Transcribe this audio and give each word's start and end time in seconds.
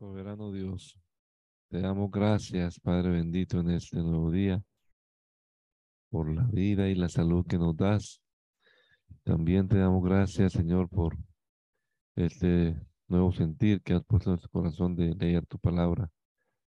Soberano 0.00 0.50
Dios, 0.50 0.98
te 1.68 1.78
damos 1.82 2.10
gracias, 2.10 2.80
Padre 2.80 3.10
bendito, 3.10 3.60
en 3.60 3.68
este 3.68 3.98
nuevo 3.98 4.30
día, 4.30 4.64
por 6.08 6.34
la 6.34 6.44
vida 6.44 6.88
y 6.88 6.94
la 6.94 7.10
salud 7.10 7.46
que 7.46 7.58
nos 7.58 7.76
das. 7.76 8.22
También 9.24 9.68
te 9.68 9.76
damos 9.76 10.02
gracias, 10.02 10.54
Señor, 10.54 10.88
por 10.88 11.18
este 12.16 12.80
nuevo 13.08 13.30
sentir 13.30 13.82
que 13.82 13.92
has 13.92 14.02
puesto 14.06 14.30
en 14.30 14.36
nuestro 14.36 14.50
corazón 14.50 14.96
de 14.96 15.14
leer 15.14 15.44
tu 15.44 15.58
palabra 15.58 16.10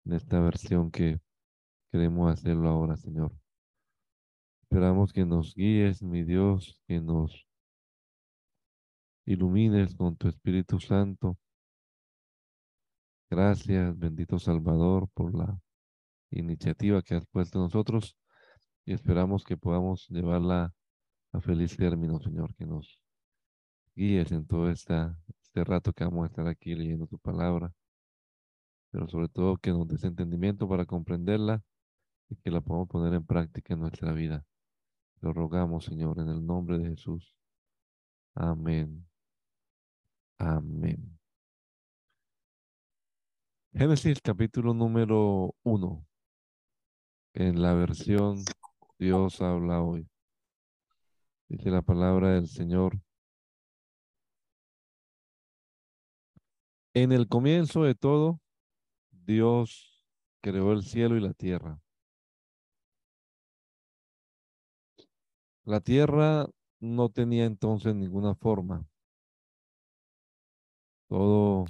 en 0.03 0.13
esta 0.13 0.39
versión 0.39 0.89
que 0.89 1.19
queremos 1.91 2.33
hacerlo 2.33 2.69
ahora, 2.69 2.97
Señor. 2.97 3.31
Esperamos 4.63 5.13
que 5.13 5.27
nos 5.27 5.53
guíes, 5.53 6.01
mi 6.01 6.23
Dios, 6.23 6.81
que 6.87 6.99
nos 6.99 7.45
ilumines 9.27 9.93
con 9.93 10.15
tu 10.15 10.27
Espíritu 10.27 10.79
Santo 10.79 11.37
Gracias, 13.31 13.97
bendito 13.97 14.37
Salvador, 14.39 15.07
por 15.13 15.33
la 15.33 15.57
iniciativa 16.31 17.01
que 17.01 17.15
has 17.15 17.25
puesto 17.27 17.59
en 17.59 17.63
nosotros 17.63 18.17
y 18.83 18.91
esperamos 18.91 19.45
que 19.45 19.55
podamos 19.55 20.05
llevarla 20.09 20.73
a 21.31 21.39
feliz 21.39 21.77
término, 21.77 22.19
Señor, 22.19 22.53
que 22.55 22.65
nos 22.65 22.99
guíes 23.95 24.33
en 24.33 24.45
todo 24.45 24.69
esta, 24.69 25.17
este 25.41 25.63
rato 25.63 25.93
que 25.93 26.03
vamos 26.03 26.25
a 26.25 26.27
estar 26.27 26.45
aquí 26.45 26.75
leyendo 26.75 27.07
tu 27.07 27.19
palabra, 27.19 27.73
pero 28.91 29.07
sobre 29.07 29.29
todo 29.29 29.55
que 29.55 29.71
nos 29.71 29.87
des 29.87 30.03
entendimiento 30.03 30.67
para 30.67 30.85
comprenderla 30.85 31.63
y 32.27 32.35
que 32.35 32.51
la 32.51 32.59
podamos 32.59 32.89
poner 32.89 33.13
en 33.13 33.25
práctica 33.25 33.75
en 33.75 33.79
nuestra 33.79 34.11
vida. 34.11 34.43
Lo 35.21 35.31
rogamos, 35.31 35.85
Señor, 35.85 36.19
en 36.19 36.27
el 36.27 36.45
nombre 36.45 36.79
de 36.79 36.89
Jesús. 36.89 37.33
Amén. 38.35 39.07
Amén. 40.37 41.20
Génesis 43.73 44.19
capítulo 44.21 44.73
número 44.73 45.55
uno. 45.63 46.05
En 47.33 47.61
la 47.61 47.73
versión 47.73 48.43
Dios 48.99 49.41
habla 49.41 49.81
hoy. 49.81 50.09
Dice 51.47 51.69
la 51.69 51.81
palabra 51.81 52.33
del 52.33 52.47
Señor. 52.47 52.99
En 56.93 57.13
el 57.13 57.29
comienzo 57.29 57.83
de 57.83 57.95
todo, 57.95 58.41
Dios 59.09 60.05
creó 60.41 60.73
el 60.73 60.83
cielo 60.83 61.15
y 61.15 61.21
la 61.21 61.33
tierra. 61.33 61.79
La 65.63 65.79
tierra 65.79 66.45
no 66.81 67.07
tenía 67.07 67.45
entonces 67.45 67.95
ninguna 67.95 68.35
forma. 68.35 68.85
Todo 71.07 71.65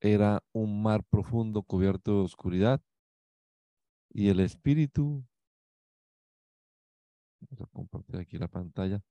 era 0.00 0.42
un 0.52 0.82
mar 0.82 1.02
profundo 1.04 1.62
cubierto 1.62 2.12
de 2.18 2.24
oscuridad 2.24 2.80
y 4.10 4.28
el 4.28 4.40
espíritu, 4.40 5.24
vamos 7.40 7.60
a 7.60 7.66
compartir 7.72 8.16
aquí 8.16 8.38
la 8.38 8.48
pantalla, 8.48 9.02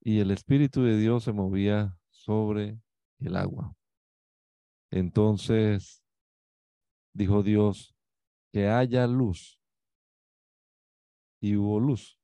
y 0.00 0.20
el 0.20 0.30
espíritu 0.30 0.82
de 0.82 0.98
Dios 0.98 1.24
se 1.24 1.32
movía 1.32 1.96
sobre 2.10 2.80
el 3.20 3.36
agua. 3.36 3.76
Entonces 4.90 6.02
dijo 7.12 7.42
Dios, 7.42 7.94
que 8.52 8.68
haya 8.68 9.06
luz. 9.06 9.60
Y 11.40 11.56
hubo 11.56 11.78
luz. 11.78 12.18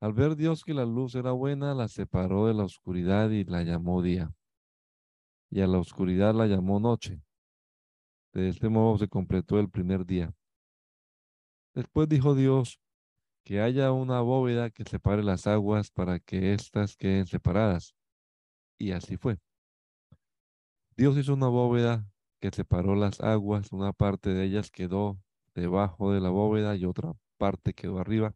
Al 0.00 0.12
ver 0.12 0.36
Dios 0.36 0.64
que 0.64 0.74
la 0.74 0.84
luz 0.84 1.14
era 1.14 1.32
buena, 1.32 1.74
la 1.74 1.88
separó 1.88 2.46
de 2.46 2.54
la 2.54 2.64
oscuridad 2.64 3.30
y 3.30 3.44
la 3.44 3.62
llamó 3.62 4.02
día 4.02 4.34
y 5.50 5.60
a 5.60 5.66
la 5.66 5.78
oscuridad 5.78 6.34
la 6.34 6.46
llamó 6.46 6.80
noche. 6.80 7.20
De 8.32 8.48
este 8.48 8.68
modo 8.68 8.96
se 8.98 9.08
completó 9.08 9.58
el 9.58 9.68
primer 9.68 10.06
día. 10.06 10.32
Después 11.74 12.08
dijo 12.08 12.34
Dios, 12.34 12.80
que 13.44 13.60
haya 13.60 13.92
una 13.92 14.20
bóveda 14.20 14.70
que 14.70 14.84
separe 14.84 15.22
las 15.22 15.46
aguas 15.46 15.90
para 15.90 16.20
que 16.20 16.52
éstas 16.52 16.96
queden 16.96 17.26
separadas. 17.26 17.94
Y 18.78 18.92
así 18.92 19.16
fue. 19.16 19.38
Dios 20.96 21.16
hizo 21.16 21.34
una 21.34 21.48
bóveda 21.48 22.06
que 22.40 22.50
separó 22.50 22.94
las 22.94 23.20
aguas, 23.20 23.72
una 23.72 23.92
parte 23.92 24.30
de 24.30 24.44
ellas 24.44 24.70
quedó 24.70 25.18
debajo 25.54 26.12
de 26.12 26.20
la 26.20 26.30
bóveda 26.30 26.76
y 26.76 26.84
otra 26.84 27.12
parte 27.38 27.74
quedó 27.74 27.98
arriba, 27.98 28.34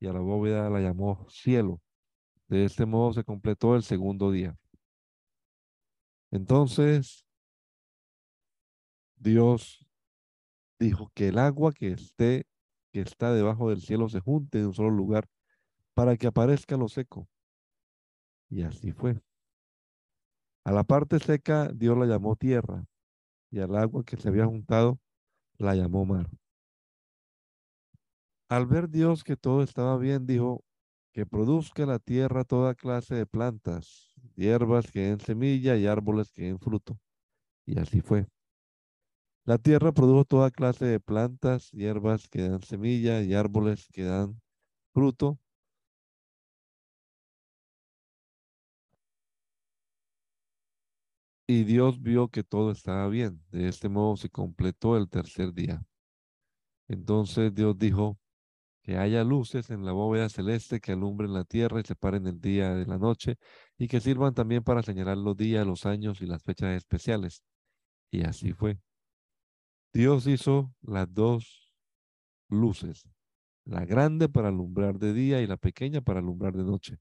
y 0.00 0.06
a 0.06 0.12
la 0.12 0.20
bóveda 0.20 0.70
la 0.70 0.80
llamó 0.80 1.26
cielo. 1.28 1.80
De 2.48 2.64
este 2.64 2.86
modo 2.86 3.12
se 3.12 3.24
completó 3.24 3.76
el 3.76 3.82
segundo 3.82 4.30
día. 4.30 4.56
Entonces, 6.30 7.26
Dios 9.16 9.86
dijo 10.78 11.10
que 11.14 11.28
el 11.28 11.38
agua 11.38 11.72
que 11.72 11.92
esté, 11.92 12.46
que 12.92 13.00
está 13.00 13.32
debajo 13.32 13.70
del 13.70 13.80
cielo 13.80 14.08
se 14.08 14.20
junte 14.20 14.58
en 14.58 14.66
un 14.66 14.74
solo 14.74 14.90
lugar 14.90 15.28
para 15.94 16.16
que 16.16 16.26
aparezca 16.26 16.76
lo 16.76 16.88
seco. 16.88 17.28
Y 18.48 18.62
así 18.62 18.92
fue. 18.92 19.20
A 20.64 20.72
la 20.72 20.84
parte 20.84 21.18
seca 21.18 21.70
Dios 21.74 21.96
la 21.96 22.06
llamó 22.06 22.36
tierra 22.36 22.84
y 23.50 23.60
al 23.60 23.74
agua 23.76 24.04
que 24.04 24.16
se 24.16 24.28
había 24.28 24.46
juntado 24.46 25.00
la 25.56 25.74
llamó 25.74 26.04
mar. 26.04 26.28
Al 28.48 28.66
ver 28.66 28.88
Dios 28.88 29.24
que 29.24 29.36
todo 29.36 29.62
estaba 29.62 29.98
bien, 29.98 30.26
dijo, 30.26 30.64
que 31.12 31.26
produzca 31.26 31.84
la 31.84 31.98
tierra 31.98 32.44
toda 32.44 32.74
clase 32.74 33.14
de 33.14 33.26
plantas, 33.26 34.07
hierbas 34.38 34.90
que 34.90 35.00
den 35.00 35.20
semilla 35.20 35.76
y 35.76 35.86
árboles 35.86 36.32
que 36.32 36.44
den 36.44 36.58
fruto. 36.58 36.98
Y 37.66 37.78
así 37.78 38.00
fue. 38.00 38.26
La 39.44 39.58
tierra 39.58 39.92
produjo 39.92 40.24
toda 40.24 40.50
clase 40.50 40.84
de 40.86 41.00
plantas, 41.00 41.70
hierbas 41.72 42.28
que 42.28 42.48
dan 42.48 42.62
semilla 42.62 43.22
y 43.22 43.34
árboles 43.34 43.88
que 43.92 44.04
dan 44.04 44.40
fruto. 44.94 45.38
Y 51.48 51.64
Dios 51.64 52.00
vio 52.02 52.28
que 52.28 52.44
todo 52.44 52.70
estaba 52.72 53.08
bien. 53.08 53.42
De 53.50 53.68
este 53.68 53.88
modo 53.88 54.16
se 54.16 54.28
completó 54.30 54.96
el 54.96 55.08
tercer 55.08 55.52
día. 55.54 55.82
Entonces 56.88 57.54
Dios 57.54 57.78
dijo, 57.78 58.18
que 58.88 58.96
haya 58.96 59.22
luces 59.22 59.68
en 59.68 59.84
la 59.84 59.92
bóveda 59.92 60.30
celeste 60.30 60.80
que 60.80 60.92
alumbren 60.92 61.34
la 61.34 61.44
tierra 61.44 61.78
y 61.78 61.84
separen 61.84 62.26
el 62.26 62.40
día 62.40 62.74
de 62.74 62.86
la 62.86 62.96
noche 62.96 63.36
y 63.78 63.88
que 63.88 64.00
sirvan 64.00 64.34
también 64.34 64.64
para 64.64 64.82
señalar 64.82 65.16
los 65.16 65.36
días, 65.36 65.66
los 65.66 65.86
años 65.86 66.20
y 66.20 66.26
las 66.26 66.42
fechas 66.42 66.76
especiales. 66.76 67.44
Y 68.10 68.22
así 68.24 68.52
fue. 68.52 68.78
Dios 69.92 70.26
hizo 70.26 70.74
las 70.82 71.12
dos 71.12 71.72
luces, 72.48 73.08
la 73.64 73.84
grande 73.84 74.28
para 74.28 74.48
alumbrar 74.48 74.98
de 74.98 75.12
día 75.12 75.40
y 75.42 75.46
la 75.46 75.56
pequeña 75.56 76.00
para 76.00 76.20
alumbrar 76.20 76.56
de 76.56 76.64
noche. 76.64 76.98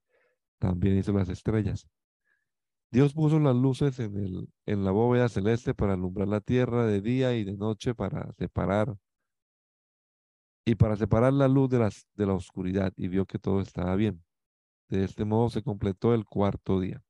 También 0.59 0.97
hizo 0.97 1.13
las 1.13 1.29
estrellas. 1.29 1.87
Dios 2.91 3.13
puso 3.13 3.39
las 3.39 3.55
luces 3.55 3.99
en, 3.99 4.15
el, 4.17 4.49
en 4.65 4.85
la 4.85 4.91
bóveda 4.91 5.29
celeste 5.29 5.73
para 5.73 5.93
alumbrar 5.93 6.27
la 6.27 6.41
tierra 6.41 6.85
de 6.85 7.01
día 7.01 7.35
y 7.35 7.43
de 7.43 7.57
noche 7.57 7.93
para 7.95 8.31
separar 8.33 8.95
y 10.65 10.75
para 10.75 10.95
separar 10.95 11.33
la 11.33 11.47
luz 11.47 11.69
de, 11.69 11.79
las, 11.79 12.07
de 12.15 12.25
la 12.25 12.33
oscuridad 12.33 12.93
y 12.95 13.07
vio 13.07 13.25
que 13.25 13.39
todo 13.39 13.61
estaba 13.61 13.95
bien. 13.95 14.23
De 14.89 15.03
este 15.03 15.25
modo 15.25 15.49
se 15.49 15.63
completó 15.63 16.13
el 16.13 16.25
cuarto 16.25 16.79
día. 16.79 17.03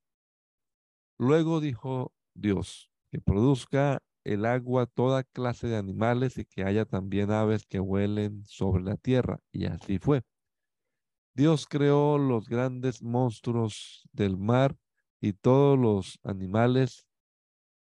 Luego 1.19 1.59
dijo 1.59 2.13
Dios, 2.33 2.89
que 3.11 3.19
produzca 3.19 4.01
el 4.23 4.45
agua 4.45 4.85
toda 4.88 5.23
clase 5.23 5.67
de 5.67 5.77
animales 5.77 6.37
y 6.37 6.45
que 6.45 6.63
haya 6.63 6.85
también 6.85 7.31
aves 7.31 7.66
que 7.66 7.79
vuelen 7.79 8.43
sobre 8.45 8.83
la 8.83 8.97
tierra. 8.97 9.39
Y 9.51 9.66
así 9.66 9.99
fue. 9.99 10.23
Dios 11.33 11.67
creó 11.67 12.17
los 12.17 12.49
grandes 12.49 13.01
monstruos 13.01 14.07
del 14.11 14.37
mar 14.37 14.75
y 15.21 15.33
todos 15.33 15.77
los 15.77 16.19
animales 16.23 17.07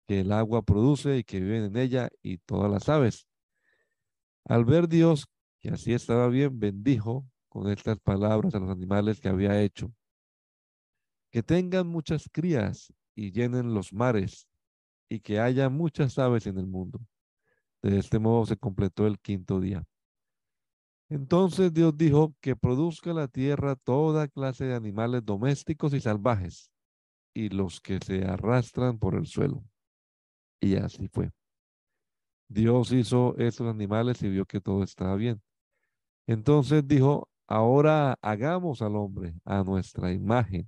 que 0.06 0.20
el 0.20 0.32
agua 0.32 0.62
produce 0.62 1.19
y 1.19 1.25
que 1.25 1.41
viven 1.41 1.64
en 1.64 1.76
ella 1.76 2.09
y 2.23 2.38
todas 2.38 2.70
las 2.70 2.88
aves. 2.88 3.26
Al 4.44 4.64
ver 4.64 4.88
Dios 4.88 5.26
y 5.61 5.69
así 5.69 5.94
estaba 5.94 6.29
bien, 6.29 6.59
bendijo 6.59 7.26
con 7.55 7.71
estas 7.71 8.01
palabras 8.01 8.53
a 8.56 8.59
los 8.59 8.69
animales 8.69 9.21
que 9.21 9.29
había 9.29 9.62
hecho. 9.62 9.93
Que 11.31 11.41
tengan 11.41 11.87
muchas 11.87 12.29
crías 12.29 12.93
y 13.15 13.31
llenen 13.31 13.75
los 13.75 13.93
mares, 13.93 14.49
y 15.09 15.21
que 15.21 15.39
haya 15.39 15.69
muchas 15.69 16.19
aves 16.19 16.49
en 16.49 16.59
el 16.59 16.67
mundo. 16.67 16.99
De 17.81 17.97
este 17.97 18.19
modo 18.19 18.45
se 18.45 18.56
completó 18.56 19.06
el 19.06 19.21
quinto 19.21 19.61
día. 19.61 19.85
Entonces 21.09 21.73
Dios 21.73 21.97
dijo 21.97 22.35
que 22.41 22.56
produzca 22.56 23.12
la 23.12 23.29
tierra 23.29 23.77
toda 23.77 24.27
clase 24.27 24.65
de 24.65 24.75
animales 24.75 25.25
domésticos 25.25 25.95
y 25.95 26.00
salvajes, 26.00 26.73
y 27.35 27.50
los 27.50 27.81
que 27.81 28.00
se 28.00 28.25
arrastran 28.25 28.99
por 28.99 29.15
el 29.15 29.27
suelo. 29.27 29.62
Y 30.61 30.75
así 30.75 31.07
fue. 31.07 31.31
Dios 32.49 32.91
hizo 32.91 33.37
esos 33.39 33.69
animales 33.69 34.21
y 34.25 34.29
vio 34.29 34.45
que 34.45 34.61
todo 34.61 34.83
estaba 34.83 35.15
bien. 35.15 35.41
Entonces 36.27 36.89
dijo, 36.89 37.29
ahora 37.46 38.19
hagamos 38.23 38.82
al 38.82 38.96
hombre 38.96 39.35
a 39.44 39.62
nuestra 39.62 40.12
imagen. 40.12 40.67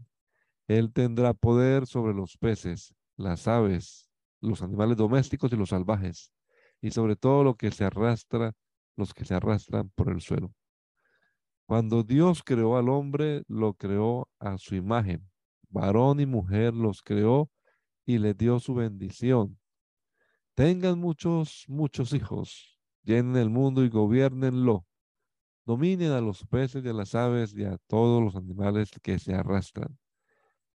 Él 0.69 0.93
tendrá 0.93 1.34
poder 1.34 1.87
sobre 1.87 2.14
los 2.14 2.37
peces, 2.37 2.94
las 3.17 3.46
aves, 3.49 4.11
los 4.40 4.62
animales 4.62 4.96
domésticos 4.96 5.52
y 5.52 5.56
los 5.56 5.70
salvajes, 5.70 6.32
y 6.81 6.90
sobre 6.90 7.17
todo 7.17 7.44
lo 7.44 7.55
que 7.55 7.70
se 7.70 7.84
arrastra, 7.84 8.52
los 8.96 9.14
que 9.14 9.25
se 9.25 9.34
arrastran 9.34 9.90
por 9.94 10.11
el 10.11 10.20
suelo. 10.20 10.52
Cuando 11.67 12.05
Dios 12.05 12.43
creó 12.44 12.76
al 12.76 12.88
hombre, 12.88 13.43
lo 13.49 13.75
creó 13.75 14.29
a 14.38 14.56
su 14.56 14.76
imagen. 14.76 15.29
Varón 15.69 16.20
y 16.20 16.26
mujer 16.26 16.72
los 16.75 17.02
creó 17.02 17.50
y 18.05 18.19
les 18.19 18.37
dio 18.37 18.61
su 18.61 18.75
bendición. 18.75 19.58
Tengan 20.55 20.99
muchos, 20.99 21.64
muchos 21.69 22.12
hijos, 22.12 22.79
llenen 23.02 23.37
el 23.37 23.50
mundo 23.50 23.84
y 23.84 23.88
gobiernenlo. 23.88 24.87
Dominen 25.67 26.13
a 26.13 26.21
los 26.21 26.47
peces 26.47 26.85
y 26.85 26.89
a 26.89 26.93
las 26.93 27.15
aves 27.15 27.55
y 27.55 27.65
a 27.65 27.77
todos 27.87 28.23
los 28.23 28.37
animales 28.37 28.91
que 29.03 29.19
se 29.19 29.35
arrastran. 29.35 29.99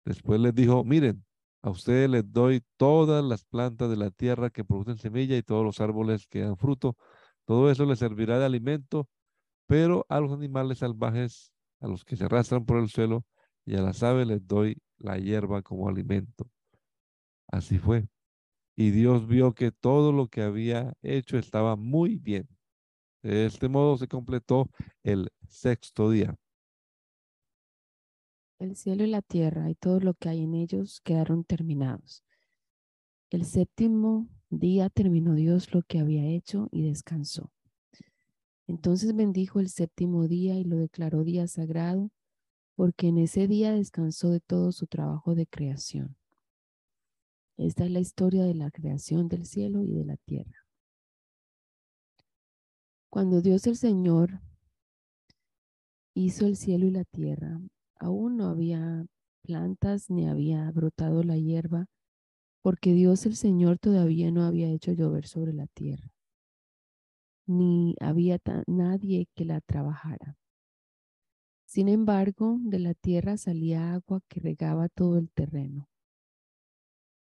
Después 0.05 0.39
les 0.39 0.53
dijo, 0.53 0.83
miren, 0.83 1.25
a 1.63 1.69
ustedes 1.69 2.09
les 2.09 2.31
doy 2.31 2.63
todas 2.77 3.23
las 3.23 3.45
plantas 3.45 3.89
de 3.89 3.97
la 3.97 4.11
tierra 4.11 4.49
que 4.49 4.65
producen 4.65 4.97
semilla 4.97 5.37
y 5.37 5.43
todos 5.43 5.63
los 5.63 5.79
árboles 5.79 6.27
que 6.27 6.41
dan 6.41 6.57
fruto. 6.57 6.97
Todo 7.45 7.71
eso 7.71 7.85
les 7.85 7.99
servirá 7.99 8.37
de 8.39 8.45
alimento 8.45 9.07
pero 9.71 10.05
a 10.09 10.19
los 10.19 10.33
animales 10.33 10.79
salvajes, 10.79 11.53
a 11.79 11.87
los 11.87 12.03
que 12.03 12.17
se 12.17 12.25
arrastran 12.25 12.65
por 12.65 12.77
el 12.77 12.89
suelo 12.89 13.25
y 13.65 13.77
a 13.77 13.81
las 13.81 14.03
aves 14.03 14.27
les 14.27 14.45
doy 14.45 14.81
la 14.97 15.17
hierba 15.17 15.61
como 15.61 15.87
alimento. 15.87 16.51
Así 17.47 17.77
fue. 17.77 18.09
Y 18.75 18.91
Dios 18.91 19.27
vio 19.27 19.53
que 19.53 19.71
todo 19.71 20.11
lo 20.11 20.27
que 20.27 20.41
había 20.41 20.91
hecho 21.01 21.37
estaba 21.37 21.77
muy 21.77 22.17
bien. 22.17 22.49
De 23.23 23.45
este 23.45 23.69
modo 23.69 23.97
se 23.97 24.07
completó 24.07 24.69
el 25.03 25.29
sexto 25.47 26.09
día. 26.09 26.35
El 28.57 28.75
cielo 28.75 29.03
y 29.03 29.07
la 29.07 29.21
tierra 29.21 29.69
y 29.69 29.75
todo 29.75 29.99
lo 29.99 30.13
que 30.13 30.29
hay 30.29 30.43
en 30.43 30.53
ellos 30.53 31.01
quedaron 31.01 31.43
terminados. 31.43 32.23
El 33.29 33.45
séptimo 33.45 34.27
día 34.49 34.89
terminó 34.89 35.35
Dios 35.35 35.73
lo 35.73 35.83
que 35.83 35.99
había 35.99 36.25
hecho 36.25 36.67
y 36.71 36.83
descansó. 36.83 37.51
Entonces 38.67 39.15
bendijo 39.15 39.59
el 39.59 39.69
séptimo 39.69 40.27
día 40.27 40.57
y 40.57 40.63
lo 40.63 40.77
declaró 40.77 41.23
día 41.23 41.47
sagrado, 41.47 42.11
porque 42.75 43.07
en 43.07 43.17
ese 43.17 43.47
día 43.47 43.73
descansó 43.73 44.29
de 44.29 44.39
todo 44.39 44.71
su 44.71 44.87
trabajo 44.87 45.35
de 45.35 45.45
creación. 45.45 46.15
Esta 47.57 47.85
es 47.85 47.91
la 47.91 47.99
historia 47.99 48.43
de 48.43 48.55
la 48.55 48.71
creación 48.71 49.27
del 49.27 49.45
cielo 49.45 49.83
y 49.83 49.91
de 49.91 50.05
la 50.05 50.17
tierra. 50.17 50.60
Cuando 53.11 53.41
Dios 53.41 53.67
el 53.67 53.75
Señor 53.75 54.41
hizo 56.15 56.47
el 56.47 56.55
cielo 56.55 56.85
y 56.85 56.91
la 56.91 57.03
tierra, 57.03 57.59
aún 57.99 58.37
no 58.37 58.47
había 58.47 59.05
plantas 59.43 60.09
ni 60.09 60.27
había 60.27 60.71
brotado 60.71 61.21
la 61.21 61.37
hierba, 61.37 61.85
porque 62.63 62.93
Dios 62.93 63.25
el 63.25 63.35
Señor 63.35 63.77
todavía 63.77 64.31
no 64.31 64.43
había 64.43 64.69
hecho 64.69 64.93
llover 64.93 65.27
sobre 65.27 65.53
la 65.53 65.67
tierra 65.67 66.11
ni 67.51 67.95
había 67.99 68.39
nadie 68.67 69.27
que 69.35 69.45
la 69.45 69.59
trabajara. 69.61 70.37
Sin 71.65 71.89
embargo, 71.89 72.57
de 72.61 72.79
la 72.79 72.93
tierra 72.93 73.37
salía 73.37 73.93
agua 73.93 74.21
que 74.29 74.39
regaba 74.39 74.87
todo 74.89 75.17
el 75.17 75.29
terreno. 75.31 75.89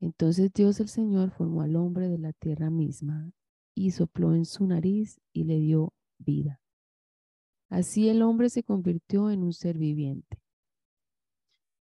Entonces 0.00 0.50
Dios 0.52 0.80
el 0.80 0.88
Señor 0.88 1.30
formó 1.30 1.62
al 1.62 1.76
hombre 1.76 2.08
de 2.08 2.18
la 2.18 2.32
tierra 2.32 2.70
misma 2.70 3.32
y 3.74 3.92
sopló 3.92 4.34
en 4.34 4.44
su 4.44 4.66
nariz 4.66 5.20
y 5.32 5.44
le 5.44 5.58
dio 5.58 5.92
vida. 6.18 6.60
Así 7.68 8.08
el 8.08 8.22
hombre 8.22 8.50
se 8.50 8.62
convirtió 8.62 9.30
en 9.30 9.42
un 9.42 9.52
ser 9.52 9.78
viviente. 9.78 10.40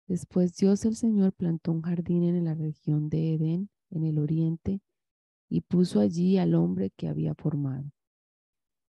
Después 0.06 0.56
Dios 0.56 0.84
el 0.84 0.96
Señor 0.96 1.32
plantó 1.32 1.72
un 1.72 1.82
jardín 1.82 2.22
en 2.24 2.44
la 2.44 2.54
región 2.54 3.08
de 3.08 3.34
Edén, 3.34 3.70
en 3.90 4.04
el 4.04 4.18
oriente, 4.18 4.80
y 5.48 5.62
puso 5.62 6.00
allí 6.00 6.38
al 6.38 6.54
hombre 6.54 6.90
que 6.90 7.08
había 7.08 7.34
formado. 7.34 7.90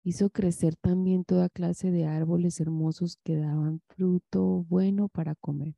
Hizo 0.05 0.31
crecer 0.31 0.77
también 0.77 1.25
toda 1.25 1.49
clase 1.49 1.91
de 1.91 2.07
árboles 2.07 2.61
hermosos 2.61 3.19
que 3.25 3.37
daban 3.37 3.81
fruto 3.89 4.65
bueno 4.69 5.09
para 5.09 5.35
comer. 5.35 5.75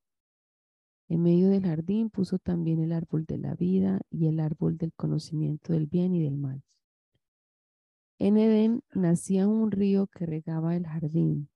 En 1.08 1.22
medio 1.22 1.48
del 1.48 1.64
jardín 1.64 2.10
puso 2.10 2.38
también 2.38 2.78
el 2.78 2.92
árbol 2.92 3.24
de 3.24 3.38
la 3.38 3.54
vida 3.54 4.00
y 4.10 4.26
el 4.26 4.38
árbol 4.38 4.78
del 4.78 4.92
conocimiento 4.92 5.72
del 5.72 5.86
bien 5.86 6.14
y 6.14 6.22
del 6.22 6.36
mal. 6.36 6.62
En 8.20 8.36
Edén 8.36 8.82
nacía 8.94 9.48
un 9.48 9.70
río 9.70 10.06
que 10.06 10.26
regaba 10.26 10.76
el 10.76 10.86
jardín 10.86 11.48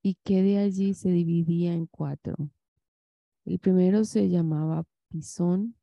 y 0.00 0.14
que 0.22 0.42
de 0.42 0.58
allí 0.58 0.94
se 0.94 1.10
dividía 1.10 1.74
en 1.74 1.86
cuatro. 1.86 2.36
El 3.44 3.58
primero 3.58 4.04
se 4.04 4.28
llamaba 4.28 4.84
Pisón, 5.08 5.74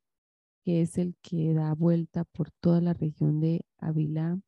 que 0.64 0.80
es 0.80 0.96
el 0.96 1.16
que 1.20 1.52
da 1.52 1.74
vuelta 1.74 2.24
por 2.24 2.50
toda 2.50 2.80
la 2.80 2.94
región 2.94 3.40
de 3.40 3.66
Avilá 3.76 4.40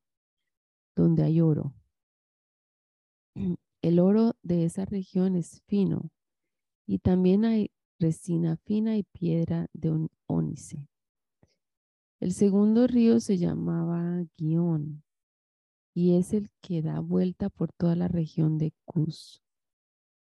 donde 0.97 1.23
hay 1.23 1.43
oro. 1.43 1.75
El 3.83 4.01
oro 4.01 4.37
de 4.43 4.65
esa 4.65 4.87
región 4.87 5.37
es 5.37 5.61
fino 5.67 6.11
y 6.87 6.99
también 6.99 7.45
hay 7.45 7.71
resina 8.01 8.57
fina 8.57 8.97
y 8.97 9.03
piedra 9.03 9.67
de 9.75 10.09
ónice. 10.27 10.89
El 12.21 12.33
segundo 12.33 12.87
río 12.87 13.21
se 13.21 13.37
llamaba 13.37 14.25
Guión 14.39 15.05
y 15.95 16.17
es 16.17 16.33
el 16.33 16.51
que 16.61 16.83
da 16.83 17.01
vuelta 17.01 17.51
por 17.51 17.73
toda 17.73 17.97
la 17.97 18.09
región 18.09 18.59
de 18.59 18.73
Cus. 18.85 19.43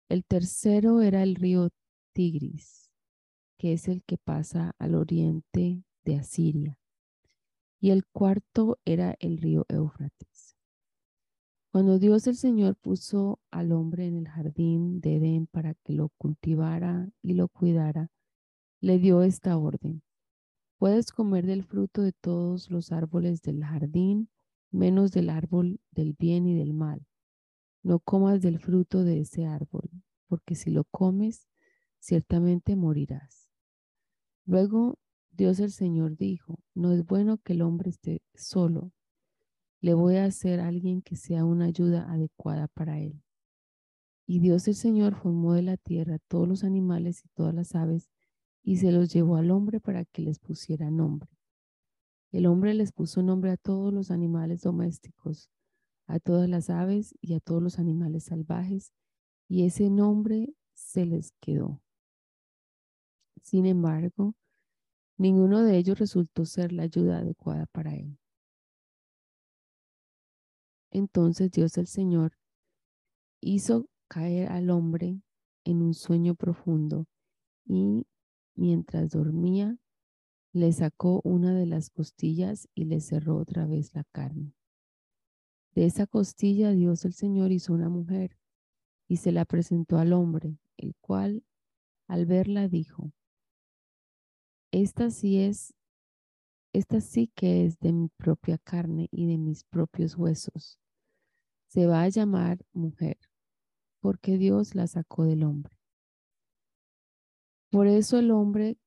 El 0.08 0.24
tercero 0.24 1.00
era 1.00 1.22
el 1.22 1.34
río 1.34 1.70
Tigris, 2.12 2.90
que 3.58 3.72
es 3.72 3.88
el 3.88 4.02
que 4.04 4.18
pasa 4.18 4.74
al 4.78 4.94
oriente 4.94 5.82
de 6.04 6.16
Asiria. 6.16 6.78
Y 7.80 7.90
el 7.90 8.04
cuarto 8.06 8.78
era 8.84 9.16
el 9.20 9.38
río 9.38 9.66
Éufrates. 9.68 10.56
Cuando 11.72 11.98
Dios 11.98 12.26
el 12.28 12.36
Señor 12.36 12.76
puso 12.76 13.40
al 13.50 13.72
hombre 13.72 14.06
en 14.06 14.16
el 14.16 14.28
jardín 14.28 15.00
de 15.00 15.16
Edén 15.16 15.46
para 15.48 15.74
que 15.74 15.92
lo 15.92 16.10
cultivara 16.10 17.10
y 17.20 17.34
lo 17.34 17.48
cuidara, 17.48 18.12
le 18.80 18.98
dio 18.98 19.22
esta 19.22 19.56
orden. 19.56 20.02
Puedes 20.78 21.10
comer 21.10 21.46
del 21.46 21.64
fruto 21.64 22.02
de 22.02 22.12
todos 22.12 22.70
los 22.70 22.92
árboles 22.92 23.42
del 23.42 23.64
jardín, 23.64 24.28
menos 24.74 25.12
del 25.12 25.30
árbol 25.30 25.80
del 25.90 26.14
bien 26.18 26.46
y 26.46 26.54
del 26.54 26.74
mal. 26.74 27.06
No 27.82 27.98
comas 28.00 28.40
del 28.40 28.58
fruto 28.58 29.04
de 29.04 29.20
ese 29.20 29.46
árbol, 29.46 29.90
porque 30.28 30.54
si 30.54 30.70
lo 30.70 30.84
comes, 30.84 31.48
ciertamente 31.98 32.76
morirás. 32.76 33.48
Luego 34.46 34.98
Dios 35.30 35.60
el 35.60 35.72
Señor 35.72 36.16
dijo, 36.16 36.58
no 36.74 36.92
es 36.92 37.04
bueno 37.04 37.38
que 37.38 37.54
el 37.54 37.62
hombre 37.62 37.90
esté 37.90 38.22
solo 38.34 38.92
le 39.84 39.92
voy 39.92 40.16
a 40.16 40.24
hacer 40.24 40.60
alguien 40.60 41.02
que 41.02 41.14
sea 41.14 41.44
una 41.44 41.66
ayuda 41.66 42.10
adecuada 42.10 42.68
para 42.68 43.00
él. 43.00 43.22
Y 44.26 44.38
Dios 44.40 44.66
el 44.66 44.76
Señor 44.76 45.14
formó 45.14 45.52
de 45.52 45.60
la 45.60 45.76
tierra 45.76 46.18
todos 46.26 46.48
los 46.48 46.64
animales 46.64 47.22
y 47.22 47.28
todas 47.34 47.54
las 47.54 47.74
aves 47.74 48.08
y 48.62 48.78
se 48.78 48.92
los 48.92 49.12
llevó 49.12 49.36
al 49.36 49.50
hombre 49.50 49.80
para 49.80 50.06
que 50.06 50.22
les 50.22 50.38
pusiera 50.38 50.90
nombre. 50.90 51.33
El 52.34 52.46
hombre 52.46 52.74
les 52.74 52.90
puso 52.90 53.22
nombre 53.22 53.52
a 53.52 53.56
todos 53.56 53.94
los 53.94 54.10
animales 54.10 54.62
domésticos, 54.62 55.48
a 56.08 56.18
todas 56.18 56.48
las 56.48 56.68
aves 56.68 57.14
y 57.20 57.34
a 57.34 57.38
todos 57.38 57.62
los 57.62 57.78
animales 57.78 58.24
salvajes, 58.24 58.92
y 59.48 59.64
ese 59.66 59.88
nombre 59.88 60.52
se 60.72 61.06
les 61.06 61.30
quedó. 61.40 61.80
Sin 63.40 63.66
embargo, 63.66 64.34
ninguno 65.16 65.62
de 65.62 65.78
ellos 65.78 65.96
resultó 65.96 66.44
ser 66.44 66.72
la 66.72 66.82
ayuda 66.82 67.18
adecuada 67.18 67.66
para 67.66 67.94
él. 67.94 68.18
Entonces 70.90 71.52
Dios 71.52 71.78
el 71.78 71.86
Señor 71.86 72.32
hizo 73.40 73.86
caer 74.08 74.50
al 74.50 74.70
hombre 74.70 75.22
en 75.62 75.82
un 75.82 75.94
sueño 75.94 76.34
profundo 76.34 77.06
y 77.64 78.08
mientras 78.56 79.10
dormía 79.10 79.78
le 80.54 80.72
sacó 80.72 81.20
una 81.24 81.52
de 81.52 81.66
las 81.66 81.90
costillas 81.90 82.68
y 82.76 82.84
le 82.84 83.00
cerró 83.00 83.36
otra 83.36 83.66
vez 83.66 83.92
la 83.92 84.04
carne. 84.12 84.54
De 85.74 85.84
esa 85.84 86.06
costilla 86.06 86.70
Dios 86.70 87.04
el 87.04 87.12
Señor 87.12 87.50
hizo 87.50 87.72
una 87.72 87.88
mujer 87.88 88.38
y 89.08 89.16
se 89.16 89.32
la 89.32 89.44
presentó 89.44 89.98
al 89.98 90.12
hombre, 90.12 90.56
el 90.76 90.94
cual 91.00 91.42
al 92.06 92.24
verla 92.24 92.68
dijo, 92.68 93.10
esta 94.70 95.10
sí 95.10 95.40
es, 95.40 95.74
esta 96.72 97.00
sí 97.00 97.32
que 97.34 97.66
es 97.66 97.80
de 97.80 97.92
mi 97.92 98.08
propia 98.16 98.56
carne 98.56 99.08
y 99.10 99.26
de 99.26 99.38
mis 99.38 99.64
propios 99.64 100.16
huesos 100.16 100.78
se 101.66 101.86
va 101.86 102.02
a 102.02 102.08
llamar 102.08 102.64
mujer, 102.72 103.18
porque 103.98 104.38
Dios 104.38 104.76
la 104.76 104.86
sacó 104.86 105.24
del 105.24 105.42
hombre. 105.42 105.76
Por 107.70 107.88
eso 107.88 108.20
el 108.20 108.30
hombre 108.30 108.78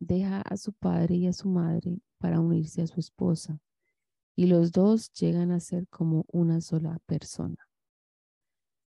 deja 0.00 0.42
a 0.42 0.56
su 0.56 0.72
padre 0.72 1.16
y 1.16 1.26
a 1.28 1.32
su 1.32 1.48
madre 1.48 2.00
para 2.18 2.40
unirse 2.40 2.82
a 2.82 2.88
su 2.88 2.98
esposa, 2.98 3.60
y 4.36 4.46
los 4.46 4.72
dos 4.72 5.12
llegan 5.12 5.52
a 5.52 5.60
ser 5.60 5.86
como 5.88 6.24
una 6.32 6.60
sola 6.60 6.98
persona. 7.06 7.68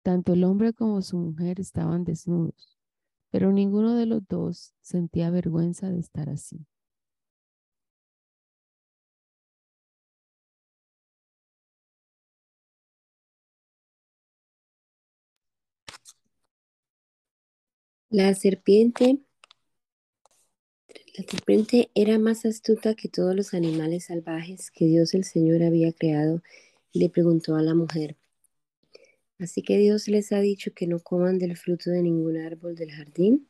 Tanto 0.03 0.33
el 0.33 0.43
hombre 0.43 0.73
como 0.73 1.01
su 1.01 1.17
mujer 1.17 1.59
estaban 1.59 2.03
desnudos, 2.03 2.77
pero 3.31 3.51
ninguno 3.51 3.95
de 3.95 4.05
los 4.05 4.27
dos 4.27 4.73
sentía 4.81 5.31
vergüenza 5.31 5.89
de 5.89 5.99
estar 5.99 6.29
así. 6.29 6.65
La 18.11 18.33
serpiente 18.35 19.21
la 21.17 21.25
serpiente 21.25 21.89
era 21.93 22.17
más 22.19 22.45
astuta 22.45 22.95
que 22.95 23.09
todos 23.09 23.35
los 23.35 23.53
animales 23.53 24.05
salvajes 24.05 24.71
que 24.71 24.85
Dios 24.85 25.13
el 25.13 25.25
Señor 25.25 25.61
había 25.61 25.91
creado 25.91 26.41
y 26.93 26.99
le 26.99 27.09
preguntó 27.09 27.55
a 27.55 27.61
la 27.61 27.75
mujer, 27.75 28.15
¿así 29.37 29.61
que 29.61 29.77
Dios 29.77 30.07
les 30.07 30.31
ha 30.31 30.39
dicho 30.39 30.71
que 30.73 30.87
no 30.87 30.99
coman 30.99 31.37
del 31.37 31.57
fruto 31.57 31.89
de 31.89 32.01
ningún 32.01 32.37
árbol 32.37 32.75
del 32.75 32.91
jardín? 32.91 33.49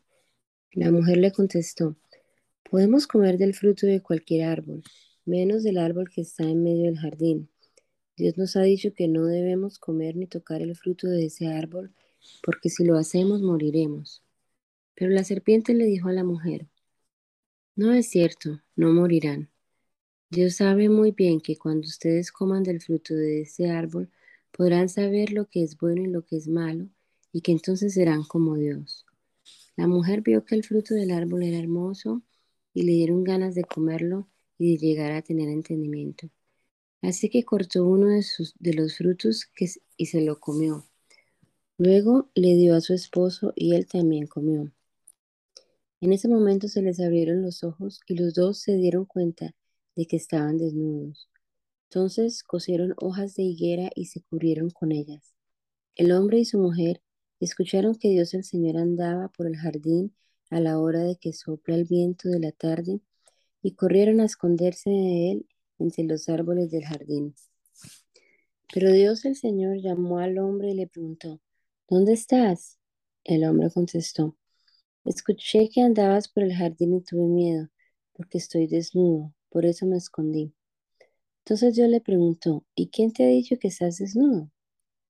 La 0.71 0.89
mujer 0.89 1.17
le 1.17 1.31
contestó, 1.31 1.95
podemos 2.67 3.05
comer 3.05 3.37
del 3.37 3.53
fruto 3.53 3.85
de 3.85 4.01
cualquier 4.01 4.45
árbol, 4.47 4.83
menos 5.25 5.61
del 5.61 5.77
árbol 5.77 6.09
que 6.09 6.21
está 6.21 6.43
en 6.43 6.63
medio 6.63 6.85
del 6.85 6.97
jardín. 6.97 7.47
Dios 8.17 8.39
nos 8.39 8.55
ha 8.55 8.63
dicho 8.63 8.93
que 8.95 9.07
no 9.07 9.25
debemos 9.25 9.77
comer 9.77 10.15
ni 10.15 10.25
tocar 10.25 10.63
el 10.63 10.75
fruto 10.75 11.07
de 11.07 11.25
ese 11.25 11.47
árbol, 11.47 11.93
porque 12.41 12.69
si 12.69 12.85
lo 12.85 12.97
hacemos 12.97 13.43
moriremos. 13.43 14.23
Pero 14.95 15.11
la 15.11 15.23
serpiente 15.23 15.75
le 15.75 15.85
dijo 15.85 16.07
a 16.09 16.13
la 16.13 16.23
mujer, 16.23 16.70
no 17.75 17.93
es 17.93 18.09
cierto, 18.09 18.61
no 18.75 18.91
morirán. 18.93 19.49
Dios 20.29 20.55
sabe 20.55 20.89
muy 20.89 21.11
bien 21.11 21.41
que 21.41 21.57
cuando 21.57 21.87
ustedes 21.87 22.31
coman 22.31 22.63
del 22.63 22.81
fruto 22.81 23.13
de 23.13 23.41
ese 23.41 23.69
árbol, 23.69 24.09
podrán 24.51 24.89
saber 24.89 25.31
lo 25.31 25.49
que 25.49 25.63
es 25.63 25.77
bueno 25.77 26.03
y 26.03 26.07
lo 26.07 26.25
que 26.25 26.37
es 26.37 26.47
malo, 26.47 26.87
y 27.31 27.41
que 27.41 27.51
entonces 27.51 27.93
serán 27.93 28.23
como 28.23 28.55
Dios. 28.55 29.05
La 29.75 29.87
mujer 29.87 30.21
vio 30.21 30.45
que 30.45 30.55
el 30.55 30.63
fruto 30.63 30.93
del 30.93 31.11
árbol 31.11 31.43
era 31.43 31.57
hermoso 31.57 32.21
y 32.73 32.83
le 32.83 32.91
dieron 32.93 33.23
ganas 33.23 33.55
de 33.55 33.63
comerlo 33.63 34.27
y 34.57 34.71
de 34.73 34.77
llegar 34.77 35.11
a 35.11 35.21
tener 35.21 35.49
entendimiento. 35.49 36.29
Así 37.01 37.29
que 37.29 37.43
cortó 37.43 37.85
uno 37.85 38.07
de, 38.07 38.21
sus, 38.21 38.53
de 38.59 38.73
los 38.73 38.97
frutos 38.97 39.49
y 39.97 40.05
se 40.05 40.21
lo 40.21 40.39
comió. 40.39 40.85
Luego 41.77 42.29
le 42.35 42.55
dio 42.55 42.75
a 42.75 42.81
su 42.81 42.93
esposo 42.93 43.53
y 43.55 43.73
él 43.73 43.87
también 43.87 44.27
comió. 44.27 44.71
En 46.01 46.13
ese 46.13 46.27
momento 46.27 46.67
se 46.67 46.81
les 46.81 46.99
abrieron 46.99 47.43
los 47.43 47.63
ojos 47.63 47.99
y 48.07 48.15
los 48.15 48.33
dos 48.33 48.57
se 48.57 48.75
dieron 48.75 49.05
cuenta 49.05 49.53
de 49.95 50.07
que 50.07 50.15
estaban 50.15 50.57
desnudos. 50.57 51.29
Entonces 51.89 52.41
cosieron 52.41 52.95
hojas 52.97 53.35
de 53.35 53.43
higuera 53.43 53.91
y 53.93 54.05
se 54.05 54.23
cubrieron 54.23 54.71
con 54.71 54.91
ellas. 54.91 55.35
El 55.95 56.11
hombre 56.11 56.39
y 56.39 56.45
su 56.45 56.57
mujer 56.57 57.03
escucharon 57.39 57.93
que 57.93 58.09
Dios 58.09 58.33
el 58.33 58.43
Señor 58.43 58.77
andaba 58.77 59.27
por 59.27 59.45
el 59.45 59.57
jardín 59.57 60.15
a 60.49 60.59
la 60.59 60.79
hora 60.79 61.01
de 61.01 61.17
que 61.17 61.33
sopla 61.33 61.75
el 61.75 61.85
viento 61.85 62.29
de 62.29 62.39
la 62.39 62.51
tarde 62.51 62.99
y 63.61 63.75
corrieron 63.75 64.21
a 64.21 64.25
esconderse 64.25 64.89
de 64.89 65.31
él 65.31 65.45
entre 65.77 66.05
los 66.05 66.29
árboles 66.29 66.71
del 66.71 66.83
jardín. 66.83 67.35
Pero 68.73 68.91
Dios 68.91 69.23
el 69.25 69.35
Señor 69.35 69.77
llamó 69.77 70.17
al 70.17 70.39
hombre 70.39 70.71
y 70.71 70.75
le 70.75 70.87
preguntó, 70.87 71.41
¿Dónde 71.87 72.13
estás? 72.13 72.79
El 73.23 73.43
hombre 73.43 73.69
contestó, 73.69 74.35
escuché 75.05 75.69
que 75.69 75.81
andabas 75.81 76.27
por 76.27 76.43
el 76.43 76.53
jardín 76.53 76.95
y 76.95 77.01
tuve 77.01 77.27
miedo, 77.27 77.69
porque 78.13 78.37
estoy 78.37 78.67
desnudo, 78.67 79.33
por 79.49 79.65
eso 79.65 79.85
me 79.85 79.97
escondí. 79.97 80.53
Entonces 81.39 81.75
Dios 81.75 81.89
le 81.89 82.01
preguntó, 82.01 82.65
¿y 82.75 82.89
quién 82.89 83.11
te 83.13 83.23
ha 83.23 83.27
dicho 83.27 83.57
que 83.59 83.69
estás 83.69 83.97
desnudo? 83.97 84.51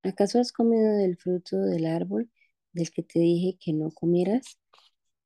¿Acaso 0.03 0.39
has 0.39 0.51
comido 0.51 0.93
del 0.95 1.17
fruto 1.17 1.57
del 1.59 1.85
árbol 1.85 2.29
del 2.73 2.89
que 2.91 3.03
te 3.03 3.19
dije 3.19 3.57
que 3.59 3.73
no 3.73 3.91
comieras? 3.91 4.57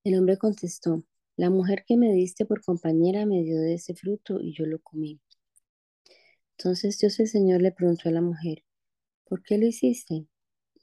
El 0.04 0.18
hombre 0.18 0.38
contestó, 0.38 1.04
la 1.38 1.50
mujer 1.50 1.84
que 1.86 1.98
me 1.98 2.12
diste 2.14 2.46
por 2.46 2.64
compañera 2.64 3.26
me 3.26 3.44
dio 3.44 3.60
de 3.60 3.76
ese 3.76 3.94
fruto 3.96 4.40
y 4.42 4.54
yo 4.54 4.66
lo 4.66 4.80
comí. 4.80 5.20
Entonces 6.58 6.98
Dios 7.00 7.20
el 7.20 7.28
Señor 7.28 7.62
le 7.62 7.72
preguntó 7.72 8.10
a 8.10 8.12
la 8.12 8.22
mujer, 8.22 8.64
¿por 9.26 9.44
qué 9.44 9.58
lo 9.58 9.68
hiciste? 9.68 10.28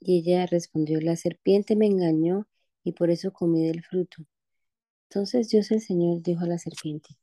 Y 0.00 0.18
ella 0.18 0.46
respondió, 0.46 1.00
la 1.00 1.16
serpiente 1.16 1.76
me 1.76 1.86
engañó 1.86 2.46
y 2.84 2.92
por 2.92 3.10
eso 3.10 3.32
comí 3.32 3.66
del 3.66 3.82
fruto. 3.82 4.24
Entonces 5.08 5.48
Dios 5.48 5.70
el 5.70 5.80
Señor 5.80 6.22
dijo 6.22 6.44
a 6.44 6.46
la 6.46 6.58
serpiente, 6.58 7.16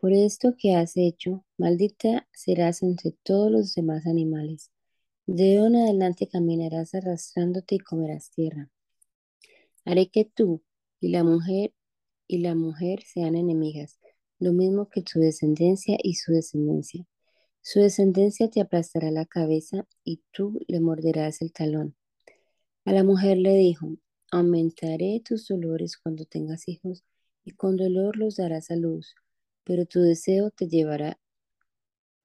por 0.00 0.12
esto 0.12 0.54
que 0.58 0.74
has 0.74 0.96
hecho, 0.96 1.44
maldita 1.56 2.28
serás 2.32 2.82
entre 2.82 3.12
todos 3.22 3.50
los 3.50 3.74
demás 3.74 4.06
animales. 4.06 4.70
De 5.26 5.58
hoy 5.58 5.66
en 5.68 5.76
adelante 5.76 6.28
caminarás 6.28 6.94
arrastrándote 6.94 7.76
y 7.76 7.78
comerás 7.78 8.30
tierra. 8.30 8.70
Haré 9.84 10.08
que 10.08 10.24
tú 10.24 10.62
y 11.00 11.08
la 11.08 11.24
mujer 11.24 11.72
y 12.28 12.38
la 12.38 12.54
mujer 12.54 13.02
sean 13.04 13.36
enemigas, 13.36 13.98
lo 14.38 14.52
mismo 14.52 14.88
que 14.88 15.02
tu 15.02 15.18
descendencia 15.18 15.96
y 16.02 16.14
su 16.14 16.32
descendencia. 16.32 17.06
Su 17.62 17.80
descendencia 17.80 18.48
te 18.50 18.60
aplastará 18.60 19.10
la 19.10 19.26
cabeza 19.26 19.86
y 20.04 20.20
tú 20.30 20.60
le 20.68 20.80
morderás 20.80 21.42
el 21.42 21.52
talón. 21.52 21.96
A 22.84 22.92
la 22.92 23.02
mujer 23.02 23.38
le 23.38 23.54
dijo, 23.54 23.96
aumentaré 24.30 25.22
tus 25.24 25.48
dolores 25.48 25.96
cuando 25.96 26.24
tengas 26.24 26.68
hijos 26.68 27.04
y 27.44 27.52
con 27.52 27.76
dolor 27.76 28.16
los 28.16 28.36
darás 28.36 28.70
a 28.70 28.76
luz, 28.76 29.14
pero 29.64 29.86
tu 29.86 30.00
deseo 30.00 30.50
te 30.50 30.68
llevará 30.68 31.18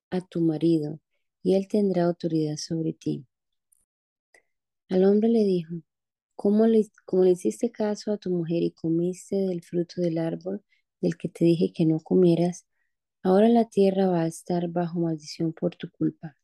a 0.10 0.22
tu 0.22 0.42
marido 0.42 1.00
y 1.44 1.56
él 1.56 1.68
tendrá 1.68 2.06
autoridad 2.06 2.58
sobre 2.58 2.94
ti. 2.94 3.26
Al 4.90 5.06
hombre 5.06 5.30
le 5.30 5.44
dijo, 5.46 5.76
¿cómo 6.36 6.66
como 7.06 7.24
le 7.24 7.32
hiciste 7.32 7.72
caso 7.72 8.12
a 8.12 8.18
tu 8.18 8.30
mujer 8.30 8.62
y 8.62 8.72
comiste 8.72 9.38
del 9.38 9.64
fruto 9.64 10.02
del 10.02 10.18
árbol 10.18 10.62
del 11.00 11.18
que 11.18 11.30
te 11.30 11.46
dije 11.46 11.72
que 11.74 11.86
no 11.86 12.00
comieras? 12.00 12.66
Ahora 13.24 13.48
la 13.50 13.70
tierra 13.70 14.08
va 14.08 14.24
a 14.24 14.28
estar 14.28 14.68
bajo 14.68 15.00
maldición 15.00 15.54
por 15.54 15.76
tu 15.78 15.90
culpa. 15.92 16.36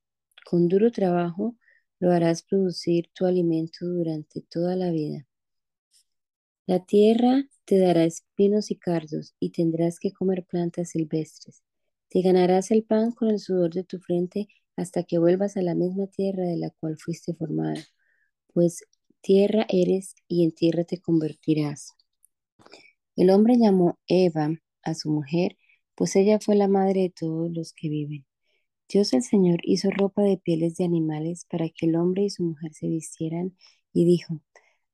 Con 0.45 0.69
duro 0.69 0.91
trabajo 0.91 1.57
lo 1.99 2.11
harás 2.11 2.43
producir 2.43 3.09
tu 3.13 3.25
alimento 3.25 3.85
durante 3.85 4.41
toda 4.41 4.75
la 4.75 4.91
vida. 4.91 5.26
La 6.67 6.86
tierra 6.86 7.43
te 7.65 7.79
dará 7.79 8.03
espinos 8.03 8.69
y 8.69 8.75
cardos 8.75 9.33
y 9.39 9.50
tendrás 9.50 10.00
que 10.00 10.12
comer 10.12 10.45
plantas 10.45 10.89
silvestres. 10.91 11.63
Te 12.09 12.21
ganarás 12.21 12.69
el 12.69 12.83
pan 12.83 13.12
con 13.12 13.29
el 13.29 13.39
sudor 13.39 13.74
de 13.74 13.83
tu 13.83 13.97
frente 13.97 14.47
hasta 14.75 15.01
que 15.01 15.17
vuelvas 15.17 15.57
a 15.57 15.63
la 15.63 15.74
misma 15.74 16.05
tierra 16.05 16.43
de 16.43 16.57
la 16.57 16.69
cual 16.69 16.97
fuiste 17.00 17.33
formada, 17.33 17.83
pues 18.53 18.83
tierra 19.21 19.65
eres 19.69 20.13
y 20.27 20.43
en 20.43 20.51
tierra 20.51 20.83
te 20.83 21.00
convertirás. 21.01 21.95
El 23.15 23.31
hombre 23.31 23.57
llamó 23.57 23.97
Eva 24.07 24.51
a 24.83 24.93
su 24.93 25.09
mujer 25.09 25.57
pues 25.97 26.15
ella 26.15 26.39
fue 26.39 26.55
la 26.55 26.67
madre 26.67 27.01
de 27.01 27.09
todos 27.09 27.51
los 27.51 27.74
que 27.74 27.89
viven. 27.89 28.27
Dios 28.88 29.13
el 29.13 29.24
Señor 29.24 29.57
hizo 29.63 29.89
ropa 29.89 30.21
de 30.21 30.38
pieles 30.38 30.75
de 30.77 30.86
animales 30.86 31.45
para 31.50 31.69
que 31.69 31.88
el 31.88 31.95
hombre 31.95 32.24
y 32.25 32.29
su 32.29 32.43
mujer 32.43 32.71
se 32.75 32.88
vistieran 32.88 33.57
y 33.93 34.05
dijo, 34.05 34.39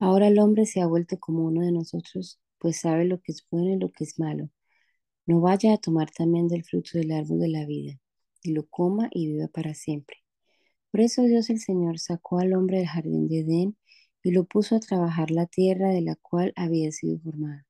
ahora 0.04 0.28
el 0.28 0.38
hombre 0.40 0.66
se 0.66 0.82
ha 0.82 0.88
vuelto 0.88 1.18
como 1.18 1.46
uno 1.46 1.62
de 1.62 1.72
nosotros, 1.72 2.40
pues 2.58 2.82
sabe 2.82 3.06
lo 3.06 3.22
que 3.22 3.32
es 3.32 3.48
bueno 3.50 3.72
y 3.72 3.80
lo 3.80 3.90
que 3.90 4.04
es 4.04 4.20
malo. 4.20 4.50
No 5.26 5.40
vaya 5.40 5.74
a 5.74 5.78
tomar 5.78 6.12
también 6.12 6.50
del 6.50 6.66
fruto 6.66 6.98
del 6.98 7.12
árbol 7.12 7.40
de 7.40 7.48
la 7.48 7.66
vida, 7.66 8.00
y 8.42 8.52
lo 8.52 8.68
coma 8.68 9.10
y 9.12 9.28
viva 9.28 9.48
para 9.48 9.74
siempre. 9.74 10.18
Por 10.92 11.00
eso 11.00 11.24
Dios 11.24 11.50
el 11.50 11.60
Señor 11.60 12.00
sacó 12.00 12.40
al 12.40 12.54
hombre 12.54 12.80
del 12.80 12.88
jardín 12.88 13.30
de 13.30 13.40
Edén 13.40 13.78
y 14.24 14.32
lo 14.32 14.44
puso 14.44 14.76
a 14.76 14.82
trabajar 14.82 15.32
la 15.32 15.46
tierra 15.46 15.90
de 15.90 16.02
la 16.02 16.16
cual 16.18 16.52
había 16.58 16.92
sido 16.92 17.20
formado. 17.20 17.64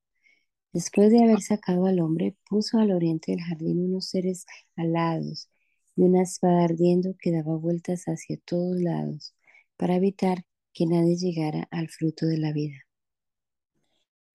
Después 0.74 1.12
de 1.12 1.24
haber 1.24 1.42
sacado 1.42 1.86
al 1.86 2.00
hombre, 2.00 2.36
puso 2.50 2.80
al 2.80 2.92
oriente 2.92 3.32
del 3.32 3.42
jardín 3.42 3.86
unos 3.86 4.08
seres 4.08 4.48
alados 4.75 5.50
y 5.96 6.02
una 6.02 6.24
espada 6.24 6.63
ardiendo 6.63 7.16
que 7.20 7.32
daba 7.32 7.56
vueltas 7.58 8.06
hacia 8.06 8.38
todos 8.44 8.82
lados 8.82 9.36
para 9.78 9.96
evitar 9.98 10.46
que 10.74 10.86
nadie 10.86 11.15
llegara 11.15 11.68
al 11.72 11.89
fruto 11.89 12.25
de 12.25 12.38
la 12.38 12.51
vida. 12.51 12.77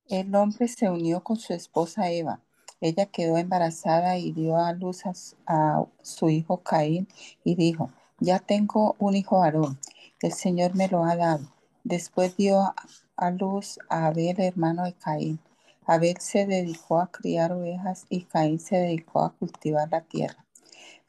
El 0.07 0.35
hombre 0.35 0.69
se 0.69 0.89
unió 0.89 1.23
con 1.23 1.37
su 1.37 1.53
esposa 1.53 2.11
Eva. 2.11 2.41
Ella 2.81 3.07
quedó 3.07 3.37
embarazada 3.37 4.17
y 4.17 4.33
dio 4.33 4.57
a 4.57 4.73
luz 4.73 5.03
a, 5.47 5.85
su 6.03 6.31
hijo 6.31 6.63
Caín 6.63 7.09
y 7.45 7.57
dijo, 7.57 7.91
ya 8.21 8.39
tengo 8.39 8.97
un 8.99 9.17
hijo 9.17 9.41
varón, 9.41 9.79
el 10.23 10.33
Señor 10.33 10.75
me 10.75 10.89
lo 10.89 11.05
ha 11.05 11.17
dado. 11.17 11.53
Después 11.85 12.37
dio 12.37 12.75
a 13.17 13.31
luz 13.31 13.79
a 13.89 14.07
Abel, 14.07 14.41
hermano 14.41 14.85
de 14.85 14.95
Caín. 14.95 15.41
Abel 15.87 16.17
se 16.21 16.47
dedicó 16.47 17.01
a 17.01 17.11
criar 17.11 17.53
ovejas 17.53 18.07
y 18.09 18.23
Caín 18.23 18.61
se 18.61 18.77
dedicó 18.77 19.21
a 19.21 19.35
cultivar 19.35 19.89
la 19.91 20.03
tierra. 20.03 20.47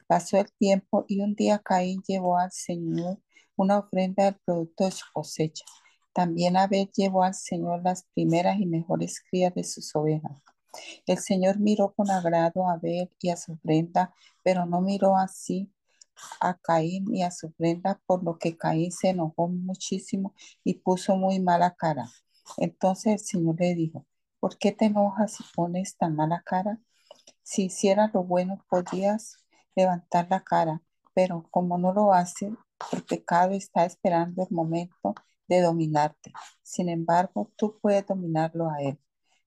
Pasó 0.06 0.38
el 0.38 0.50
tiempo 0.52 1.04
y 1.06 1.20
un 1.20 1.34
día 1.34 1.60
Caín 1.60 2.02
llevó 2.06 2.36
al 2.36 2.50
Señor 2.50 3.18
una 3.62 3.78
ofrenda 3.78 4.24
del 4.24 4.36
producto 4.44 4.84
de 4.84 4.90
su 4.90 5.04
cosecha. 5.12 5.64
También 6.12 6.56
Abel 6.56 6.90
llevó 6.94 7.22
al 7.22 7.34
Señor 7.34 7.82
las 7.82 8.04
primeras 8.14 8.58
y 8.58 8.66
mejores 8.66 9.20
crías 9.28 9.54
de 9.54 9.64
sus 9.64 9.94
ovejas. 9.94 10.32
El 11.06 11.18
Señor 11.18 11.58
miró 11.58 11.92
con 11.94 12.10
agrado 12.10 12.68
a 12.68 12.74
Abel 12.74 13.10
y 13.20 13.30
a 13.30 13.36
su 13.36 13.52
ofrenda, 13.52 14.14
pero 14.42 14.66
no 14.66 14.80
miró 14.80 15.16
así 15.16 15.72
a 16.40 16.54
Caín 16.54 17.14
y 17.14 17.22
a 17.22 17.30
su 17.30 17.48
ofrenda, 17.48 18.00
por 18.06 18.22
lo 18.22 18.38
que 18.38 18.56
Caín 18.56 18.92
se 18.92 19.10
enojó 19.10 19.48
muchísimo 19.48 20.34
y 20.64 20.74
puso 20.74 21.16
muy 21.16 21.40
mala 21.40 21.74
cara. 21.74 22.08
Entonces 22.56 23.12
el 23.14 23.18
Señor 23.20 23.56
le 23.58 23.74
dijo, 23.74 24.06
¿Por 24.40 24.56
qué 24.56 24.72
te 24.72 24.86
enojas 24.86 25.38
y 25.40 25.44
pones 25.54 25.98
tan 25.98 26.16
mala 26.16 26.42
cara? 26.44 26.80
Si 27.42 27.64
hicieras 27.64 28.12
lo 28.14 28.24
bueno, 28.24 28.64
podrías 28.70 29.36
levantar 29.76 30.28
la 30.30 30.40
cara, 30.40 30.82
pero 31.12 31.46
como 31.50 31.76
no 31.76 31.92
lo 31.92 32.14
haces, 32.14 32.52
el 32.92 33.04
pecado 33.04 33.52
está 33.52 33.84
esperando 33.84 34.42
el 34.42 34.54
momento 34.54 35.14
de 35.48 35.60
dominarte. 35.62 36.32
Sin 36.62 36.88
embargo, 36.88 37.52
tú 37.56 37.78
puedes 37.80 38.06
dominarlo 38.06 38.70
a 38.70 38.80
él. 38.82 38.98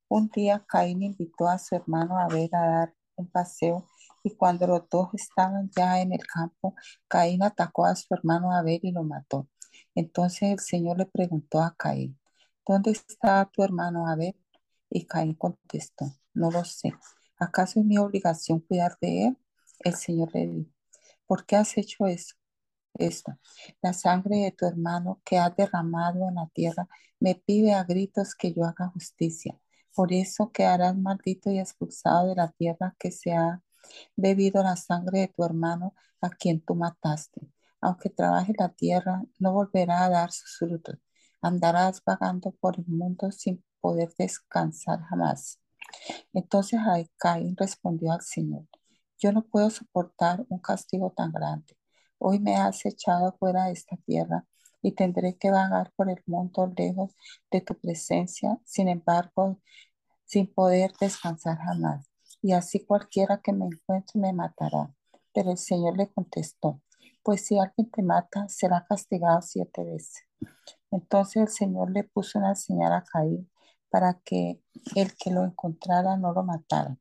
Un 0.08 0.30
día 0.30 0.63
Caín 0.68 1.02
invitó 1.04 1.48
a 1.48 1.58
su 1.58 1.75
hermano 1.75 2.18
a 2.20 2.28
ver 2.28 2.50
a 2.56 2.68
dar 2.68 2.94
un 3.16 3.30
paseo 3.30 3.88
y 4.24 4.32
cuando 4.36 4.68
los 4.68 4.88
dos 4.90 5.10
estaban 5.13 5.70
ya 5.75 6.02
en 6.02 6.13
el 6.13 6.25
campo, 6.25 6.75
Caín 7.08 7.44
atacó 7.44 7.86
a 7.86 7.96
su 7.96 8.13
hermano 8.13 8.52
Abel 8.52 8.80
y 8.84 8.92
lo 8.92 9.04
mató. 9.04 9.48
Entonces 9.96 10.52
el 10.52 10.60
Señor 10.60 10.98
le 10.98 11.06
preguntó 11.06 11.62
a 11.62 11.75
Caín, 11.78 12.20
¿dónde 12.66 12.92
está 12.92 13.50
tu 13.52 13.63
hermano 13.63 14.08
Abel? 14.08 14.36
Y 14.90 15.06
Caín 15.06 15.34
contestó, 15.36 16.06
no 16.34 16.52
lo 16.52 16.63
sé. 16.63 16.94
¿Acaso 17.40 17.80
es 17.80 17.86
mi 17.86 17.98
obligación 17.98 18.60
cuidar 18.60 18.98
de 19.02 19.28
él? 19.28 19.38
El 19.80 19.96
Señor 19.96 20.30
le 20.34 20.48
dijo, 20.48 20.72
¿por 21.28 21.46
qué 21.46 21.56
has 21.58 21.78
hecho 21.78 22.06
eso? 22.06 22.36
Esto, 22.96 23.38
la 23.82 23.94
sangre 23.94 24.38
de 24.38 24.52
tu 24.52 24.66
hermano 24.66 25.22
que 25.26 25.38
has 25.38 25.56
derramado 25.56 26.28
en 26.28 26.36
la 26.36 26.48
tierra 26.54 26.88
me 27.20 27.36
pide 27.36 27.74
a 27.74 27.84
gritos 27.84 28.36
que 28.36 28.54
yo 28.54 28.66
haga 28.66 28.90
justicia. 28.90 29.60
Por 29.96 30.14
eso 30.14 30.52
quedarás 30.52 30.96
maldito 30.98 31.52
y 31.52 31.60
expulsado 31.60 32.30
de 32.30 32.36
la 32.36 32.52
tierra 32.52 32.96
que 33.00 33.12
se 33.12 33.34
ha 33.34 33.62
bebido 34.16 34.64
la 34.64 34.76
sangre 34.76 35.20
de 35.22 35.28
tu 35.28 35.44
hermano 35.44 35.96
a 36.22 36.30
quien 36.30 36.62
tú 36.62 36.76
mataste. 36.76 37.42
Aunque 37.82 38.10
trabaje 38.10 38.54
la 38.58 38.70
tierra, 38.70 39.24
no 39.40 39.54
volverá 39.54 40.06
a 40.06 40.10
dar 40.10 40.32
sus 40.32 40.58
frutos. 40.58 40.98
Andarás 41.42 42.02
vagando 42.06 42.52
por 42.52 42.80
el 42.80 42.86
mundo 42.88 43.32
sin 43.32 43.64
poder 43.82 44.14
descansar 44.18 45.02
jamás. 45.02 45.60
Entonces 46.34 46.80
Caín 47.18 47.56
respondió 47.58 48.12
al 48.12 48.22
Señor, 48.22 48.66
yo 49.18 49.32
no 49.32 49.44
puedo 49.44 49.70
soportar 49.70 50.46
un 50.50 50.60
castigo 50.60 51.12
tan 51.16 51.32
grande. 51.32 51.76
Hoy 52.25 52.39
me 52.39 52.56
has 52.56 52.86
echado 52.86 53.36
fuera 53.38 53.65
de 53.65 53.74
esta 53.74 53.98
tierra 53.98 54.46
y 54.82 54.94
tendré 54.94 55.36
que 55.36 55.51
vagar 55.51 55.92
por 55.98 56.10
el 56.10 56.24
mundo 56.25 56.72
lejos 56.74 57.13
de 57.51 57.60
tu 57.60 57.77
presencia, 57.77 58.58
sin 58.63 58.88
embargo, 58.88 59.60
sin 60.24 60.48
poder 60.48 60.94
descansar 61.01 61.58
jamás. 61.58 62.10
Y 62.42 62.53
así 62.53 62.86
cualquiera 62.86 63.42
que 63.42 63.51
me 63.51 63.65
encuentre 63.65 64.22
me 64.22 64.32
matará. 64.32 64.96
Pero 65.34 65.51
el 65.51 65.58
Señor 65.58 65.98
le 65.98 66.13
contestó, 66.13 66.82
pues 67.24 67.46
si 67.46 67.60
alguien 67.60 67.92
te 67.92 68.01
mata, 68.01 68.48
será 68.48 68.86
castigado 68.88 69.42
siete 69.42 69.84
veces. 69.84 70.24
Entonces 70.92 71.42
el 71.42 71.50
Señor 71.50 71.92
le 71.92 72.06
puso 72.06 72.39
una 72.39 72.56
señal 72.56 72.94
a 72.94 73.03
Caín 73.03 73.51
para 73.89 74.22
que 74.24 74.62
el 74.96 75.13
que 75.18 75.30
lo 75.30 75.44
encontrara 75.44 76.15
no 76.15 76.32
lo 76.32 76.44
matara. 76.44 76.98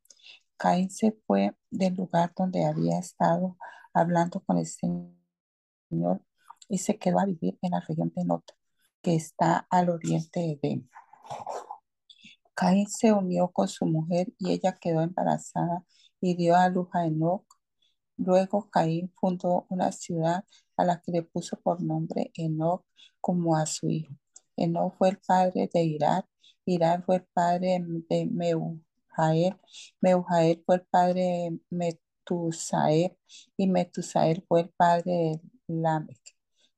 Caín 0.56 0.90
se 0.90 1.12
fue 1.28 1.56
del 1.70 1.94
lugar 1.94 2.32
donde 2.36 2.64
había 2.64 2.98
estado 2.98 3.56
hablando 3.94 4.40
con 4.40 4.58
el 4.58 4.66
Señor 4.66 5.12
y 6.68 6.78
se 6.78 6.98
quedó 6.98 7.20
a 7.20 7.26
vivir 7.26 7.58
en 7.62 7.72
la 7.72 7.80
región 7.80 8.12
de 8.14 8.24
Nota, 8.24 8.54
que 9.02 9.14
está 9.14 9.66
al 9.70 9.90
oriente 9.90 10.58
de. 10.62 10.84
Caín 12.54 12.88
se 12.88 13.12
unió 13.12 13.48
con 13.48 13.68
su 13.68 13.86
mujer 13.86 14.32
y 14.38 14.52
ella 14.52 14.76
quedó 14.80 15.02
embarazada 15.02 15.84
y 16.20 16.36
dio 16.36 16.56
a 16.56 16.68
luz 16.68 16.88
a 16.92 17.06
Enoch. 17.06 17.46
Luego 18.16 18.70
Caín 18.70 19.12
fundó 19.20 19.66
una 19.70 19.90
ciudad 19.92 20.44
a 20.76 20.84
la 20.84 21.00
que 21.00 21.12
le 21.12 21.22
puso 21.22 21.60
por 21.60 21.82
nombre 21.82 22.30
Enoch 22.34 22.84
como 23.20 23.56
a 23.56 23.66
su 23.66 23.88
hijo. 23.88 24.14
Enoch 24.56 24.94
fue 24.96 25.10
el 25.10 25.18
padre 25.18 25.70
de 25.72 25.82
Irad 25.84 26.24
Irán 26.64 27.02
fue 27.04 27.16
el 27.16 27.24
padre 27.32 27.84
de 28.08 28.26
Meujael, 28.26 29.56
Meujael 30.00 30.62
fue 30.64 30.76
el 30.76 30.82
padre 30.82 31.22
de 31.70 32.00
Metusael 32.22 33.16
y 33.56 33.66
Metusael 33.68 34.44
fue 34.48 34.62
el 34.62 34.70
padre 34.70 35.12
de 35.12 35.40
Lamec. 35.68 36.20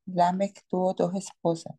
Lamec 0.07 0.65
tuvo 0.69 0.95
dos 0.95 1.15
esposas. 1.15 1.77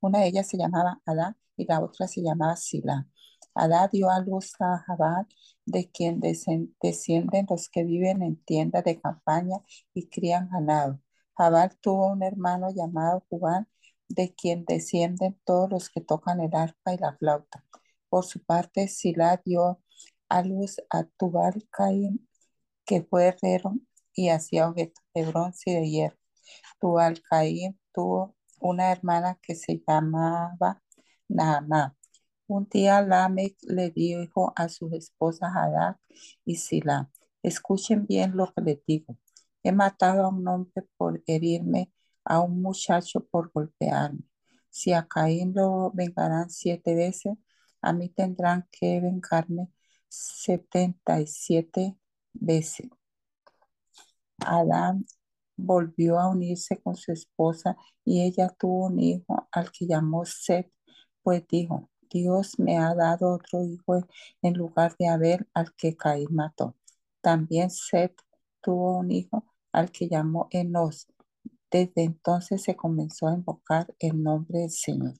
Una 0.00 0.20
de 0.20 0.28
ellas 0.28 0.48
se 0.48 0.56
llamaba 0.58 1.00
Adán 1.06 1.36
y 1.56 1.64
la 1.66 1.80
otra 1.80 2.06
se 2.08 2.22
llamaba 2.22 2.56
Sila. 2.56 3.06
Adán 3.54 3.88
dio 3.92 4.10
a 4.10 4.20
luz 4.20 4.52
a 4.60 4.78
Jabal, 4.86 5.26
de 5.66 5.90
quien 5.90 6.20
descienden 6.20 7.46
los 7.48 7.68
que 7.68 7.84
viven 7.84 8.22
en 8.22 8.36
tiendas 8.44 8.84
de 8.84 9.00
campaña 9.00 9.58
y 9.94 10.08
crían 10.08 10.48
ganado. 10.50 11.00
Jabal 11.36 11.76
tuvo 11.80 12.08
un 12.12 12.22
hermano 12.22 12.70
llamado 12.74 13.24
Jubán 13.28 13.68
de 14.08 14.34
quien 14.34 14.64
descienden 14.64 15.38
todos 15.44 15.70
los 15.70 15.90
que 15.90 16.00
tocan 16.00 16.40
el 16.40 16.54
arpa 16.54 16.94
y 16.94 16.98
la 16.98 17.16
flauta. 17.16 17.64
Por 18.08 18.24
su 18.24 18.44
parte, 18.44 18.88
Sila 18.88 19.40
dio 19.44 19.81
a 20.32 20.42
luz 20.42 20.80
a 20.88 21.04
Tubal 21.04 21.68
Caín, 21.70 22.26
que 22.86 23.02
fue 23.02 23.26
herrero 23.26 23.74
y 24.14 24.30
hacía 24.30 24.68
objetos 24.68 25.04
de 25.14 25.26
bronce 25.26 25.70
y 25.70 25.74
de 25.74 25.90
hierro. 25.90 26.18
Tubal 26.80 27.22
Caín 27.22 27.78
tuvo 27.92 28.34
una 28.58 28.90
hermana 28.92 29.38
que 29.42 29.54
se 29.54 29.82
llamaba 29.86 30.82
Naamá. 31.28 31.94
Un 32.46 32.66
día 32.66 33.02
Lamec 33.02 33.56
le 33.62 33.90
dijo 33.90 34.54
a 34.56 34.70
sus 34.70 34.94
esposas 34.94 35.52
Hadad 35.54 35.96
y 36.46 36.56
Sila, 36.56 37.10
escuchen 37.42 38.06
bien 38.06 38.34
lo 38.34 38.52
que 38.54 38.62
les 38.62 38.78
digo. 38.86 39.18
He 39.62 39.72
matado 39.72 40.24
a 40.24 40.28
un 40.28 40.48
hombre 40.48 40.86
por 40.96 41.22
herirme 41.26 41.92
a 42.24 42.40
un 42.40 42.62
muchacho 42.62 43.26
por 43.26 43.52
golpearme. 43.52 44.22
Si 44.70 44.94
a 44.94 45.06
Caín 45.06 45.52
lo 45.54 45.90
vengarán 45.92 46.48
siete 46.48 46.94
veces, 46.94 47.34
a 47.82 47.92
mí 47.92 48.08
tendrán 48.08 48.66
que 48.72 48.98
vengarme 49.00 49.68
setenta 50.12 51.20
y 51.20 51.26
siete 51.26 51.96
veces. 52.32 52.88
Adán 54.38 55.06
volvió 55.56 56.18
a 56.18 56.28
unirse 56.28 56.80
con 56.80 56.96
su 56.96 57.12
esposa 57.12 57.76
y 58.04 58.22
ella 58.22 58.48
tuvo 58.58 58.86
un 58.86 58.98
hijo 59.00 59.48
al 59.52 59.70
que 59.70 59.86
llamó 59.86 60.24
Seth, 60.24 60.72
pues 61.22 61.46
dijo, 61.48 61.90
Dios 62.10 62.58
me 62.58 62.78
ha 62.78 62.94
dado 62.94 63.32
otro 63.32 63.64
hijo 63.64 64.06
en 64.42 64.54
lugar 64.54 64.96
de 64.98 65.08
Abel 65.08 65.48
al 65.54 65.74
que 65.74 65.96
Caín 65.96 66.28
mató. 66.30 66.76
También 67.20 67.70
Seth 67.70 68.20
tuvo 68.60 68.98
un 68.98 69.10
hijo 69.12 69.46
al 69.72 69.90
que 69.90 70.08
llamó 70.08 70.48
Enos 70.50 71.06
desde 71.72 72.04
entonces 72.04 72.62
se 72.62 72.76
comenzó 72.76 73.26
a 73.28 73.34
invocar 73.34 73.94
el 73.98 74.22
nombre 74.22 74.60
del 74.60 74.70
Señor. 74.70 75.14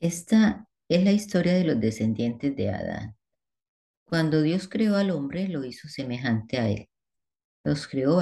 Esta 0.00 0.68
es 0.94 1.04
la 1.04 1.12
historia 1.12 1.54
de 1.54 1.64
los 1.64 1.80
descendientes 1.80 2.54
de 2.56 2.70
Adán. 2.70 3.16
Cuando 4.04 4.42
Dios 4.42 4.68
creó 4.68 4.96
al 4.96 5.10
hombre, 5.10 5.48
lo 5.48 5.64
hizo 5.64 5.88
semejante 5.88 6.58
a 6.58 6.68
él. 6.68 6.88
Los 7.64 7.86
creó 7.86 8.16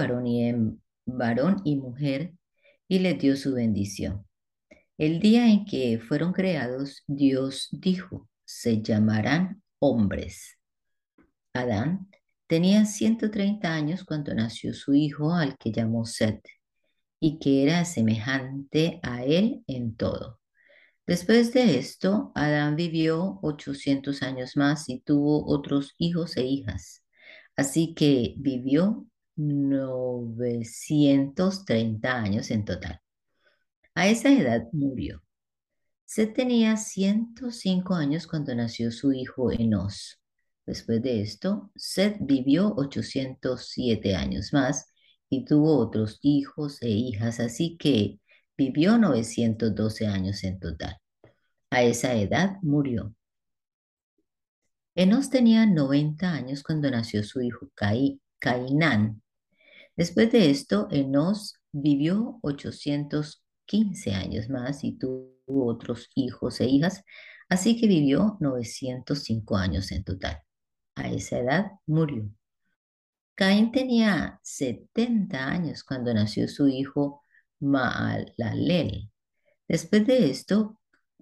varón 1.06 1.62
y, 1.64 1.76
mujer 1.76 2.35
y 2.87 2.98
les 3.00 3.18
dio 3.18 3.37
su 3.37 3.54
bendición. 3.54 4.26
El 4.98 5.20
día 5.20 5.50
en 5.50 5.64
que 5.64 5.98
fueron 5.98 6.33
creados, 6.33 7.02
Dios 7.06 7.68
dijo, 7.72 8.28
se 8.44 8.83
llamarán 8.83 9.62
hombres. 9.78 10.59
Adán 11.54 12.11
Tenía 12.50 12.85
130 12.85 13.72
años 13.72 14.02
cuando 14.02 14.35
nació 14.35 14.74
su 14.74 14.92
hijo, 14.92 15.33
al 15.33 15.56
que 15.56 15.70
llamó 15.70 16.04
Seth, 16.04 16.44
y 17.20 17.38
que 17.38 17.62
era 17.62 17.85
semejante 17.85 18.98
a 19.04 19.22
él 19.22 19.62
en 19.68 19.94
todo. 19.94 20.39
Después 21.11 21.53
de 21.53 21.77
esto, 21.77 22.31
Adán 22.37 22.77
vivió 22.77 23.40
800 23.42 24.23
años 24.23 24.57
más 24.57 24.88
y 24.88 25.01
tuvo 25.01 25.44
otros 25.44 25.96
hijos 25.99 26.37
e 26.37 26.44
hijas. 26.44 27.03
Así 27.57 27.94
que 27.94 28.37
vivió 28.38 29.09
930 29.35 32.14
años 32.14 32.53
en 32.53 32.64
total. 32.64 33.01
A 33.96 34.07
esa 34.07 34.31
edad 34.31 34.68
murió. 34.70 35.20
Seth 36.05 36.33
tenía 36.33 36.77
105 36.77 37.92
años 37.92 38.29
cuando 38.29 38.55
nació 38.55 38.92
su 38.92 39.12
hijo 39.12 39.51
Enos. 39.51 40.20
Después 40.64 41.03
de 41.03 41.23
esto, 41.23 41.73
Seth 41.75 42.18
vivió 42.20 42.73
807 42.77 44.14
años 44.14 44.53
más 44.53 44.92
y 45.29 45.44
tuvo 45.44 45.77
otros 45.79 46.20
hijos 46.23 46.81
e 46.83 46.90
hijas, 46.90 47.40
así 47.40 47.77
que 47.79 48.19
vivió 48.61 48.99
912 48.99 50.07
años 50.07 50.44
en 50.44 50.61
total. 50.61 50.99
A 51.70 51.83
esa 51.83 52.12
edad 52.14 52.59
murió. 52.61 53.14
Enos 54.94 55.31
tenía 55.31 55.64
90 55.64 56.31
años 56.31 56.62
cuando 56.62 56.90
nació 56.90 57.23
su 57.23 57.40
hijo 57.40 57.70
Cainán. 58.38 59.23
Después 59.96 60.31
de 60.31 60.51
esto, 60.51 60.88
Enos 60.90 61.55
vivió 61.73 62.38
815 62.42 64.12
años 64.12 64.51
más 64.51 64.85
y 64.85 64.99
tuvo 64.99 65.33
otros 65.49 66.11
hijos 66.14 66.61
e 66.61 66.66
hijas, 66.66 67.03
así 67.49 67.81
que 67.81 67.87
vivió 67.87 68.37
905 68.40 69.57
años 69.57 69.90
en 69.90 70.05
total 70.05 70.38
a 70.96 71.09
esa 71.09 71.38
edad 71.38 71.73
murió. 71.87 72.29
Caín 73.35 73.73
tenía 73.73 74.38
70 74.42 75.49
años 75.49 75.83
cuando 75.83 76.12
nació 76.12 76.46
su 76.46 76.68
hijo 76.68 77.25
Maalalel. 77.61 79.11
Después 79.68 80.07
de 80.07 80.31
esto, 80.31 80.81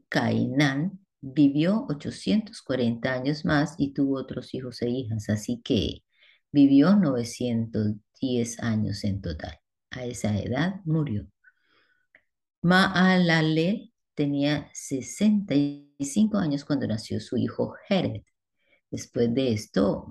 Cainán 0.08 1.00
vivió 1.20 1.86
840 1.88 3.12
años 3.12 3.44
más 3.44 3.74
y 3.78 3.92
tuvo 3.92 4.18
otros 4.18 4.54
hijos 4.54 4.80
e 4.82 4.88
hijas, 4.88 5.28
así 5.28 5.60
que 5.62 6.04
vivió 6.52 6.96
910 6.96 8.60
años 8.60 9.04
en 9.04 9.20
total. 9.20 9.58
A 9.90 10.04
esa 10.04 10.36
edad 10.38 10.80
murió. 10.84 11.26
Maalalel 12.62 13.92
tenía 14.14 14.68
65 14.72 16.38
años 16.38 16.64
cuando 16.64 16.86
nació 16.86 17.20
su 17.20 17.36
hijo 17.36 17.74
Jared. 17.88 18.22
Después 18.90 19.32
de 19.34 19.52
esto, 19.52 20.06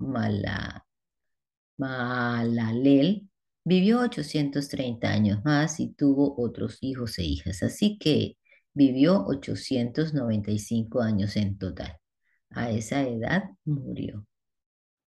Maalalel 1.77 3.26
vivió 3.67 3.99
830 3.99 5.09
años 5.09 5.43
más 5.43 5.81
y 5.81 5.89
tuvo 5.89 6.41
otros 6.41 6.77
hijos 6.79 7.19
e 7.19 7.25
hijas. 7.25 7.63
Así 7.63 7.97
que 7.97 8.37
vivió 8.73 9.25
895 9.25 11.01
años 11.01 11.35
en 11.35 11.57
total. 11.57 11.97
A 12.49 12.71
esa 12.71 13.01
edad 13.01 13.43
murió. 13.65 14.25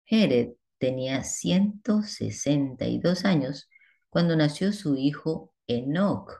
Jared 0.10 0.54
tenía 0.80 1.24
162 1.24 3.26
años 3.26 3.70
cuando 4.10 4.36
nació 4.36 4.74
su 4.74 4.96
hijo 4.96 5.54
Enoch. 5.68 6.32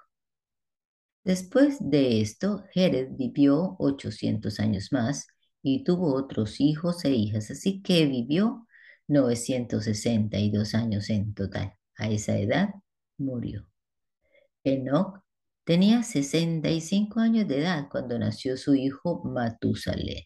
Después 1.24 1.78
de 1.80 2.22
esto, 2.22 2.64
Jared 2.74 3.10
vivió 3.12 3.76
800 3.78 4.60
años 4.60 4.92
más 4.92 5.28
y 5.62 5.84
tuvo 5.84 6.16
otros 6.16 6.60
hijos 6.62 7.06
e 7.06 7.12
hijas, 7.12 7.52
así 7.52 7.84
que 7.84 8.08
vivió 8.08 8.66
962 9.08 10.74
años 10.74 11.12
en 11.12 11.36
total. 11.36 11.78
A 11.98 12.10
esa 12.10 12.38
edad 12.38 12.70
murió. 13.18 13.68
Enoch 14.64 15.22
tenía 15.64 16.04
65 16.04 17.20
años 17.20 17.48
de 17.48 17.60
edad 17.60 17.88
cuando 17.90 18.20
nació 18.20 18.58
su 18.58 18.76
hijo 18.76 19.24
Matusalén. 19.24 20.26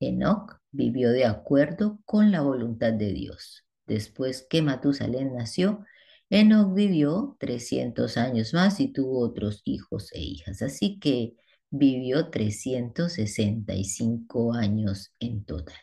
Enoch 0.00 0.58
vivió 0.72 1.10
de 1.10 1.24
acuerdo 1.24 2.00
con 2.04 2.32
la 2.32 2.40
voluntad 2.42 2.92
de 2.92 3.12
Dios. 3.12 3.64
Después 3.86 4.46
que 4.48 4.62
Matusalén 4.62 5.34
nació, 5.34 5.84
Enoch 6.30 6.74
vivió 6.74 7.36
300 7.40 8.16
años 8.16 8.54
más 8.54 8.80
y 8.80 8.92
tuvo 8.92 9.20
otros 9.20 9.62
hijos 9.64 10.10
e 10.12 10.20
hijas, 10.20 10.62
así 10.62 10.98
que 10.98 11.34
vivió 11.70 12.30
365 12.30 14.54
años 14.54 15.14
en 15.20 15.44
total. 15.44 15.76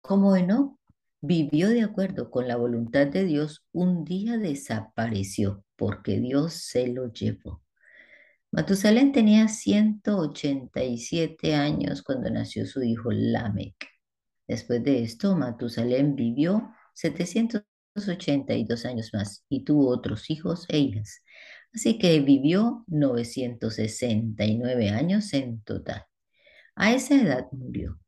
Como 0.00 0.36
Enoch 0.36 0.79
vivió 1.20 1.68
de 1.68 1.82
acuerdo 1.82 2.30
con 2.30 2.48
la 2.48 2.56
voluntad 2.56 3.06
de 3.06 3.24
Dios, 3.24 3.64
un 3.72 4.04
día 4.04 4.38
desapareció 4.38 5.64
porque 5.76 6.18
Dios 6.20 6.54
se 6.54 6.88
lo 6.88 7.12
llevó. 7.12 7.62
Matusalén 8.52 9.12
tenía 9.12 9.46
187 9.48 11.54
años 11.54 12.02
cuando 12.02 12.30
nació 12.30 12.66
su 12.66 12.82
hijo 12.82 13.10
Lamec. 13.12 13.76
Después 14.48 14.82
de 14.82 15.04
esto, 15.04 15.36
Matusalén 15.36 16.16
vivió 16.16 16.72
782 16.94 18.86
años 18.86 19.10
más 19.12 19.44
y 19.48 19.64
tuvo 19.64 19.88
otros 19.88 20.30
hijos 20.30 20.66
e 20.68 20.78
hijas. 20.78 21.22
Así 21.72 21.98
que 21.98 22.18
vivió 22.20 22.84
969 22.88 24.90
años 24.90 25.32
en 25.32 25.62
total. 25.62 26.04
A 26.74 26.92
esa 26.92 27.14
edad 27.14 27.46
murió. 27.52 28.00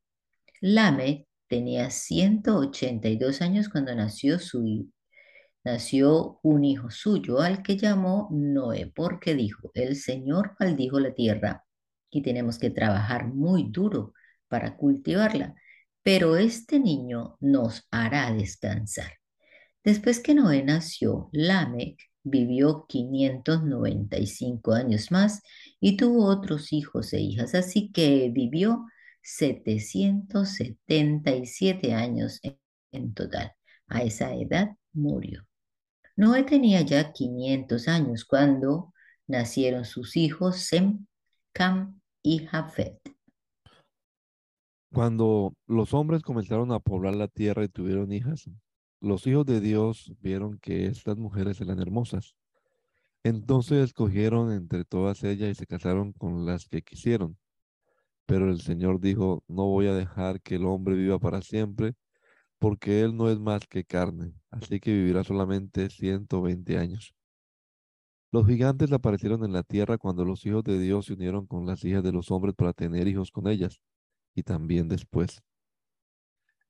Lamec 0.60 1.28
tenía 1.52 1.90
182 1.90 3.42
años 3.42 3.68
cuando 3.68 3.94
nació 3.94 4.38
su 4.38 4.90
nació 5.62 6.40
un 6.42 6.64
hijo 6.64 6.90
suyo 6.90 7.40
al 7.42 7.62
que 7.62 7.76
llamó 7.76 8.30
Noé, 8.32 8.90
porque 8.94 9.34
dijo, 9.34 9.70
el 9.74 9.96
Señor 9.96 10.56
maldijo 10.58 10.98
la 10.98 11.12
tierra 11.12 11.66
y 12.10 12.22
tenemos 12.22 12.58
que 12.58 12.70
trabajar 12.70 13.26
muy 13.28 13.68
duro 13.68 14.14
para 14.48 14.78
cultivarla, 14.78 15.54
pero 16.02 16.38
este 16.38 16.80
niño 16.80 17.36
nos 17.40 17.86
hará 17.90 18.32
descansar. 18.32 19.12
Después 19.84 20.20
que 20.20 20.34
Noé 20.34 20.62
nació, 20.62 21.28
Lamec 21.32 21.98
vivió 22.22 22.86
595 22.88 24.72
años 24.72 25.10
más 25.10 25.42
y 25.80 25.98
tuvo 25.98 26.24
otros 26.24 26.72
hijos 26.72 27.12
e 27.12 27.20
hijas, 27.20 27.54
así 27.54 27.92
que 27.92 28.30
vivió 28.32 28.86
777 29.22 31.94
años 31.94 32.40
en 32.90 33.14
total. 33.14 33.52
A 33.86 34.02
esa 34.02 34.34
edad 34.34 34.76
murió. 34.92 35.46
Noé 36.16 36.44
tenía 36.44 36.82
ya 36.82 37.12
500 37.12 37.88
años 37.88 38.24
cuando 38.24 38.92
nacieron 39.26 39.84
sus 39.84 40.16
hijos 40.16 40.58
Sem, 40.58 41.06
Cam 41.52 42.00
y 42.22 42.46
Jafet. 42.46 43.00
Cuando 44.92 45.54
los 45.66 45.94
hombres 45.94 46.22
comenzaron 46.22 46.70
a 46.72 46.80
poblar 46.80 47.14
la 47.14 47.28
tierra 47.28 47.64
y 47.64 47.68
tuvieron 47.68 48.12
hijas, 48.12 48.50
los 49.00 49.26
hijos 49.26 49.46
de 49.46 49.60
Dios 49.60 50.12
vieron 50.20 50.58
que 50.58 50.86
estas 50.86 51.16
mujeres 51.16 51.60
eran 51.60 51.80
hermosas. 51.80 52.36
Entonces 53.24 53.84
escogieron 53.84 54.52
entre 54.52 54.84
todas 54.84 55.24
ellas 55.24 55.50
y 55.50 55.54
se 55.54 55.66
casaron 55.66 56.12
con 56.12 56.44
las 56.44 56.68
que 56.68 56.82
quisieron. 56.82 57.38
Pero 58.26 58.50
el 58.50 58.60
Señor 58.60 59.00
dijo, 59.00 59.44
no 59.48 59.66
voy 59.66 59.86
a 59.86 59.94
dejar 59.94 60.40
que 60.40 60.56
el 60.56 60.64
hombre 60.66 60.94
viva 60.94 61.18
para 61.18 61.42
siempre, 61.42 61.94
porque 62.58 63.02
él 63.02 63.16
no 63.16 63.28
es 63.28 63.38
más 63.40 63.66
que 63.66 63.84
carne, 63.84 64.34
así 64.50 64.80
que 64.80 64.92
vivirá 64.92 65.24
solamente 65.24 65.90
120 65.90 66.78
años. 66.78 67.14
Los 68.30 68.46
gigantes 68.46 68.92
aparecieron 68.92 69.44
en 69.44 69.52
la 69.52 69.62
tierra 69.62 69.98
cuando 69.98 70.24
los 70.24 70.46
hijos 70.46 70.64
de 70.64 70.78
Dios 70.78 71.06
se 71.06 71.12
unieron 71.12 71.46
con 71.46 71.66
las 71.66 71.84
hijas 71.84 72.02
de 72.02 72.12
los 72.12 72.30
hombres 72.30 72.54
para 72.54 72.72
tener 72.72 73.06
hijos 73.08 73.30
con 73.30 73.48
ellas, 73.48 73.80
y 74.34 74.42
también 74.42 74.88
después. 74.88 75.42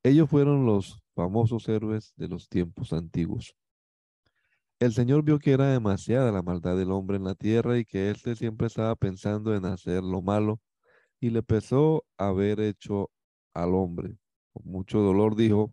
Ellos 0.02 0.28
fueron 0.28 0.66
los 0.66 1.00
famosos 1.14 1.68
héroes 1.68 2.12
de 2.16 2.26
los 2.26 2.48
tiempos 2.48 2.92
antiguos. 2.92 3.54
El 4.80 4.92
Señor 4.92 5.22
vio 5.22 5.38
que 5.38 5.52
era 5.52 5.68
demasiada 5.68 6.32
la 6.32 6.42
maldad 6.42 6.76
del 6.76 6.90
hombre 6.90 7.16
en 7.16 7.24
la 7.24 7.36
tierra 7.36 7.78
y 7.78 7.84
que 7.84 8.10
éste 8.10 8.34
siempre 8.34 8.66
estaba 8.66 8.96
pensando 8.96 9.54
en 9.54 9.64
hacer 9.64 10.02
lo 10.02 10.22
malo, 10.22 10.60
y 11.22 11.30
le 11.30 11.44
pesó 11.44 12.04
haber 12.18 12.58
hecho 12.58 13.12
al 13.54 13.76
hombre. 13.76 14.18
Con 14.52 14.64
mucho 14.64 14.98
dolor 14.98 15.36
dijo, 15.36 15.72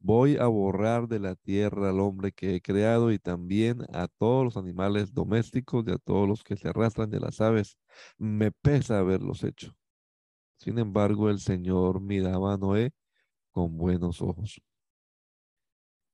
Voy 0.00 0.36
a 0.38 0.46
borrar 0.46 1.08
de 1.08 1.18
la 1.20 1.34
tierra 1.34 1.90
al 1.90 2.00
hombre 2.00 2.32
que 2.32 2.54
he 2.54 2.62
creado 2.62 3.12
y 3.12 3.18
también 3.18 3.82
a 3.92 4.08
todos 4.08 4.44
los 4.44 4.56
animales 4.56 5.12
domésticos 5.12 5.84
y 5.86 5.90
a 5.90 5.98
todos 5.98 6.26
los 6.26 6.42
que 6.42 6.56
se 6.56 6.68
arrastran 6.68 7.10
de 7.10 7.20
las 7.20 7.42
aves. 7.42 7.76
Me 8.16 8.50
pesa 8.50 8.98
haberlos 8.98 9.44
hecho. 9.44 9.76
Sin 10.56 10.78
embargo, 10.78 11.28
el 11.28 11.40
Señor 11.40 12.00
miraba 12.00 12.54
a 12.54 12.56
Noé 12.56 12.92
con 13.50 13.76
buenos 13.76 14.22
ojos. 14.22 14.58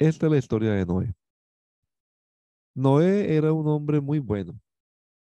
Esta 0.00 0.26
es 0.26 0.32
la 0.32 0.38
historia 0.38 0.72
de 0.72 0.84
Noé. 0.84 1.14
Noé 2.74 3.36
era 3.36 3.52
un 3.52 3.68
hombre 3.68 4.00
muy 4.00 4.18
bueno, 4.18 4.58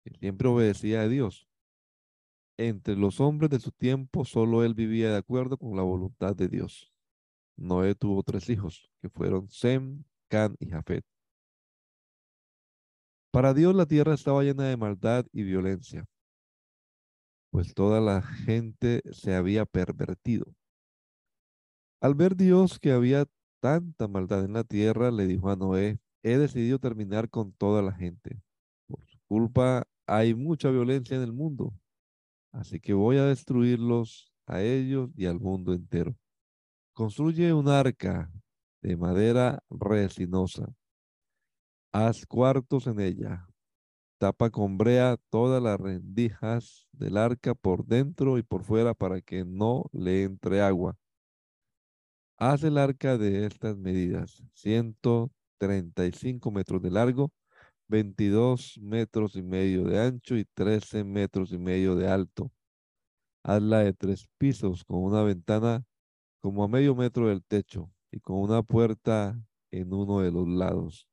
que 0.03 0.11
siempre 0.19 0.47
obedecía 0.47 1.01
a 1.01 1.07
Dios. 1.07 1.48
Entre 2.61 2.97
los 2.97 3.21
hombres 3.21 3.49
de 3.49 3.59
su 3.61 3.71
tiempo, 3.71 4.25
solo 4.25 4.65
él 4.65 4.73
vivía 4.73 5.11
de 5.11 5.15
acuerdo 5.15 5.55
con 5.55 5.77
la 5.77 5.81
voluntad 5.81 6.35
de 6.35 6.49
Dios. 6.49 6.91
Noé 7.55 7.95
tuvo 7.95 8.21
tres 8.21 8.49
hijos, 8.49 8.91
que 9.01 9.07
fueron 9.07 9.49
Sem, 9.49 10.03
Can 10.27 10.57
y 10.59 10.67
Jafet. 10.67 11.05
Para 13.31 13.53
Dios 13.53 13.73
la 13.73 13.85
tierra 13.85 14.13
estaba 14.13 14.43
llena 14.43 14.65
de 14.65 14.75
maldad 14.75 15.25
y 15.31 15.43
violencia, 15.43 16.05
pues 17.49 17.73
toda 17.73 18.01
la 18.01 18.21
gente 18.21 19.03
se 19.13 19.35
había 19.35 19.65
pervertido. 19.65 20.53
Al 22.01 22.13
ver 22.13 22.35
Dios 22.35 22.77
que 22.77 22.91
había 22.91 23.25
tanta 23.61 24.09
maldad 24.09 24.43
en 24.43 24.51
la 24.51 24.65
tierra, 24.65 25.11
le 25.11 25.27
dijo 25.27 25.49
a 25.49 25.55
Noé, 25.55 25.97
he 26.23 26.37
decidido 26.37 26.77
terminar 26.77 27.29
con 27.29 27.53
toda 27.53 27.81
la 27.81 27.93
gente. 27.93 28.41
Por 28.85 29.05
su 29.05 29.17
culpa 29.27 29.87
hay 30.05 30.35
mucha 30.35 30.69
violencia 30.71 31.15
en 31.15 31.23
el 31.23 31.31
mundo, 31.31 31.73
así 32.51 32.79
que 32.79 32.93
voy 32.93 33.17
a 33.17 33.25
destruirlos 33.25 34.33
a 34.45 34.61
ellos 34.61 35.09
y 35.15 35.25
al 35.25 35.39
mundo 35.39 35.73
entero. 35.73 36.15
Construye 36.93 37.53
un 37.53 37.69
arca 37.69 38.31
de 38.81 38.97
madera 38.97 39.63
resinosa. 39.69 40.73
Haz 41.91 42.25
cuartos 42.25 42.87
en 42.87 42.99
ella. 42.99 43.47
Tapa 44.17 44.49
con 44.49 44.77
brea 44.77 45.17
todas 45.29 45.63
las 45.63 45.79
rendijas 45.79 46.87
del 46.91 47.15
arca 47.17 47.55
por 47.55 47.85
dentro 47.85 48.37
y 48.37 48.43
por 48.43 48.63
fuera 48.63 48.93
para 48.93 49.21
que 49.21 49.45
no 49.45 49.85
le 49.93 50.23
entre 50.23 50.61
agua. 50.61 50.97
Haz 52.37 52.63
el 52.63 52.77
arca 52.77 53.17
de 53.17 53.45
estas 53.45 53.77
medidas. 53.77 54.43
135 54.53 56.51
metros 56.51 56.81
de 56.81 56.91
largo, 56.91 57.31
22 57.89 58.77
metros 58.81 59.35
y 59.35 59.41
medio 59.41 59.83
de 59.83 59.99
ancho 59.99 60.37
y 60.37 60.45
13 60.45 61.03
metros 61.03 61.51
y 61.51 61.57
medio 61.57 61.95
de 61.95 62.07
alto. 62.07 62.51
Hazla 63.43 63.79
de 63.79 63.93
tres 63.93 64.27
pisos 64.37 64.85
con 64.85 65.03
una 65.03 65.23
ventana 65.23 65.83
como 66.39 66.63
a 66.63 66.67
medio 66.67 66.95
metro 66.95 67.27
del 67.27 67.43
techo 67.43 67.91
y 68.11 68.19
con 68.19 68.37
una 68.37 68.61
puerta 68.61 69.41
en 69.71 69.91
uno 69.91 70.21
de 70.21 70.31
los 70.31 70.47
lados. 70.47 71.07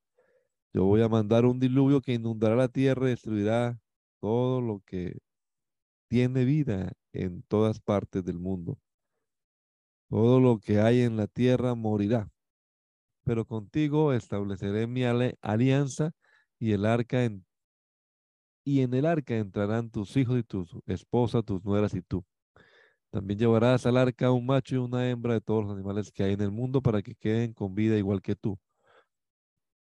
Yo 0.75 0.85
voy 0.85 1.01
a 1.01 1.09
mandar 1.09 1.47
un 1.47 1.59
diluvio 1.59 2.03
que 2.03 2.13
inundará 2.13 2.55
la 2.57 2.69
tierra 2.69 3.07
y 3.07 3.11
destruirá 3.11 3.81
todo 4.21 4.61
lo 4.61 4.81
que 4.81 5.19
tiene 6.09 6.45
vida 6.45 6.93
en 7.13 7.43
todas 7.43 7.81
partes 7.81 8.23
del 8.23 8.39
mundo. 8.39 8.79
Todo 10.11 10.41
lo 10.41 10.59
que 10.59 10.81
hay 10.81 11.01
en 11.01 11.17
la 11.17 11.27
tierra 11.27 11.75
morirá. 11.75 12.31
Pero 13.25 13.47
contigo 13.47 14.13
estableceré 14.13 14.87
mi 14.87 15.05
alianza 15.05 16.13
y 16.59 16.73
el 16.73 16.87
arca 16.87 17.29
y 18.65 18.81
en 18.81 18.95
el 18.95 19.07
arca 19.07 19.37
entrarán 19.37 19.91
tus 19.91 20.17
hijos 20.17 20.39
y 20.39 20.43
tus 20.43 20.77
esposas, 20.87 21.45
tus 21.45 21.65
nueras 21.65 21.95
y 21.95 22.03
tú. 22.03 22.25
También 23.11 23.39
llevarás 23.39 23.87
al 23.87 23.97
arca 23.97 24.33
un 24.33 24.45
macho 24.45 24.75
y 24.75 24.79
una 24.79 25.09
hembra 25.09 25.35
de 25.35 25.41
todos 25.41 25.65
los 25.65 25.73
animales 25.73 26.11
que 26.11 26.25
hay 26.25 26.33
en 26.33 26.41
el 26.41 26.51
mundo 26.51 26.83
para 26.83 27.01
que 27.03 27.15
queden 27.15 27.53
con 27.53 27.75
vida 27.75 27.97
igual 27.97 28.21
que 28.21 28.35
tú. 28.35 28.59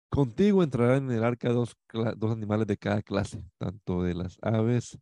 Contigo 0.09 0.63
entrarán 0.63 1.09
en 1.09 1.17
el 1.17 1.23
arca 1.23 1.49
dos, 1.49 1.75
dos 2.17 2.31
animales 2.31 2.67
de 2.67 2.77
cada 2.77 3.01
clase, 3.01 3.43
tanto 3.57 4.03
de 4.03 4.13
las 4.13 4.37
aves 4.41 4.97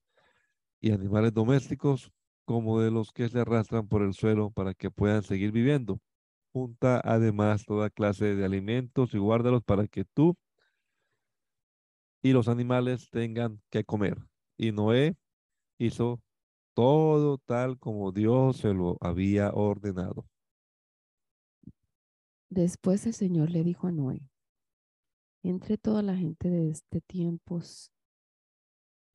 y 0.81 0.91
animales 0.91 1.33
domésticos 1.33 2.11
como 2.45 2.79
de 2.79 2.91
los 2.91 3.11
que 3.11 3.27
se 3.29 3.39
arrastran 3.39 3.87
por 3.87 4.01
el 4.01 4.13
suelo 4.13 4.51
para 4.51 4.73
que 4.73 4.89
puedan 4.89 5.23
seguir 5.23 5.51
viviendo. 5.51 5.99
Junta 6.53 7.01
además 7.03 7.65
toda 7.65 7.89
clase 7.89 8.35
de 8.35 8.45
alimentos 8.45 9.13
y 9.13 9.17
guárdalos 9.17 9.63
para 9.63 9.87
que 9.87 10.05
tú 10.05 10.35
y 12.27 12.33
los 12.33 12.49
animales 12.49 13.09
tengan 13.09 13.61
que 13.69 13.85
comer. 13.85 14.17
Y 14.57 14.73
Noé 14.73 15.15
hizo 15.77 16.21
todo 16.73 17.37
tal 17.37 17.79
como 17.79 18.11
Dios 18.11 18.57
se 18.57 18.73
lo 18.73 18.97
había 18.99 19.51
ordenado. 19.51 20.27
Después 22.49 23.05
el 23.05 23.13
Señor 23.13 23.49
le 23.49 23.63
dijo 23.63 23.87
a 23.87 23.93
Noé, 23.93 24.29
entre 25.41 25.77
toda 25.77 26.01
la 26.01 26.17
gente 26.17 26.49
de 26.49 26.69
este 26.69 26.99
tiempo, 26.99 27.61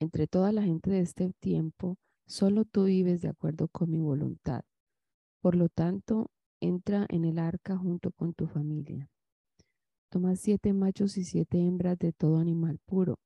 entre 0.01 0.27
toda 0.27 0.51
la 0.51 0.63
gente 0.63 0.91
de 0.91 1.01
este 1.01 1.35
tiempo, 1.35 1.99
solo 2.27 2.65
tú 2.65 2.85
vives 2.85 3.21
de 3.21 3.29
acuerdo 3.29 3.69
con 3.69 3.91
mi 3.91 4.01
voluntad. 4.01 4.63
Por 5.43 5.55
lo 5.55 5.69
tanto, 5.69 6.31
entra 6.61 7.05
en 7.11 7.27
el 7.27 7.39
arca 7.39 7.77
junto 7.77 8.11
con 8.13 8.33
tu 8.33 8.47
familia. 8.47 9.12
Toma 10.13 10.37
siete 10.37 10.75
machos 10.75 11.17
y 11.17 11.25
siete 11.25 11.59
hembras 11.59 11.99
de 11.99 12.13
todo 12.13 12.37
animal 12.37 12.79
puro, 12.85 13.19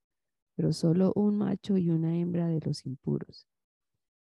pero 0.54 0.72
solo 0.72 1.12
un 1.16 1.36
macho 1.36 1.76
y 1.76 1.90
una 1.90 2.16
hembra 2.16 2.46
de 2.46 2.60
los 2.60 2.86
impuros. 2.86 3.46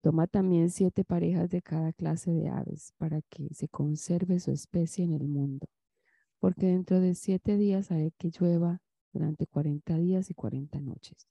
Toma 0.01 0.25
también 0.27 0.71
siete 0.71 1.05
parejas 1.05 1.49
de 1.51 1.61
cada 1.61 1.93
clase 1.93 2.31
de 2.31 2.49
aves, 2.49 2.93
para 2.97 3.21
que 3.21 3.53
se 3.53 3.69
conserve 3.69 4.39
su 4.39 4.51
especie 4.51 5.05
en 5.05 5.13
el 5.13 5.27
mundo 5.27 5.67
porque 6.39 6.67
dentro 6.67 6.99
de 6.99 7.15
siete 7.15 7.57
días 7.57 7.91
haré 7.91 8.11
que 8.17 8.31
llueva 8.31 8.81
durante 9.13 9.45
cuarenta 9.45 9.97
días 9.97 10.29
y 10.29 10.33
cuarenta 10.33 10.79
noches. 10.79 11.27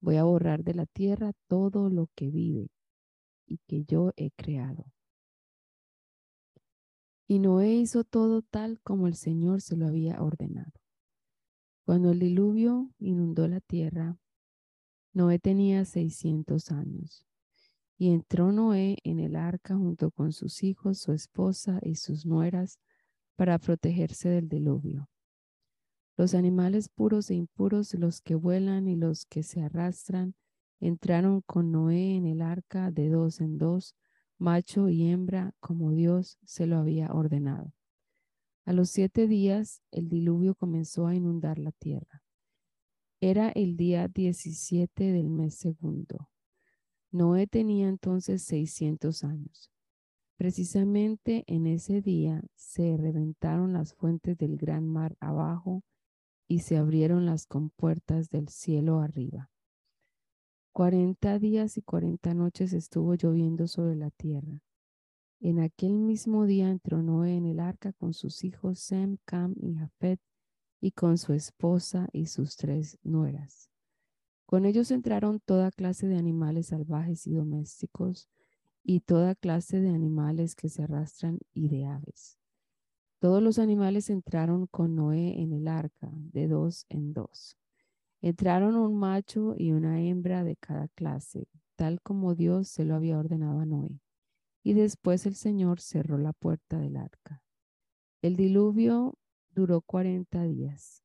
Voy 0.00 0.16
a 0.16 0.24
borrar 0.24 0.62
de 0.62 0.74
la 0.74 0.86
tierra 0.86 1.32
todo 1.48 1.90
lo 1.90 2.08
que 2.14 2.30
vive 2.30 2.70
y 3.46 3.58
que 3.66 3.84
yo 3.84 4.12
he 4.16 4.30
creado. 4.30 4.86
Y 7.30 7.40
Noé 7.40 7.74
hizo 7.74 8.04
todo 8.04 8.40
tal 8.40 8.80
como 8.80 9.06
el 9.06 9.14
Señor 9.14 9.60
se 9.60 9.76
lo 9.76 9.86
había 9.86 10.22
ordenado. 10.22 10.72
Cuando 11.84 12.12
el 12.12 12.20
diluvio 12.20 12.90
inundó 12.98 13.46
la 13.48 13.60
tierra, 13.60 14.18
Noé 15.12 15.38
tenía 15.38 15.84
seiscientos 15.84 16.70
años. 16.70 17.26
Y 17.98 18.12
entró 18.12 18.50
Noé 18.50 18.96
en 19.04 19.20
el 19.20 19.36
arca 19.36 19.76
junto 19.76 20.10
con 20.10 20.32
sus 20.32 20.62
hijos, 20.62 21.00
su 21.00 21.12
esposa 21.12 21.80
y 21.82 21.96
sus 21.96 22.24
nueras 22.24 22.78
para 23.36 23.58
protegerse 23.58 24.30
del 24.30 24.48
diluvio. 24.48 25.10
Los 26.16 26.34
animales 26.34 26.88
puros 26.88 27.30
e 27.30 27.34
impuros, 27.34 27.92
los 27.92 28.22
que 28.22 28.36
vuelan 28.36 28.88
y 28.88 28.96
los 28.96 29.26
que 29.26 29.42
se 29.42 29.60
arrastran, 29.60 30.34
entraron 30.80 31.42
con 31.42 31.72
Noé 31.72 32.16
en 32.16 32.24
el 32.24 32.40
arca 32.40 32.90
de 32.90 33.10
dos 33.10 33.42
en 33.42 33.58
dos, 33.58 33.94
macho 34.38 34.88
y 34.88 35.08
hembra, 35.08 35.54
como 35.60 35.92
Dios 35.92 36.38
se 36.44 36.66
lo 36.66 36.78
había 36.78 37.12
ordenado. 37.12 37.74
A 38.64 38.72
los 38.72 38.90
siete 38.90 39.26
días 39.26 39.82
el 39.90 40.08
diluvio 40.08 40.54
comenzó 40.54 41.06
a 41.06 41.14
inundar 41.14 41.58
la 41.58 41.72
tierra. 41.72 42.22
Era 43.20 43.50
el 43.50 43.76
día 43.76 44.08
17 44.08 45.12
del 45.12 45.28
mes 45.28 45.56
segundo. 45.56 46.30
Noé 47.10 47.46
tenía 47.46 47.88
entonces 47.88 48.42
600 48.42 49.24
años. 49.24 49.70
Precisamente 50.36 51.42
en 51.46 51.66
ese 51.66 52.00
día 52.00 52.44
se 52.54 52.96
reventaron 52.96 53.72
las 53.72 53.94
fuentes 53.94 54.38
del 54.38 54.56
gran 54.56 54.86
mar 54.86 55.16
abajo 55.18 55.82
y 56.46 56.60
se 56.60 56.76
abrieron 56.76 57.26
las 57.26 57.46
compuertas 57.46 58.30
del 58.30 58.48
cielo 58.48 59.00
arriba. 59.00 59.50
Cuarenta 60.78 61.40
días 61.40 61.76
y 61.76 61.82
cuarenta 61.82 62.34
noches 62.34 62.72
estuvo 62.72 63.16
lloviendo 63.16 63.66
sobre 63.66 63.96
la 63.96 64.10
tierra. 64.10 64.62
En 65.40 65.58
aquel 65.58 65.98
mismo 65.98 66.46
día 66.46 66.70
entró 66.70 67.02
Noé 67.02 67.34
en 67.34 67.46
el 67.46 67.58
arca 67.58 67.92
con 67.94 68.14
sus 68.14 68.44
hijos 68.44 68.78
Sem, 68.78 69.16
Cam 69.24 69.56
y 69.60 69.74
Jafet 69.74 70.20
y 70.80 70.92
con 70.92 71.18
su 71.18 71.32
esposa 71.32 72.06
y 72.12 72.26
sus 72.26 72.56
tres 72.56 72.96
nueras. 73.02 73.72
Con 74.46 74.66
ellos 74.66 74.92
entraron 74.92 75.40
toda 75.40 75.72
clase 75.72 76.06
de 76.06 76.16
animales 76.16 76.68
salvajes 76.68 77.26
y 77.26 77.32
domésticos, 77.32 78.28
y 78.84 79.00
toda 79.00 79.34
clase 79.34 79.80
de 79.80 79.88
animales 79.88 80.54
que 80.54 80.68
se 80.68 80.84
arrastran 80.84 81.40
y 81.54 81.70
de 81.70 81.86
aves. 81.86 82.38
Todos 83.18 83.42
los 83.42 83.58
animales 83.58 84.10
entraron 84.10 84.68
con 84.68 84.94
Noé 84.94 85.42
en 85.42 85.52
el 85.52 85.66
arca, 85.66 86.12
de 86.12 86.46
dos 86.46 86.86
en 86.88 87.14
dos. 87.14 87.56
Entraron 88.20 88.74
un 88.74 88.98
macho 88.98 89.54
y 89.56 89.72
una 89.72 90.00
hembra 90.00 90.42
de 90.42 90.56
cada 90.56 90.88
clase, 90.88 91.46
tal 91.76 92.00
como 92.00 92.34
Dios 92.34 92.68
se 92.68 92.84
lo 92.84 92.96
había 92.96 93.18
ordenado 93.18 93.60
a 93.60 93.66
Noé. 93.66 94.00
Y 94.64 94.72
después 94.72 95.24
el 95.26 95.34
Señor 95.34 95.80
cerró 95.80 96.18
la 96.18 96.32
puerta 96.32 96.78
del 96.78 96.96
arca. 96.96 97.42
El 98.20 98.36
diluvio 98.36 99.16
duró 99.54 99.80
cuarenta 99.80 100.42
días. 100.42 101.02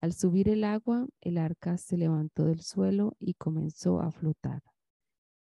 Al 0.00 0.12
subir 0.14 0.48
el 0.48 0.64
agua, 0.64 1.06
el 1.20 1.36
arca 1.36 1.76
se 1.76 1.98
levantó 1.98 2.44
del 2.44 2.62
suelo 2.62 3.14
y 3.18 3.34
comenzó 3.34 4.00
a 4.00 4.10
flotar. 4.10 4.62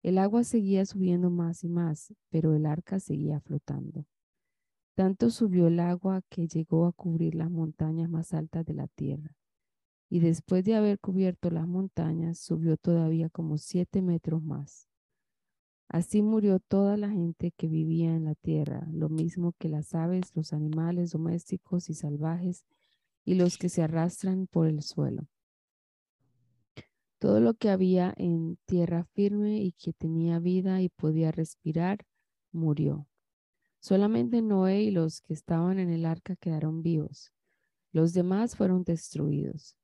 El 0.01 0.17
agua 0.17 0.43
seguía 0.43 0.86
subiendo 0.86 1.29
más 1.29 1.63
y 1.63 1.69
más, 1.69 2.13
pero 2.29 2.55
el 2.55 2.65
arca 2.65 2.99
seguía 2.99 3.39
flotando. 3.41 4.05
Tanto 4.95 5.29
subió 5.29 5.67
el 5.67 5.79
agua 5.79 6.21
que 6.29 6.47
llegó 6.47 6.88
a 6.88 6.93
cubrir 6.93 7.36
las 7.36 7.51
montañas 7.51 8.10
más 8.10 8.33
altas 8.33 8.65
de 8.65 8.73
la 8.73 8.88
tierra. 8.88 9.36
Y 10.09 10.19
después 10.19 10.63
de 10.63 10.75
haber 10.75 10.99
cubierto 10.99 11.49
las 11.49 11.67
montañas, 11.67 12.39
subió 12.39 12.77
todavía 12.77 13.29
como 13.29 13.57
siete 13.57 14.01
metros 14.01 14.41
más. 14.41 14.87
Así 15.89 16.21
murió 16.21 16.59
toda 16.59 16.97
la 16.97 17.09
gente 17.09 17.51
que 17.51 17.67
vivía 17.67 18.13
en 18.13 18.25
la 18.25 18.35
tierra, 18.35 18.87
lo 18.91 19.09
mismo 19.09 19.53
que 19.57 19.69
las 19.69 19.95
aves, 19.95 20.31
los 20.35 20.51
animales 20.51 21.11
domésticos 21.11 21.89
y 21.89 21.93
salvajes, 21.93 22.65
y 23.23 23.35
los 23.35 23.57
que 23.57 23.69
se 23.69 23.83
arrastran 23.83 24.47
por 24.47 24.67
el 24.67 24.81
suelo. 24.81 25.27
Todo 27.19 27.39
lo 27.39 27.55
que 27.55 27.69
había 27.69 28.13
en 28.17 28.57
tierra 28.65 29.05
firme 29.13 29.57
y 29.61 29.71
que 29.71 29.91
tenía 29.91 30.39
vida 30.39 30.81
y 30.81 30.89
podía 30.89 31.31
respirar, 31.31 32.05
murió. 32.51 33.07
Solamente 33.79 34.41
Noé 34.41 34.83
y 34.83 34.91
los 34.91 35.21
que 35.21 35.33
estaban 35.33 35.79
en 35.79 35.89
el 35.89 36.05
arca 36.05 36.35
quedaron 36.35 36.83
vivos. 36.83 37.33
Los 37.91 38.13
demás 38.13 38.55
fueron 38.55 38.83
destruidos. 38.83 39.75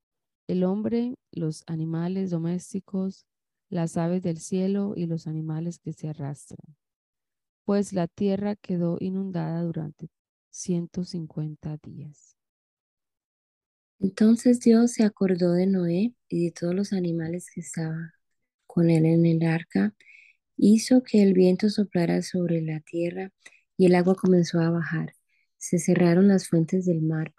El 0.47 0.63
hombre, 0.63 1.15
los 1.31 1.63
animales 1.67 2.29
domésticos, 2.29 3.25
las 3.69 3.97
aves 3.97 4.21
del 4.21 4.39
cielo 4.39 4.93
y 4.95 5.05
los 5.05 5.27
animales 5.27 5.79
que 5.79 5.93
se 5.93 6.09
arrastran. 6.09 6.75
Pues 7.65 7.93
la 7.93 8.07
tierra 8.07 8.55
quedó 8.55 8.97
inundada 8.99 9.61
durante 9.63 10.09
150 10.51 11.77
días. 11.77 12.35
Entonces 13.99 14.59
Dios 14.59 14.91
se 14.91 15.03
acordó 15.03 15.53
de 15.53 15.65
Noé 15.65 16.13
y 16.27 16.45
de 16.45 16.51
todos 16.51 16.75
los 16.75 16.91
animales 16.93 17.49
que 17.53 17.61
estaban 17.61 18.11
con 18.67 18.89
él 18.89 19.05
en 19.05 19.25
el 19.25 19.43
arca, 19.43 19.93
hizo 20.57 21.03
que 21.03 21.21
el 21.23 21.33
viento 21.33 21.69
soplara 21.69 22.21
sobre 22.23 22.61
la 22.61 22.79
tierra 22.79 23.31
y 23.77 23.85
el 23.85 23.95
agua 23.95 24.15
comenzó 24.15 24.59
a 24.59 24.71
bajar. 24.71 25.13
Se 25.57 25.79
cerraron 25.79 26.27
las 26.27 26.49
fuentes 26.49 26.85
del 26.85 27.01
mar 27.01 27.33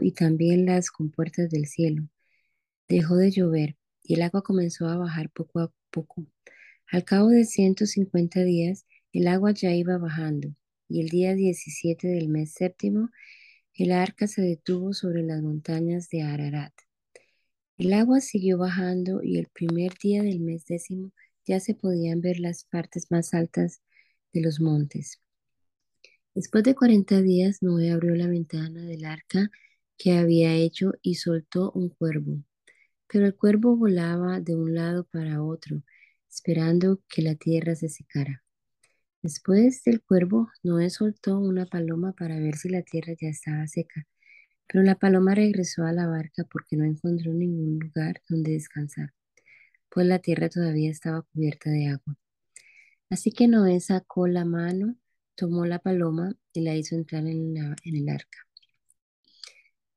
y 0.00 0.10
también 0.12 0.66
las 0.66 0.90
compuertas 0.90 1.48
del 1.48 1.66
cielo. 1.66 2.08
Dejó 2.88 3.16
de 3.16 3.30
llover 3.30 3.76
y 4.02 4.14
el 4.14 4.22
agua 4.22 4.42
comenzó 4.42 4.88
a 4.88 4.96
bajar 4.96 5.30
poco 5.30 5.60
a 5.60 5.72
poco. 5.90 6.26
Al 6.90 7.04
cabo 7.04 7.28
de 7.28 7.44
150 7.44 8.42
días, 8.42 8.86
el 9.12 9.28
agua 9.28 9.52
ya 9.52 9.72
iba 9.72 9.98
bajando 9.98 10.52
y 10.88 11.00
el 11.00 11.08
día 11.10 11.34
17 11.34 12.08
del 12.08 12.28
mes 12.28 12.52
séptimo, 12.54 13.10
el 13.74 13.92
arca 13.92 14.26
se 14.26 14.42
detuvo 14.42 14.94
sobre 14.94 15.22
las 15.22 15.40
montañas 15.42 16.08
de 16.08 16.22
Ararat. 16.22 16.72
El 17.78 17.92
agua 17.92 18.20
siguió 18.20 18.58
bajando 18.58 19.22
y 19.22 19.38
el 19.38 19.46
primer 19.46 19.92
día 20.02 20.22
del 20.24 20.40
mes 20.40 20.66
décimo 20.66 21.12
ya 21.46 21.60
se 21.60 21.74
podían 21.74 22.20
ver 22.20 22.40
las 22.40 22.64
partes 22.64 23.10
más 23.12 23.32
altas 23.32 23.80
de 24.32 24.40
los 24.40 24.60
montes. 24.60 25.20
Después 26.34 26.64
de 26.64 26.74
cuarenta 26.74 27.22
días, 27.22 27.62
Noé 27.62 27.90
abrió 27.90 28.14
la 28.14 28.26
ventana 28.26 28.82
del 28.82 29.04
arca 29.06 29.50
que 29.98 30.12
había 30.12 30.52
hecho 30.54 30.92
y 31.02 31.14
soltó 31.16 31.70
un 31.72 31.88
cuervo. 31.90 32.42
Pero 33.08 33.26
el 33.26 33.36
cuervo 33.36 33.76
volaba 33.76 34.40
de 34.40 34.56
un 34.56 34.74
lado 34.74 35.04
para 35.04 35.42
otro, 35.42 35.82
esperando 36.30 37.00
que 37.08 37.22
la 37.22 37.34
tierra 37.36 37.74
se 37.76 37.88
secara. 37.88 38.42
Después 39.22 39.84
del 39.84 40.02
cuervo, 40.02 40.50
Noé 40.62 40.90
soltó 40.90 41.38
una 41.38 41.66
paloma 41.66 42.12
para 42.14 42.38
ver 42.40 42.56
si 42.56 42.68
la 42.70 42.82
tierra 42.82 43.14
ya 43.20 43.28
estaba 43.28 43.66
seca, 43.68 44.06
pero 44.68 44.84
la 44.84 44.96
paloma 44.96 45.34
regresó 45.34 45.84
a 45.84 45.92
la 45.92 46.06
barca 46.08 46.44
porque 46.50 46.76
no 46.76 46.84
encontró 46.84 47.32
ningún 47.34 47.78
lugar 47.80 48.22
donde 48.28 48.52
descansar. 48.52 49.12
pues 49.90 50.06
la 50.06 50.18
tierra 50.20 50.48
todavía 50.50 50.90
estaba 50.90 51.22
cubierta 51.22 51.70
de 51.70 51.88
agua. 51.88 52.16
Así 53.10 53.30
que 53.32 53.46
Noé 53.48 53.80
sacó 53.80 54.26
la 54.26 54.44
mano, 54.44 54.96
tomó 55.34 55.66
la 55.66 55.78
paloma 55.78 56.34
y 56.52 56.60
la 56.62 56.76
hizo 56.76 56.94
entrar 56.94 57.26
en, 57.26 57.56
el 57.56 58.08
arca. 58.08 58.38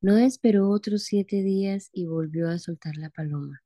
Noé 0.02 0.26
esperó 0.26 0.70
otros 0.70 1.04
siete 1.04 1.44
días 1.44 1.90
y 1.92 2.06
volvió 2.06 2.50
a 2.50 2.60
soltar 2.60 2.98
la 2.98 3.10
paloma. 3.10 3.62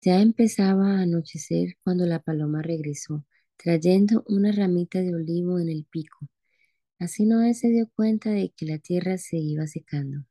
Ya 0.00 0.20
empezaba 0.20 0.98
a 0.98 1.02
anochecer 1.02 1.76
cuando 1.84 2.06
la 2.06 2.20
paloma 2.20 2.62
regresó, 2.62 3.24
trayendo 3.56 4.24
una 4.26 4.52
ramita 4.52 5.00
de 5.00 5.14
olivo 5.14 5.58
en 5.58 5.68
el 5.68 5.84
pico. 5.84 6.28
Así 6.98 7.26
Noé 7.26 7.54
se 7.54 7.68
dio 7.68 7.88
cuenta 7.94 8.30
de 8.30 8.52
que 8.56 8.66
la 8.66 8.78
tierra 8.78 9.18
se 9.18 9.36
iba 9.38 9.66
secando. 9.66 10.24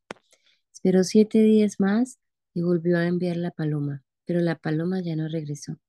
Esperó 0.74 1.04
siete 1.04 1.40
días 1.44 1.80
más 1.80 2.20
y 2.54 2.62
volvió 2.62 2.98
a 2.98 3.08
enviar 3.08 3.38
la 3.38 3.52
paloma, 3.52 4.04
pero 4.26 4.40
la 4.40 4.56
paloma 4.56 5.02
ya 5.02 5.16
no 5.16 5.28
regresó. 5.28 5.80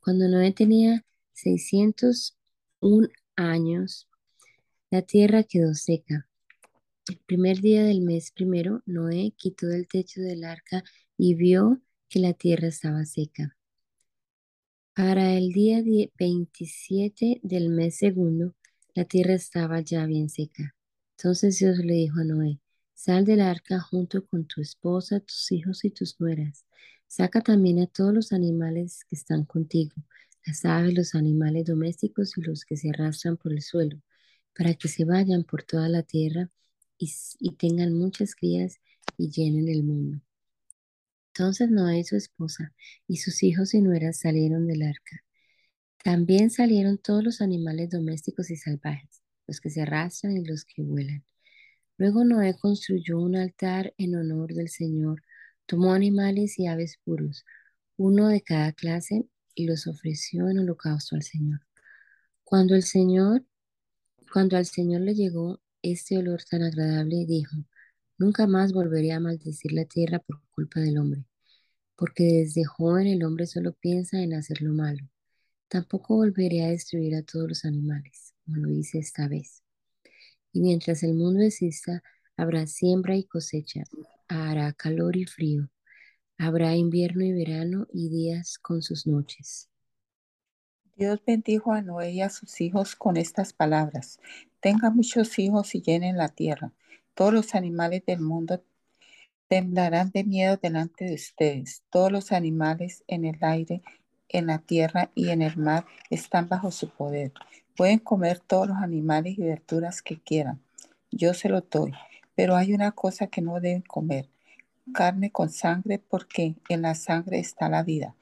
Cuando 0.00 0.28
Noé 0.28 0.52
tenía 0.52 1.04
601 1.32 3.08
años, 3.36 4.08
la 4.90 5.02
tierra 5.02 5.44
quedó 5.44 5.74
seca. 5.74 6.28
El 7.08 7.18
primer 7.18 7.60
día 7.60 7.84
del 7.84 8.00
mes 8.00 8.32
primero, 8.32 8.82
Noé 8.86 9.32
quitó 9.36 9.66
del 9.66 9.86
techo 9.86 10.20
del 10.20 10.44
arca 10.44 10.82
y 11.16 11.34
vio 11.34 11.80
que 12.08 12.18
la 12.18 12.32
tierra 12.32 12.68
estaba 12.68 13.04
seca. 13.04 13.56
Para 14.94 15.34
el 15.34 15.52
día 15.52 15.82
27 16.18 17.40
del 17.42 17.68
mes 17.68 17.98
segundo, 17.98 18.54
la 18.94 19.04
tierra 19.04 19.34
estaba 19.34 19.80
ya 19.80 20.06
bien 20.06 20.30
seca. 20.30 20.74
Entonces 21.18 21.58
Dios 21.58 21.78
le 21.78 21.94
dijo 21.94 22.20
a 22.20 22.24
Noé, 22.24 22.60
sal 22.94 23.24
del 23.24 23.40
arca 23.40 23.78
junto 23.78 24.26
con 24.26 24.46
tu 24.46 24.60
esposa, 24.60 25.20
tus 25.20 25.52
hijos 25.52 25.84
y 25.84 25.90
tus 25.90 26.18
nueras. 26.18 26.64
Saca 27.06 27.40
también 27.40 27.78
a 27.80 27.86
todos 27.86 28.12
los 28.12 28.32
animales 28.32 29.04
que 29.08 29.16
están 29.16 29.44
contigo, 29.44 29.94
las 30.46 30.64
aves, 30.64 30.94
los 30.94 31.14
animales 31.14 31.66
domésticos 31.66 32.36
y 32.38 32.42
los 32.42 32.64
que 32.64 32.76
se 32.76 32.90
arrastran 32.90 33.36
por 33.36 33.52
el 33.52 33.62
suelo, 33.62 34.00
para 34.56 34.74
que 34.74 34.88
se 34.88 35.04
vayan 35.04 35.44
por 35.44 35.62
toda 35.64 35.88
la 35.88 36.02
tierra 36.02 36.50
y, 36.98 37.12
y 37.40 37.52
tengan 37.56 37.92
muchas 37.94 38.34
crías 38.34 38.80
y 39.18 39.30
llenen 39.30 39.68
el 39.68 39.82
mundo. 39.82 40.20
Entonces 41.34 41.70
Noé 41.70 41.98
y 42.00 42.04
su 42.04 42.16
esposa 42.16 42.72
y 43.06 43.18
sus 43.18 43.42
hijos 43.42 43.74
y 43.74 43.82
nueras 43.82 44.18
salieron 44.20 44.66
del 44.66 44.82
arca. 44.82 45.22
También 46.02 46.50
salieron 46.50 46.98
todos 46.98 47.22
los 47.24 47.40
animales 47.40 47.90
domésticos 47.90 48.50
y 48.50 48.56
salvajes, 48.56 49.22
los 49.46 49.60
que 49.60 49.70
se 49.70 49.82
arrastran 49.82 50.36
y 50.36 50.44
los 50.44 50.64
que 50.64 50.82
vuelan. 50.82 51.24
Luego 51.98 52.24
Noé 52.24 52.56
construyó 52.58 53.18
un 53.18 53.36
altar 53.36 53.94
en 53.98 54.16
honor 54.16 54.54
del 54.54 54.68
Señor, 54.68 55.22
tomó 55.66 55.92
animales 55.94 56.58
y 56.58 56.66
aves 56.68 56.98
puros, 57.04 57.44
uno 57.96 58.28
de 58.28 58.42
cada 58.42 58.72
clase, 58.72 59.26
y 59.56 59.66
los 59.66 59.88
ofreció 59.88 60.48
en 60.48 60.60
holocausto 60.60 61.16
al 61.16 61.24
Señor. 61.24 61.60
Cuando 62.44 62.76
el 62.76 62.84
Señor, 62.84 63.44
cuando 64.32 64.56
al 64.56 64.66
Señor 64.66 65.00
le 65.00 65.14
llegó 65.14 65.60
este 65.82 66.18
olor 66.18 66.44
tan 66.44 66.62
agradable, 66.62 67.26
dijo, 67.26 67.56
Nunca 68.18 68.46
más 68.46 68.72
volveré 68.72 69.12
a 69.12 69.20
maldecir 69.20 69.72
la 69.72 69.84
tierra 69.84 70.20
por 70.20 70.40
culpa 70.50 70.80
del 70.80 70.98
hombre, 70.98 71.26
porque 71.96 72.24
desde 72.24 72.64
joven 72.64 73.06
el 73.06 73.24
hombre 73.24 73.46
solo 73.46 73.72
piensa 73.74 74.22
en 74.22 74.34
hacer 74.34 74.62
lo 74.62 74.72
malo. 74.72 75.06
Tampoco 75.68 76.16
volveré 76.16 76.64
a 76.64 76.68
destruir 76.68 77.14
a 77.16 77.22
todos 77.22 77.48
los 77.48 77.64
animales, 77.64 78.34
como 78.44 78.58
lo 78.58 78.70
hice 78.70 78.98
esta 78.98 79.28
vez. 79.28 79.62
Y 80.52 80.60
mientras 80.60 81.02
el 81.02 81.14
mundo 81.14 81.42
exista, 81.42 82.02
habrá 82.36 82.66
siembra 82.66 83.16
y 83.16 83.24
cosecha, 83.24 83.84
hará 84.28 84.72
calor 84.72 85.16
y 85.16 85.26
frío, 85.26 85.68
habrá 86.38 86.74
invierno 86.74 87.24
y 87.24 87.32
verano 87.32 87.86
y 87.92 88.08
días 88.08 88.58
con 88.58 88.82
sus 88.82 89.06
noches. 89.06 89.68
Dios 90.96 91.20
bendijo 91.26 91.72
a 91.72 91.82
Noé 91.82 92.12
y 92.12 92.20
a 92.22 92.30
sus 92.30 92.60
hijos 92.60 92.96
con 92.96 93.16
estas 93.16 93.52
palabras. 93.52 94.18
Tenga 94.60 94.90
muchos 94.90 95.38
hijos 95.38 95.74
y 95.74 95.82
llenen 95.82 96.16
la 96.16 96.28
tierra. 96.28 96.72
Todos 97.14 97.32
los 97.32 97.54
animales 97.54 98.04
del 98.06 98.20
mundo 98.20 98.62
temblarán 99.48 100.10
de 100.10 100.24
miedo 100.24 100.56
delante 100.56 101.04
de 101.04 101.14
ustedes. 101.14 101.82
Todos 101.90 102.10
los 102.10 102.32
animales 102.32 103.04
en 103.06 103.24
el 103.24 103.38
aire, 103.42 103.82
en 104.28 104.46
la 104.46 104.58
tierra 104.58 105.10
y 105.14 105.28
en 105.28 105.42
el 105.42 105.56
mar 105.56 105.86
están 106.10 106.48
bajo 106.48 106.70
su 106.70 106.88
poder. 106.88 107.32
Pueden 107.76 107.98
comer 107.98 108.40
todos 108.40 108.68
los 108.68 108.78
animales 108.78 109.38
y 109.38 109.42
verduras 109.42 110.00
que 110.02 110.18
quieran. 110.18 110.62
Yo 111.10 111.34
se 111.34 111.48
lo 111.48 111.60
doy. 111.60 111.92
Pero 112.34 112.54
hay 112.56 112.74
una 112.74 112.92
cosa 112.92 113.28
que 113.28 113.40
no 113.40 113.60
deben 113.60 113.82
comer. 113.82 114.28
Carne 114.92 115.30
con 115.30 115.50
sangre 115.50 115.98
porque 115.98 116.54
en 116.68 116.82
la 116.82 116.94
sangre 116.94 117.38
está 117.38 117.68
la 117.68 117.82
vida. 117.82 118.14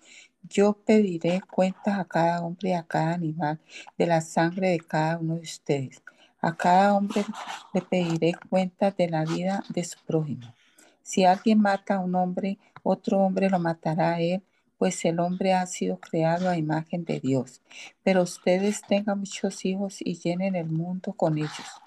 Yo 0.42 0.74
pediré 0.84 1.40
cuentas 1.40 1.98
a 1.98 2.04
cada 2.04 2.42
hombre 2.42 2.70
y 2.70 2.72
a 2.72 2.82
cada 2.82 3.14
animal 3.14 3.60
de 3.96 4.06
la 4.06 4.20
sangre 4.20 4.70
de 4.70 4.80
cada 4.80 5.18
uno 5.18 5.36
de 5.36 5.42
ustedes. 5.42 6.02
A 6.40 6.54
cada 6.56 6.94
hombre 6.94 7.24
le 7.72 7.80
pediré 7.80 8.34
cuenta 8.50 8.90
de 8.90 9.08
la 9.08 9.24
vida 9.24 9.64
de 9.70 9.84
su 9.84 9.98
prójimo. 10.04 10.54
Si 11.02 11.24
alguien 11.24 11.60
mata 11.60 11.94
a 11.94 12.00
un 12.00 12.14
hombre, 12.14 12.58
otro 12.82 13.18
hombre 13.20 13.48
lo 13.48 13.58
matará 13.58 14.14
a 14.14 14.20
él, 14.20 14.42
pues 14.76 15.04
el 15.04 15.20
hombre 15.20 15.54
ha 15.54 15.64
sido 15.66 15.98
creado 15.98 16.48
a 16.50 16.58
imagen 16.58 17.04
de 17.04 17.20
Dios. 17.20 17.62
Pero 18.02 18.22
ustedes 18.22 18.82
tengan 18.82 19.20
muchos 19.20 19.64
hijos 19.64 19.96
y 20.00 20.18
llenen 20.18 20.56
el 20.56 20.66
mundo 20.66 21.14
con 21.14 21.38
ellos. 21.38 21.80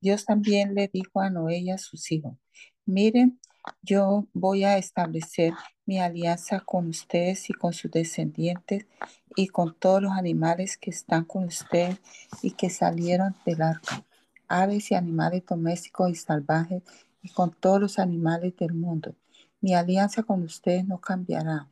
Dios 0.00 0.24
también 0.24 0.74
le 0.74 0.88
dijo 0.88 1.20
a 1.20 1.30
Noé 1.30 1.58
y 1.58 1.70
a 1.70 1.78
sus 1.78 2.12
hijos, 2.12 2.34
miren, 2.86 3.40
yo 3.82 4.26
voy 4.32 4.64
a 4.64 4.78
establecer 4.78 5.52
mi 5.86 6.00
alianza 6.00 6.60
con 6.60 6.88
ustedes 6.88 7.50
y 7.50 7.52
con 7.52 7.72
sus 7.72 7.90
descendientes 7.90 8.86
y 9.36 9.48
con 9.48 9.74
todos 9.74 10.02
los 10.02 10.12
animales 10.12 10.76
que 10.76 10.90
están 10.90 11.24
con 11.24 11.44
ustedes 11.44 11.98
y 12.42 12.52
que 12.52 12.70
salieron 12.70 13.34
del 13.44 13.62
arca, 13.62 14.04
aves 14.48 14.90
y 14.90 14.94
animales 14.94 15.44
domésticos 15.46 16.10
y 16.10 16.14
salvajes 16.14 16.82
y 17.22 17.30
con 17.30 17.52
todos 17.52 17.80
los 17.80 17.98
animales 17.98 18.56
del 18.56 18.74
mundo. 18.74 19.14
Mi 19.60 19.74
alianza 19.74 20.22
con 20.22 20.42
ustedes 20.42 20.86
no 20.86 21.00
cambiará. 21.00 21.68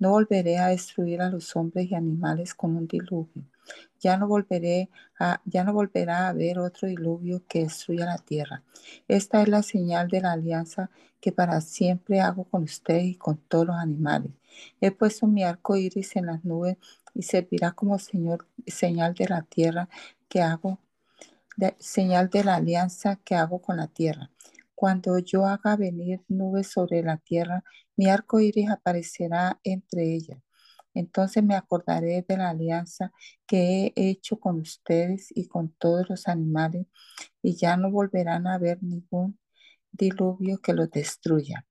No 0.00 0.10
volveré 0.10 0.58
a 0.58 0.68
destruir 0.68 1.22
a 1.22 1.30
los 1.30 1.54
hombres 1.54 1.88
y 1.88 1.94
animales 1.94 2.54
con 2.54 2.74
un 2.76 2.88
diluvio. 2.88 3.44
Ya 4.00 4.16
no 4.16 4.26
volveré 4.26 4.90
a, 5.18 5.40
ya 5.44 5.62
no 5.62 5.72
volverá 5.72 6.26
a 6.26 6.28
haber 6.30 6.58
otro 6.58 6.88
diluvio 6.88 7.44
que 7.46 7.60
destruya 7.60 8.06
la 8.06 8.18
tierra. 8.18 8.64
Esta 9.06 9.42
es 9.42 9.48
la 9.48 9.62
señal 9.62 10.08
de 10.08 10.22
la 10.22 10.32
alianza 10.32 10.90
que 11.20 11.30
para 11.32 11.60
siempre 11.60 12.20
hago 12.20 12.44
con 12.44 12.64
ustedes 12.64 13.04
y 13.04 13.14
con 13.14 13.36
todos 13.36 13.66
los 13.68 13.76
animales. 13.76 14.32
He 14.80 14.90
puesto 14.90 15.26
mi 15.28 15.44
arco 15.44 15.76
iris 15.76 16.16
en 16.16 16.26
las 16.26 16.44
nubes 16.44 16.78
y 17.14 17.22
servirá 17.22 17.72
como 17.72 17.98
señor, 17.98 18.46
señal 18.66 19.14
de 19.14 19.28
la 19.28 19.42
tierra 19.42 19.88
que 20.28 20.40
hago, 20.40 20.80
señal 21.78 22.30
de 22.30 22.44
la 22.44 22.56
alianza 22.56 23.16
que 23.24 23.34
hago 23.34 23.60
con 23.60 23.76
la 23.76 23.86
tierra. 23.86 24.30
Cuando 24.74 25.18
yo 25.18 25.44
haga 25.46 25.76
venir 25.76 26.22
nubes 26.28 26.68
sobre 26.68 27.02
la 27.02 27.18
tierra, 27.18 27.64
mi 28.00 28.08
arco 28.08 28.40
iris 28.40 28.70
aparecerá 28.70 29.60
entre 29.62 30.14
ellas. 30.14 30.38
Entonces 30.94 31.44
me 31.44 31.54
acordaré 31.54 32.24
de 32.26 32.36
la 32.38 32.48
alianza 32.48 33.12
que 33.46 33.92
he 33.94 34.08
hecho 34.08 34.40
con 34.40 34.58
ustedes 34.58 35.28
y 35.36 35.48
con 35.48 35.74
todos 35.74 36.08
los 36.08 36.26
animales, 36.26 36.86
y 37.42 37.56
ya 37.56 37.76
no 37.76 37.90
volverán 37.90 38.46
a 38.46 38.56
ver 38.56 38.82
ningún 38.82 39.38
diluvio 39.92 40.62
que 40.62 40.72
los 40.72 40.90
destruya. 40.90 41.66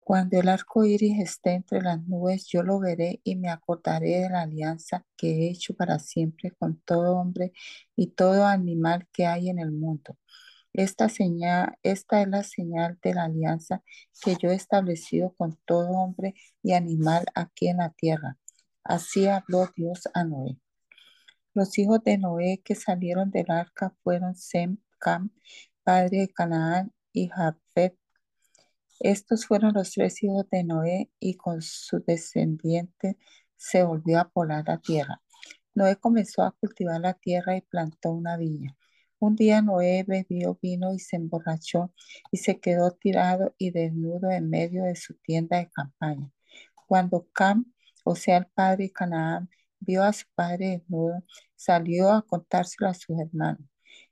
Cuando 0.00 0.40
el 0.40 0.48
arco 0.48 0.84
iris 0.84 1.20
esté 1.20 1.52
entre 1.52 1.80
las 1.80 2.02
nubes, 2.04 2.46
yo 2.48 2.64
lo 2.64 2.80
veré 2.80 3.20
y 3.22 3.36
me 3.36 3.50
acordaré 3.50 4.22
de 4.22 4.30
la 4.30 4.42
alianza 4.42 5.06
que 5.16 5.28
he 5.28 5.50
hecho 5.50 5.74
para 5.74 6.00
siempre 6.00 6.50
con 6.50 6.80
todo 6.80 7.16
hombre 7.16 7.52
y 7.94 8.08
todo 8.08 8.44
animal 8.44 9.06
que 9.12 9.26
hay 9.26 9.50
en 9.50 9.60
el 9.60 9.70
mundo. 9.70 10.18
Esta, 10.74 11.08
señal, 11.08 11.78
esta 11.84 12.20
es 12.20 12.28
la 12.28 12.42
señal 12.42 12.98
de 13.00 13.14
la 13.14 13.24
alianza 13.24 13.82
que 14.20 14.36
yo 14.40 14.50
he 14.50 14.54
establecido 14.54 15.32
con 15.36 15.56
todo 15.64 15.88
hombre 15.90 16.34
y 16.62 16.72
animal 16.72 17.26
aquí 17.34 17.68
en 17.68 17.78
la 17.78 17.90
tierra. 17.90 18.38
Así 18.82 19.26
habló 19.28 19.70
Dios 19.76 20.08
a 20.14 20.24
Noé. 20.24 20.58
Los 21.54 21.78
hijos 21.78 22.02
de 22.04 22.18
Noé 22.18 22.60
que 22.64 22.74
salieron 22.74 23.30
del 23.30 23.50
arca 23.50 23.94
fueron 24.02 24.34
Sem, 24.34 24.78
Cam, 24.98 25.30
padre 25.84 26.18
de 26.18 26.28
Canaán, 26.28 26.92
y 27.12 27.28
Jafet. 27.28 27.96
Estos 28.98 29.46
fueron 29.46 29.74
los 29.74 29.92
tres 29.92 30.22
hijos 30.24 30.46
de 30.50 30.64
Noé 30.64 31.10
y 31.20 31.36
con 31.36 31.62
su 31.62 32.00
descendiente 32.00 33.16
se 33.56 33.84
volvió 33.84 34.18
a 34.18 34.28
poblar 34.28 34.64
la 34.66 34.78
tierra. 34.78 35.22
Noé 35.74 35.96
comenzó 35.96 36.42
a 36.42 36.52
cultivar 36.52 37.00
la 37.00 37.14
tierra 37.14 37.56
y 37.56 37.60
plantó 37.60 38.10
una 38.10 38.36
viña. 38.36 38.76
Un 39.26 39.36
día 39.36 39.62
Noé 39.62 40.04
bebió 40.06 40.58
vino 40.60 40.92
y 40.92 40.98
se 40.98 41.16
emborrachó 41.16 41.90
y 42.30 42.36
se 42.36 42.60
quedó 42.60 42.90
tirado 42.90 43.54
y 43.56 43.70
desnudo 43.70 44.30
en 44.30 44.50
medio 44.50 44.84
de 44.84 44.96
su 44.96 45.14
tienda 45.14 45.56
de 45.56 45.70
campaña. 45.70 46.30
Cuando 46.86 47.26
Cam, 47.32 47.72
o 48.04 48.16
sea 48.16 48.36
el 48.36 48.46
padre 48.48 48.92
Canaán, 48.92 49.48
vio 49.80 50.02
a 50.02 50.12
su 50.12 50.26
padre 50.34 50.72
desnudo, 50.72 51.24
salió 51.56 52.10
a 52.10 52.20
contárselo 52.20 52.90
a 52.90 52.92
sus 52.92 53.18
hermanos. 53.18 53.66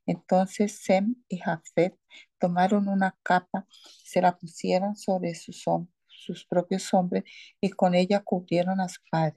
Entonces 0.06 0.82
Sem 0.82 1.14
y 1.28 1.36
Jafet 1.40 1.94
tomaron 2.38 2.88
una 2.88 3.14
capa, 3.22 3.66
se 4.02 4.22
la 4.22 4.34
pusieron 4.38 4.96
sobre 4.96 5.34
sus 5.34 5.62
sus 6.06 6.46
propios 6.46 6.94
hombres 6.94 7.24
y 7.60 7.68
con 7.68 7.94
ella 7.94 8.20
cubrieron 8.20 8.80
a 8.80 8.88
su 8.88 9.02
padre. 9.10 9.36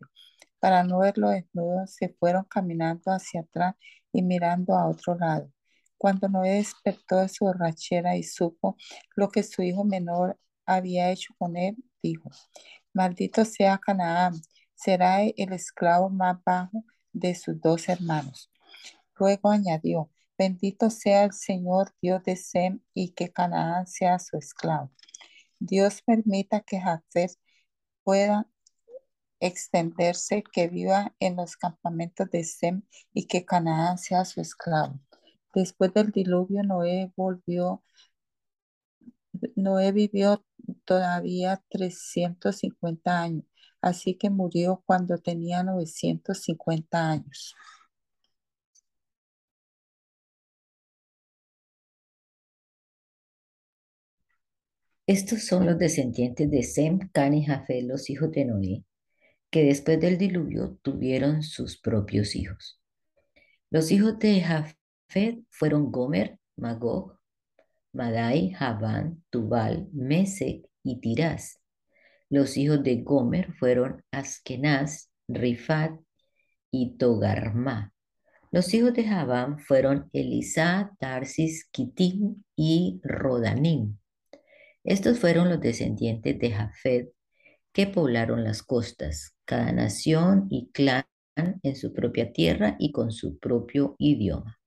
Para 0.57 0.85
no 0.85 0.99
verlo 0.99 1.31
desnudo, 1.31 1.85
se 1.85 2.15
fueron 2.17 2.45
caminando 2.45 3.11
hacia 3.11 3.41
atrás 3.41 3.75
y 4.13 4.21
mirando 4.21 4.73
a 4.77 4.87
otro 4.87 5.17
lado. 5.17 5.51
Cuando 5.97 6.27
Noé 6.29 6.55
despertó 6.55 7.17
de 7.17 7.29
su 7.29 7.45
borrachera 7.45 8.15
y 8.17 8.23
supo 8.23 8.77
lo 9.15 9.29
que 9.29 9.43
su 9.43 9.61
hijo 9.61 9.83
menor 9.83 10.39
había 10.65 11.11
hecho 11.11 11.33
con 11.37 11.55
él, 11.57 11.75
dijo, 12.01 12.29
maldito 12.93 13.45
sea 13.45 13.77
Canaán, 13.77 14.33
será 14.75 15.23
el 15.23 15.53
esclavo 15.53 16.09
más 16.09 16.37
bajo 16.43 16.83
de 17.13 17.35
sus 17.35 17.59
dos 17.61 17.87
hermanos. 17.89 18.51
Luego 19.17 19.49
añadió, 19.49 20.11
bendito 20.37 20.89
sea 20.89 21.23
el 21.23 21.33
Señor 21.33 21.93
Dios 22.01 22.23
de 22.23 22.35
Sem 22.35 22.81
y 22.93 23.13
que 23.13 23.31
Canaán 23.31 23.87
sea 23.87 24.19
su 24.19 24.37
esclavo. 24.37 24.91
Dios 25.59 26.01
permita 26.01 26.61
que 26.61 26.79
Jafet 26.79 27.31
pueda 28.03 28.47
extenderse, 29.39 30.43
que 30.43 30.67
viva 30.67 31.15
en 31.19 31.35
los 31.37 31.55
campamentos 31.55 32.29
de 32.29 32.43
Sem 32.43 32.83
y 33.13 33.27
que 33.27 33.45
Canaán 33.45 33.97
sea 33.97 34.25
su 34.25 34.41
esclavo. 34.41 34.99
Después 35.55 35.93
del 35.93 36.11
diluvio, 36.11 36.63
Noé 36.63 37.11
volvió, 37.15 37.81
Noé 39.55 39.91
vivió 39.91 40.43
todavía 40.85 41.63
350 41.69 43.21
años, 43.21 43.45
así 43.81 44.15
que 44.15 44.29
murió 44.29 44.83
cuando 44.85 45.17
tenía 45.19 45.63
950 45.63 47.09
años. 47.11 47.55
Estos 55.07 55.45
son 55.45 55.65
los 55.65 55.77
descendientes 55.77 56.49
de 56.51 56.63
Sem, 56.63 56.99
Can 57.13 57.33
y 57.33 57.45
Jafet, 57.45 57.83
los 57.85 58.09
hijos 58.09 58.31
de 58.31 58.45
Noé, 58.45 58.83
que 59.51 59.63
después 59.63 59.99
del 60.01 60.17
diluvio 60.17 60.77
tuvieron 60.81 61.43
sus 61.43 61.77
propios 61.79 62.35
hijos. 62.35 62.81
Los 63.69 63.91
hijos 63.91 64.19
de 64.19 64.41
Fueron 65.07 65.91
Gomer, 65.91 66.39
Magog, 66.57 67.17
Madai, 67.93 68.51
Javán, 68.51 69.23
Tubal, 69.29 69.87
Mesec 69.93 70.65
y 70.83 70.99
Tirás. 70.99 71.59
Los 72.29 72.57
hijos 72.57 72.83
de 72.83 72.97
Gomer 73.03 73.53
fueron 73.53 74.03
Askenaz, 74.11 75.09
Rifat 75.27 75.93
y 76.71 76.97
Togarma. 76.97 77.93
Los 78.51 78.73
hijos 78.73 78.93
de 78.93 79.05
Javán 79.05 79.59
fueron 79.59 80.09
Elisá, 80.13 80.91
Tarsis, 80.99 81.67
Kitim 81.71 82.43
y 82.55 82.99
Rodanim. 83.03 83.97
Estos 84.83 85.19
fueron 85.19 85.49
los 85.49 85.61
descendientes 85.61 86.37
de 86.37 86.51
Jafet 86.51 87.09
que 87.73 87.87
poblaron 87.87 88.43
las 88.43 88.63
costas, 88.63 89.35
cada 89.45 89.71
nación 89.71 90.47
y 90.49 90.69
clan 90.71 91.05
en 91.35 91.75
su 91.75 91.91
propia 91.91 92.31
tierra 92.31 92.75
y 92.79 92.91
con 92.91 93.11
su 93.11 93.37
propio 93.39 93.95
idioma. 93.97 94.59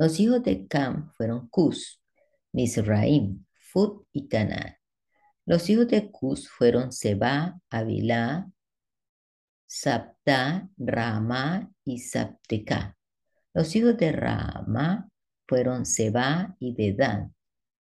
Los 0.00 0.18
hijos 0.18 0.42
de 0.42 0.66
Cam 0.66 1.12
fueron 1.12 1.50
Cus, 1.50 2.02
Misraim, 2.52 3.44
Fut 3.52 4.06
y 4.12 4.28
Canaán. 4.28 4.76
Los 5.44 5.68
hijos 5.68 5.88
de 5.88 6.10
Cus 6.10 6.48
fueron 6.48 6.90
Seba, 6.90 7.60
Avilá, 7.68 8.50
Sapta, 9.66 10.70
Rama 10.78 11.70
y 11.84 11.98
Sapteca. 11.98 12.96
Los 13.52 13.76
hijos 13.76 13.98
de 13.98 14.12
Rama 14.12 15.06
fueron 15.46 15.84
Seba 15.84 16.56
y 16.58 16.74
Dedán. 16.74 17.34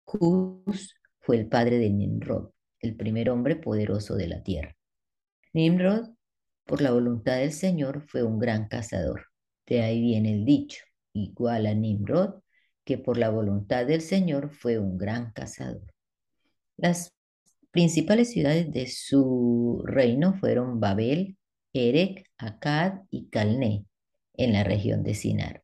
Cus 0.05 0.95
fue 1.19 1.35
el 1.35 1.49
padre 1.49 1.77
de 1.77 1.89
Nimrod, 1.89 2.51
el 2.79 2.95
primer 2.95 3.29
hombre 3.29 3.57
poderoso 3.57 4.15
de 4.15 4.29
la 4.29 4.41
tierra. 4.43 4.73
Nimrod, 5.51 6.07
por 6.63 6.81
la 6.81 6.91
voluntad 6.91 7.35
del 7.39 7.51
Señor, 7.51 8.07
fue 8.07 8.23
un 8.23 8.39
gran 8.39 8.69
cazador. 8.69 9.25
De 9.65 9.81
ahí 9.81 9.99
viene 9.99 10.31
el 10.31 10.45
dicho, 10.45 10.86
igual 11.17 11.65
a 11.65 11.73
Nimrod, 11.73 12.41
que 12.83 12.97
por 12.97 13.17
la 13.17 13.29
voluntad 13.29 13.85
del 13.85 14.01
Señor 14.01 14.49
fue 14.51 14.79
un 14.79 14.97
gran 14.97 15.31
cazador. 15.33 15.93
Las 16.77 17.13
principales 17.71 18.31
ciudades 18.31 18.71
de 18.71 18.87
su 18.87 19.83
reino 19.85 20.33
fueron 20.35 20.79
Babel, 20.79 21.37
Erech, 21.73 22.25
Akkad 22.37 23.01
y 23.09 23.29
Calné, 23.29 23.85
en 24.33 24.53
la 24.53 24.63
región 24.63 25.03
de 25.03 25.15
Sinar. 25.15 25.63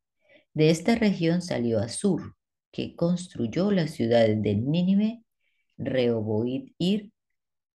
De 0.54 0.70
esta 0.70 0.96
región 0.96 1.42
salió 1.42 1.80
Asur, 1.80 2.36
que 2.72 2.96
construyó 2.96 3.72
las 3.72 3.92
ciudades 3.92 4.42
de 4.42 4.56
Nínive, 4.56 5.24
Rehoboid-Ir, 5.78 7.12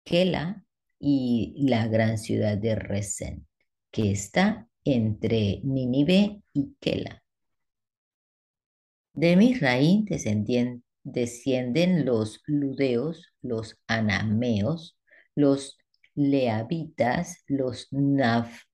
Kela 0.04 0.64
y 1.00 1.56
la 1.68 1.88
gran 1.88 2.18
ciudad 2.18 2.58
de 2.58 2.76
Resen, 2.76 3.48
que 3.92 4.12
está 4.12 4.68
entre 4.84 5.62
Nínive 5.64 6.42
y 6.54 6.76
Kela. 6.80 7.23
De 9.14 9.36
Misraín 9.36 10.06
descienden 11.04 12.06
los 12.06 12.42
ludeos, 12.46 13.28
los 13.42 13.78
anameos, 13.88 14.98
los 15.36 15.78
leavitas, 16.16 17.44
los 17.48 17.88
naftuitas, 17.92 18.68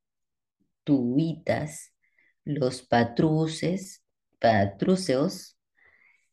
los 2.46 2.82
patruces, 2.84 4.04
patruceos, 4.40 5.58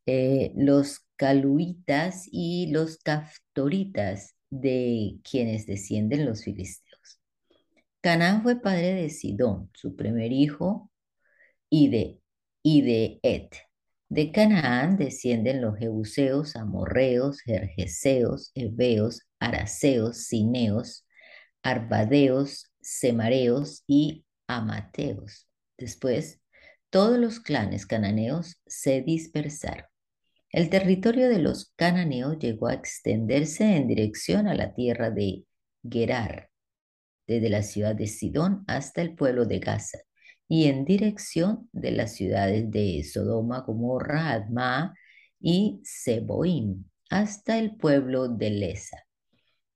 eh, 0.06 0.52
los 0.56 1.00
caluitas 1.16 2.28
y 2.30 2.68
los 2.70 2.98
caftoritas, 2.98 4.36
de 4.50 5.18
quienes 5.28 5.66
descienden 5.66 6.24
los 6.24 6.44
filisteos. 6.44 7.20
Canaán 8.00 8.42
fue 8.42 8.60
padre 8.60 8.94
de 8.94 9.10
Sidón, 9.10 9.70
su 9.74 9.96
primer 9.96 10.32
hijo, 10.32 10.90
y 11.68 11.88
de, 11.88 12.20
y 12.62 12.82
de 12.82 13.18
Et. 13.22 13.65
De 14.08 14.30
Canaán 14.30 14.96
descienden 14.96 15.60
los 15.60 15.76
jebuseos, 15.78 16.54
amorreos, 16.54 17.40
jerjeseos, 17.40 18.52
heveos, 18.54 19.22
araseos, 19.40 20.26
cineos, 20.28 21.04
arbadeos, 21.62 22.72
semareos 22.80 23.82
y 23.88 24.24
amateos. 24.46 25.48
Después, 25.76 26.40
todos 26.90 27.18
los 27.18 27.40
clanes 27.40 27.84
cananeos 27.84 28.62
se 28.66 29.02
dispersaron. 29.02 29.86
El 30.50 30.70
territorio 30.70 31.28
de 31.28 31.40
los 31.40 31.72
cananeos 31.74 32.38
llegó 32.38 32.68
a 32.68 32.74
extenderse 32.74 33.76
en 33.76 33.88
dirección 33.88 34.46
a 34.46 34.54
la 34.54 34.72
tierra 34.72 35.10
de 35.10 35.44
Gerar, 35.82 36.50
desde 37.26 37.50
la 37.50 37.62
ciudad 37.62 37.96
de 37.96 38.06
Sidón 38.06 38.64
hasta 38.68 39.02
el 39.02 39.16
pueblo 39.16 39.46
de 39.46 39.58
Gaza, 39.58 39.98
y 40.48 40.66
en 40.66 40.84
dirección 40.84 41.68
de 41.72 41.90
las 41.92 42.14
ciudades 42.14 42.70
de 42.70 43.02
Sodoma, 43.04 43.60
Gomorra, 43.60 44.32
Adma 44.32 44.94
y 45.40 45.80
Seboim, 45.84 46.84
hasta 47.10 47.58
el 47.58 47.76
pueblo 47.76 48.28
de 48.28 48.50
Lesa. 48.50 49.04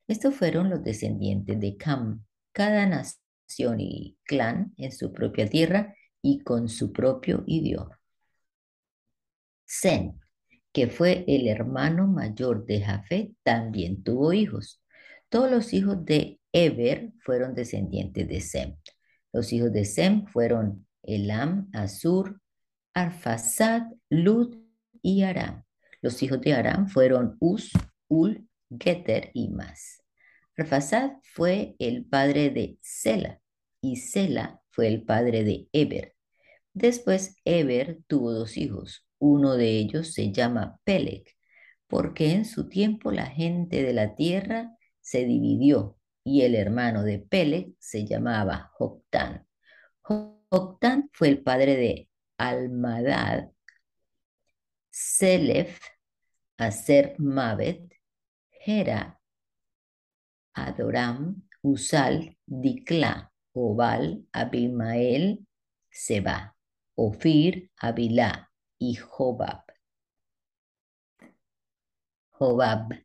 Estos 0.09 0.35
fueron 0.35 0.71
los 0.71 0.83
descendientes 0.83 1.59
de 1.61 1.77
Cam, 1.77 2.25
cada 2.53 2.87
nación 2.87 3.81
y 3.81 4.17
clan 4.25 4.73
en 4.77 4.93
su 4.93 5.13
propia 5.13 5.49
tierra 5.49 5.95
y 6.23 6.41
con 6.41 6.69
su 6.69 6.93
propio 6.93 7.45
idioma. 7.47 8.01
Zen 9.67 10.21
que 10.73 10.89
fue 10.89 11.25
el 11.27 11.49
hermano 11.49 12.07
mayor 12.07 12.65
de 12.67 12.81
Jafet, 12.83 13.33
también 13.43 14.03
tuvo 14.03 14.33
hijos. 14.33 14.83
Todos 15.29 15.51
los 15.51 15.73
hijos 15.73 16.05
de 16.05 16.41
Eber 16.53 17.13
fueron 17.25 17.55
descendientes 17.55 18.29
de 18.29 18.41
Sem. 18.41 18.77
Los 19.33 19.53
hijos 19.53 19.73
de 19.73 19.85
Sem 19.85 20.27
fueron 20.27 20.87
Elam, 21.03 21.69
Asur, 21.73 22.41
Arfasad, 22.95 23.83
Lud 24.09 24.57
y 25.03 25.23
Aram. 25.23 25.65
Los 26.03 26.23
hijos 26.23 26.41
de 26.41 26.55
Aram 26.55 26.89
fueron 26.89 27.37
Uz, 27.39 27.73
Ul, 28.09 28.49
Geter 28.79 29.31
y 29.35 29.49
más. 29.49 30.03
Arfasad 30.57 31.13
fue 31.23 31.77
el 31.79 32.05
padre 32.05 32.51
de 32.51 32.79
Sela 32.83 33.41
y 33.81 33.97
Sela 33.97 34.61
fue 34.71 34.89
el 34.89 35.05
padre 35.05 35.45
de 35.45 35.69
Eber. 35.73 36.15
Después 36.73 37.37
Eber 37.45 37.99
tuvo 38.07 38.33
dos 38.33 38.57
hijos, 38.57 39.07
uno 39.19 39.57
de 39.57 39.79
ellos 39.79 40.13
se 40.13 40.33
llama 40.33 40.79
Pelec, 40.85 41.37
porque 41.87 42.33
en 42.33 42.45
su 42.45 42.69
tiempo 42.69 43.11
la 43.11 43.27
gente 43.27 43.83
de 43.83 43.93
la 43.93 44.15
tierra 44.15 44.77
se 45.01 45.25
dividió 45.25 46.00
y 46.31 46.43
el 46.43 46.55
hermano 46.55 47.03
de 47.03 47.19
Pelec 47.19 47.75
se 47.81 48.07
llamaba 48.07 48.71
Joctán. 48.75 49.49
Joctán 50.01 51.11
fue 51.13 51.27
el 51.27 51.43
padre 51.43 51.75
de 51.75 52.09
Almadad, 52.39 53.51
Selef, 54.91 55.81
Aser 56.57 57.17
Mabet, 57.19 57.93
Hera, 58.49 59.21
Adoram, 60.55 61.49
Usal, 61.63 62.39
Dikla, 62.47 63.33
Obal, 63.53 64.25
Abimael, 64.31 65.45
Seba, 65.91 66.57
Ofir, 66.95 67.73
Abilá, 67.77 68.53
y 68.79 68.95
Jobab. 68.95 69.65
Jobab. 72.31 73.05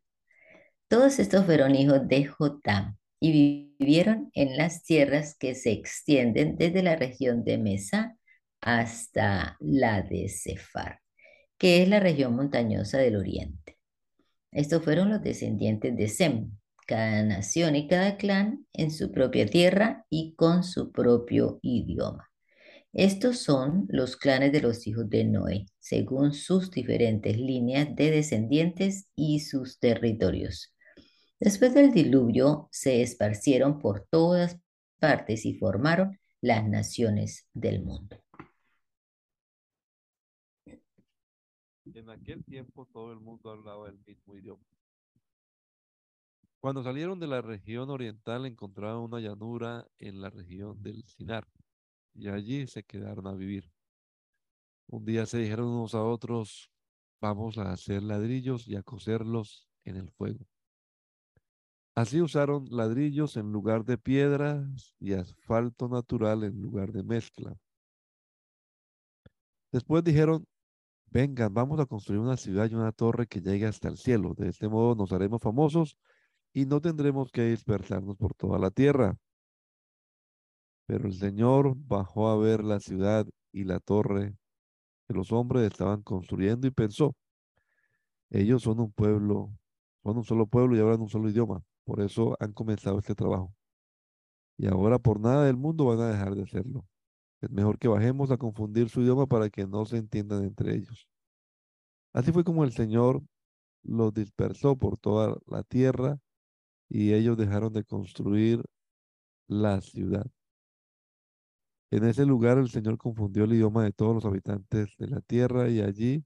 Todos 0.86 1.18
estos 1.18 1.44
fueron 1.44 1.74
hijos 1.74 2.06
de 2.06 2.24
Jotam 2.26 2.96
y 3.20 3.76
vivieron 3.78 4.30
en 4.34 4.56
las 4.56 4.82
tierras 4.82 5.36
que 5.38 5.54
se 5.54 5.72
extienden 5.72 6.56
desde 6.56 6.82
la 6.82 6.96
región 6.96 7.44
de 7.44 7.58
Mesa 7.58 8.16
hasta 8.60 9.56
la 9.60 10.02
de 10.02 10.28
Sefar, 10.28 11.00
que 11.58 11.82
es 11.82 11.88
la 11.88 12.00
región 12.00 12.34
montañosa 12.34 12.98
del 12.98 13.16
oriente. 13.16 13.78
Estos 14.52 14.82
fueron 14.82 15.10
los 15.10 15.22
descendientes 15.22 15.96
de 15.96 16.08
Sem, 16.08 16.50
cada 16.86 17.22
nación 17.22 17.76
y 17.76 17.88
cada 17.88 18.16
clan 18.16 18.66
en 18.72 18.90
su 18.90 19.10
propia 19.10 19.46
tierra 19.46 20.06
y 20.08 20.34
con 20.34 20.62
su 20.64 20.92
propio 20.92 21.58
idioma. 21.62 22.30
Estos 22.92 23.40
son 23.40 23.86
los 23.90 24.16
clanes 24.16 24.52
de 24.52 24.62
los 24.62 24.86
hijos 24.86 25.10
de 25.10 25.24
Noé, 25.24 25.66
según 25.78 26.32
sus 26.32 26.70
diferentes 26.70 27.36
líneas 27.36 27.94
de 27.94 28.10
descendientes 28.10 29.08
y 29.14 29.40
sus 29.40 29.78
territorios. 29.78 30.75
Después 31.38 31.74
del 31.74 31.92
diluvio 31.92 32.68
se 32.72 33.02
esparcieron 33.02 33.78
por 33.78 34.06
todas 34.08 34.58
partes 34.98 35.44
y 35.44 35.54
formaron 35.54 36.18
las 36.40 36.66
naciones 36.66 37.46
del 37.52 37.82
mundo. 37.84 38.16
En 41.84 42.10
aquel 42.10 42.44
tiempo 42.44 42.86
todo 42.92 43.12
el 43.12 43.20
mundo 43.20 43.50
hablaba 43.50 43.88
el 43.88 43.98
mismo 44.06 44.36
idioma. 44.36 44.62
Cuando 46.60 46.82
salieron 46.82 47.20
de 47.20 47.26
la 47.26 47.42
región 47.42 47.90
oriental 47.90 48.46
encontraron 48.46 49.02
una 49.02 49.20
llanura 49.20 49.86
en 49.98 50.20
la 50.20 50.30
región 50.30 50.82
del 50.82 51.04
Sinar 51.04 51.46
y 52.14 52.28
allí 52.28 52.66
se 52.66 52.82
quedaron 52.82 53.26
a 53.26 53.34
vivir. 53.34 53.70
Un 54.88 55.04
día 55.04 55.26
se 55.26 55.38
dijeron 55.38 55.68
unos 55.68 55.94
a 55.94 56.02
otros, 56.02 56.70
vamos 57.20 57.58
a 57.58 57.72
hacer 57.72 58.02
ladrillos 58.02 58.66
y 58.66 58.76
a 58.76 58.82
coserlos 58.82 59.68
en 59.84 59.96
el 59.96 60.10
fuego. 60.10 60.46
Así 61.96 62.20
usaron 62.20 62.66
ladrillos 62.70 63.38
en 63.38 63.50
lugar 63.50 63.86
de 63.86 63.96
piedras 63.96 64.94
y 65.00 65.14
asfalto 65.14 65.88
natural 65.88 66.44
en 66.44 66.60
lugar 66.60 66.92
de 66.92 67.02
mezcla. 67.02 67.56
Después 69.72 70.04
dijeron, 70.04 70.46
vengan, 71.06 71.54
vamos 71.54 71.80
a 71.80 71.86
construir 71.86 72.20
una 72.20 72.36
ciudad 72.36 72.70
y 72.70 72.74
una 72.74 72.92
torre 72.92 73.26
que 73.26 73.40
llegue 73.40 73.64
hasta 73.64 73.88
el 73.88 73.96
cielo. 73.96 74.34
De 74.34 74.50
este 74.50 74.68
modo 74.68 74.94
nos 74.94 75.10
haremos 75.12 75.40
famosos 75.40 75.96
y 76.52 76.66
no 76.66 76.82
tendremos 76.82 77.30
que 77.30 77.46
dispersarnos 77.46 78.16
por 78.18 78.34
toda 78.34 78.58
la 78.58 78.70
tierra. 78.70 79.16
Pero 80.84 81.06
el 81.06 81.14
Señor 81.14 81.74
bajó 81.78 82.28
a 82.28 82.36
ver 82.36 82.62
la 82.62 82.78
ciudad 82.78 83.26
y 83.52 83.64
la 83.64 83.80
torre 83.80 84.36
que 85.08 85.14
los 85.14 85.32
hombres 85.32 85.64
estaban 85.64 86.02
construyendo 86.02 86.66
y 86.66 86.72
pensó, 86.72 87.16
ellos 88.28 88.62
son 88.64 88.80
un 88.80 88.92
pueblo, 88.92 89.50
son 90.02 90.18
un 90.18 90.24
solo 90.24 90.46
pueblo 90.46 90.76
y 90.76 90.80
hablan 90.80 91.00
un 91.00 91.08
solo 91.08 91.30
idioma. 91.30 91.62
Por 91.86 92.00
eso 92.00 92.36
han 92.40 92.52
comenzado 92.52 92.98
este 92.98 93.14
trabajo. 93.14 93.54
Y 94.58 94.66
ahora 94.66 94.98
por 94.98 95.20
nada 95.20 95.44
del 95.44 95.56
mundo 95.56 95.84
van 95.86 96.00
a 96.00 96.08
dejar 96.08 96.34
de 96.34 96.42
hacerlo. 96.42 96.84
Es 97.40 97.50
mejor 97.50 97.78
que 97.78 97.88
bajemos 97.88 98.30
a 98.30 98.36
confundir 98.36 98.88
su 98.88 99.02
idioma 99.02 99.26
para 99.26 99.48
que 99.50 99.66
no 99.66 99.84
se 99.86 99.98
entiendan 99.98 100.44
entre 100.44 100.74
ellos. 100.74 101.08
Así 102.12 102.32
fue 102.32 102.42
como 102.44 102.64
el 102.64 102.72
Señor 102.72 103.22
los 103.84 104.12
dispersó 104.12 104.76
por 104.76 104.98
toda 104.98 105.36
la 105.46 105.62
tierra 105.62 106.18
y 106.88 107.12
ellos 107.12 107.36
dejaron 107.36 107.72
de 107.72 107.84
construir 107.84 108.64
la 109.46 109.80
ciudad. 109.80 110.26
En 111.92 112.04
ese 112.04 112.26
lugar 112.26 112.58
el 112.58 112.68
Señor 112.68 112.98
confundió 112.98 113.44
el 113.44 113.52
idioma 113.52 113.84
de 113.84 113.92
todos 113.92 114.14
los 114.14 114.24
habitantes 114.24 114.96
de 114.98 115.06
la 115.06 115.20
tierra 115.20 115.68
y 115.68 115.80
allí 115.80 116.24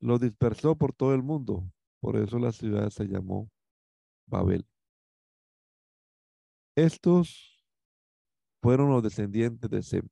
los 0.00 0.20
dispersó 0.20 0.76
por 0.76 0.92
todo 0.92 1.14
el 1.14 1.22
mundo. 1.22 1.64
Por 2.00 2.16
eso 2.16 2.38
la 2.38 2.52
ciudad 2.52 2.90
se 2.90 3.06
llamó 3.06 3.48
Babel. 4.26 4.66
Estos 6.76 7.64
fueron 8.60 8.90
los 8.90 9.02
descendientes 9.02 9.70
de 9.70 9.82
Sem. 9.82 10.08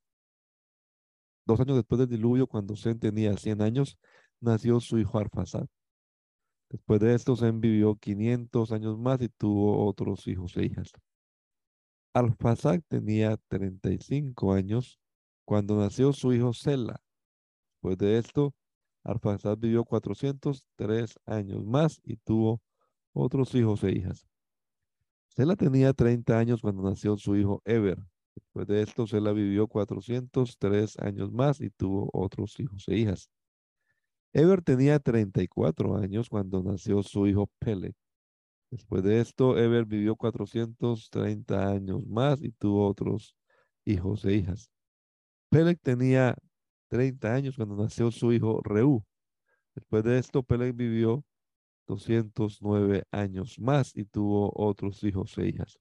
Dos 1.47 1.61
años 1.61 1.77
después 1.77 1.99
del 1.99 2.09
diluvio, 2.09 2.47
cuando 2.47 2.75
Sem 2.77 2.99
tenía 2.99 3.37
100 3.37 3.61
años, 3.61 3.99
nació 4.41 4.81
su 4.81 4.99
hijo 4.99 5.19
Arfasad. 5.19 5.67
Después 6.71 7.01
de 7.01 7.15
esto, 7.15 7.37
Sem 7.37 7.61
vivió 7.61 7.97
500 7.97 8.73
años 8.73 8.99
más 8.99 9.21
y 9.21 9.29
tuvo 9.29 9.87
otros 9.87 10.27
hijos 10.27 10.57
e 10.57 10.65
hijas. 10.65 10.93
Arfasad 12.15 12.81
tenía 12.89 13.37
35 13.49 14.53
años 14.53 14.99
cuando 15.45 15.77
nació 15.77 16.12
su 16.12 16.33
hijo 16.33 16.53
Sela. 16.55 17.03
Después 17.75 17.99
de 17.99 18.19
esto, 18.19 18.55
Arfasad 19.03 19.59
vivió 19.59 19.85
403 19.85 21.15
años 21.27 21.65
más 21.65 22.01
y 22.05 22.17
tuvo 22.17 22.62
otros 23.15 23.55
hijos 23.55 23.83
e 23.85 23.93
hijas. 23.93 24.27
Sela 25.29 25.57
tenía 25.57 25.93
30 25.93 26.39
años 26.39 26.61
cuando 26.61 26.83
nació 26.83 27.17
su 27.17 27.37
hijo 27.37 27.62
Eber. 27.65 27.99
Después 28.35 28.67
de 28.67 28.83
esto, 28.83 29.07
Sela 29.07 29.33
vivió 29.33 29.67
403 29.67 30.99
años 30.99 31.33
más 31.33 31.61
y 31.61 31.71
tuvo 31.71 32.11
otros 32.12 32.59
hijos 32.61 32.87
e 32.89 32.97
hijas. 32.97 33.31
Eber 34.33 34.62
tenía 34.62 34.99
34 34.99 35.97
años 35.97 36.29
cuando 36.29 36.62
nació 36.62 37.03
su 37.03 37.27
hijo 37.27 37.49
Peleg. 37.61 37.95
Después 38.71 39.05
de 39.05 39.21
esto, 39.21 39.57
Eber 39.57 39.85
vivió 39.87 40.17
430 40.17 41.69
años 41.69 42.05
más 42.07 42.43
y 42.43 42.51
tuvo 42.51 42.89
otros 42.89 43.37
hijos 43.85 44.25
e 44.25 44.35
hijas. 44.35 44.69
Peleg 45.49 45.79
tenía 45.81 46.37
30 46.89 47.33
años 47.33 47.57
cuando 47.57 47.77
nació 47.77 48.11
su 48.11 48.33
hijo 48.33 48.61
Reú. 48.65 49.05
Después 49.77 50.03
de 50.03 50.19
esto, 50.19 50.43
Peleg 50.43 50.75
vivió 50.75 51.25
209 51.87 53.05
años 53.11 53.59
más 53.59 53.97
y 53.97 54.05
tuvo 54.05 54.53
otros 54.55 55.03
hijos 55.05 55.37
e 55.39 55.49
hijas. 55.49 55.78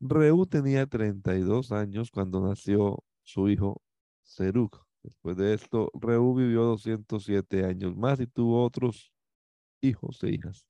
Reú 0.00 0.46
tenía 0.46 0.86
32 0.86 1.72
años 1.72 2.10
cuando 2.10 2.40
nació 2.40 3.02
su 3.22 3.48
hijo 3.48 3.82
Serug. 4.22 4.70
Después 5.02 5.36
de 5.36 5.54
esto, 5.54 5.90
Reú 5.94 6.34
vivió 6.34 6.64
207 6.64 7.64
años 7.64 7.96
más 7.96 8.20
y 8.20 8.26
tuvo 8.26 8.64
otros 8.64 9.12
hijos 9.80 10.22
e 10.22 10.30
hijas. 10.30 10.66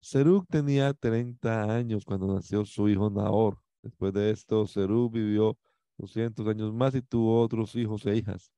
Serug 0.00 0.46
tenía 0.46 0.94
30 0.94 1.74
años 1.74 2.04
cuando 2.04 2.32
nació 2.32 2.64
su 2.64 2.88
hijo 2.88 3.10
Nahor. 3.10 3.58
Después 3.82 4.12
de 4.12 4.30
esto, 4.30 4.66
Serug 4.66 5.12
vivió 5.12 5.58
200 5.98 6.46
años 6.46 6.72
más 6.72 6.94
y 6.94 7.02
tuvo 7.02 7.40
otros 7.40 7.74
hijos 7.74 8.06
e 8.06 8.16
hijas. 8.16 8.52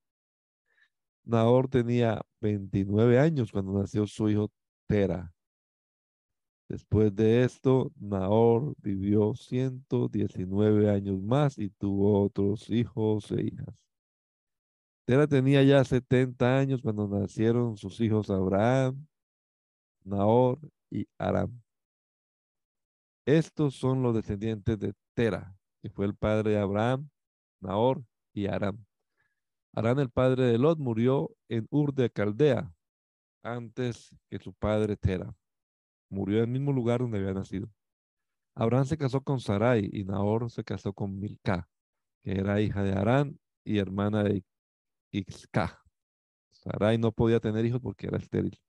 Nahor 1.24 1.68
tenía 1.68 2.20
29 2.40 3.18
años 3.18 3.52
cuando 3.52 3.72
nació 3.78 4.06
su 4.06 4.28
hijo 4.28 4.50
Tera. 4.86 5.32
Después 6.68 7.14
de 7.14 7.42
esto, 7.42 7.90
Nahor 7.98 8.74
vivió 8.78 9.34
119 9.34 10.88
años 10.88 11.20
más 11.20 11.58
y 11.58 11.70
tuvo 11.70 12.22
otros 12.22 12.70
hijos 12.70 13.30
e 13.32 13.42
hijas. 13.46 13.74
Tera 15.04 15.26
tenía 15.26 15.64
ya 15.64 15.82
70 15.84 16.58
años 16.58 16.82
cuando 16.82 17.08
nacieron 17.08 17.76
sus 17.76 18.00
hijos 18.00 18.30
Abraham, 18.30 19.04
Nahor 20.04 20.60
y 20.90 21.08
Aram. 21.18 21.60
Estos 23.26 23.74
son 23.74 24.02
los 24.02 24.14
descendientes 24.14 24.78
de 24.78 24.94
Tera, 25.14 25.56
que 25.82 25.90
fue 25.90 26.06
el 26.06 26.14
padre 26.14 26.52
de 26.52 26.58
Abraham, 26.58 27.08
Nahor 27.60 28.04
y 28.32 28.46
Aram. 28.46 28.84
Arán, 29.72 29.98
el 30.00 30.10
padre 30.10 30.44
de 30.46 30.58
Lot, 30.58 30.78
murió 30.78 31.30
en 31.48 31.66
Ur 31.70 31.94
de 31.94 32.10
Caldea 32.10 32.72
antes 33.42 34.14
que 34.28 34.38
su 34.38 34.52
padre 34.52 34.96
Tera. 34.96 35.34
Murió 36.08 36.38
en 36.38 36.44
el 36.44 36.50
mismo 36.50 36.72
lugar 36.72 37.00
donde 37.00 37.18
había 37.18 37.34
nacido. 37.34 37.68
Abraham 38.54 38.84
se 38.84 38.98
casó 38.98 39.22
con 39.22 39.40
Sarai 39.40 39.88
y 39.92 40.04
Nahor 40.04 40.50
se 40.50 40.64
casó 40.64 40.92
con 40.92 41.18
Milca, 41.18 41.68
que 42.22 42.32
era 42.32 42.60
hija 42.60 42.82
de 42.82 42.92
Arán 42.92 43.38
y 43.64 43.78
hermana 43.78 44.24
de 44.24 44.44
Ixca. 45.12 45.82
Sarai 46.50 46.98
no 46.98 47.12
podía 47.12 47.40
tener 47.40 47.64
hijos 47.64 47.80
porque 47.80 48.08
era 48.08 48.18
estéril. 48.18 48.60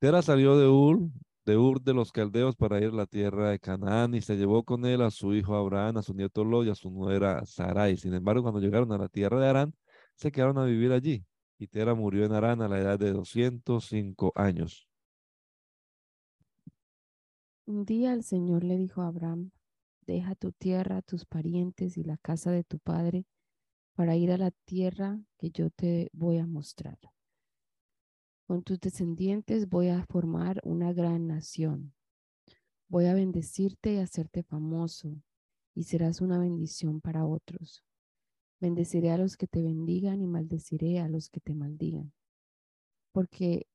Tera 0.00 0.20
salió 0.22 0.58
de 0.58 0.66
Ur, 0.66 1.10
de 1.44 1.56
Ur 1.56 1.82
de 1.82 1.94
los 1.94 2.12
caldeos 2.12 2.56
para 2.56 2.78
ir 2.78 2.88
a 2.88 2.92
la 2.92 3.06
tierra 3.06 3.50
de 3.50 3.58
Canaán 3.58 4.14
y 4.14 4.20
se 4.20 4.36
llevó 4.36 4.64
con 4.64 4.84
él 4.84 5.02
a 5.02 5.10
su 5.10 5.34
hijo 5.34 5.56
Abraham, 5.56 5.98
a 5.98 6.02
su 6.02 6.14
nieto 6.14 6.44
Lot 6.44 6.66
y 6.66 6.70
a 6.70 6.74
su 6.74 6.90
nuera 6.90 7.44
Sarai. 7.46 7.96
Sin 7.96 8.14
embargo, 8.14 8.42
cuando 8.42 8.60
llegaron 8.60 8.92
a 8.92 8.98
la 8.98 9.08
tierra 9.08 9.40
de 9.40 9.48
Arán, 9.48 9.74
se 10.14 10.30
quedaron 10.30 10.58
a 10.58 10.64
vivir 10.64 10.92
allí. 10.92 11.24
Y 11.58 11.66
Tera 11.66 11.94
murió 11.94 12.24
en 12.24 12.32
Arán 12.32 12.62
a 12.62 12.68
la 12.68 12.78
edad 12.78 12.98
de 12.98 13.12
205 13.12 14.32
años. 14.34 14.88
Un 17.66 17.84
día 17.84 18.12
el 18.14 18.24
Señor 18.24 18.64
le 18.64 18.76
dijo 18.76 19.02
a 19.02 19.06
Abraham, 19.08 19.50
deja 20.06 20.34
tu 20.34 20.52
tierra, 20.52 21.02
tus 21.02 21.24
parientes 21.24 21.96
y 21.96 22.02
la 22.02 22.16
casa 22.16 22.50
de 22.50 22.64
tu 22.64 22.78
padre 22.78 23.26
para 23.94 24.16
ir 24.16 24.32
a 24.32 24.38
la 24.38 24.50
tierra 24.50 25.20
que 25.38 25.50
yo 25.50 25.70
te 25.70 26.10
voy 26.12 26.38
a 26.38 26.46
mostrar. 26.46 26.98
Con 28.50 28.64
tus 28.64 28.80
descendientes 28.80 29.68
voy 29.68 29.90
a 29.90 30.04
formar 30.06 30.60
una 30.64 30.92
gran 30.92 31.28
nación. 31.28 31.94
Voy 32.88 33.06
a 33.06 33.14
bendecirte 33.14 33.92
y 33.92 33.98
hacerte 33.98 34.42
famoso, 34.42 35.22
y 35.72 35.84
serás 35.84 36.20
una 36.20 36.36
bendición 36.36 37.00
para 37.00 37.24
otros. 37.24 37.84
Bendeciré 38.58 39.12
a 39.12 39.18
los 39.18 39.36
que 39.36 39.46
te 39.46 39.62
bendigan 39.62 40.20
y 40.20 40.26
maldeciré 40.26 40.98
a 40.98 41.08
los 41.08 41.28
que 41.30 41.38
te 41.38 41.54
maldigan. 41.54 42.12
Porque 43.12 43.68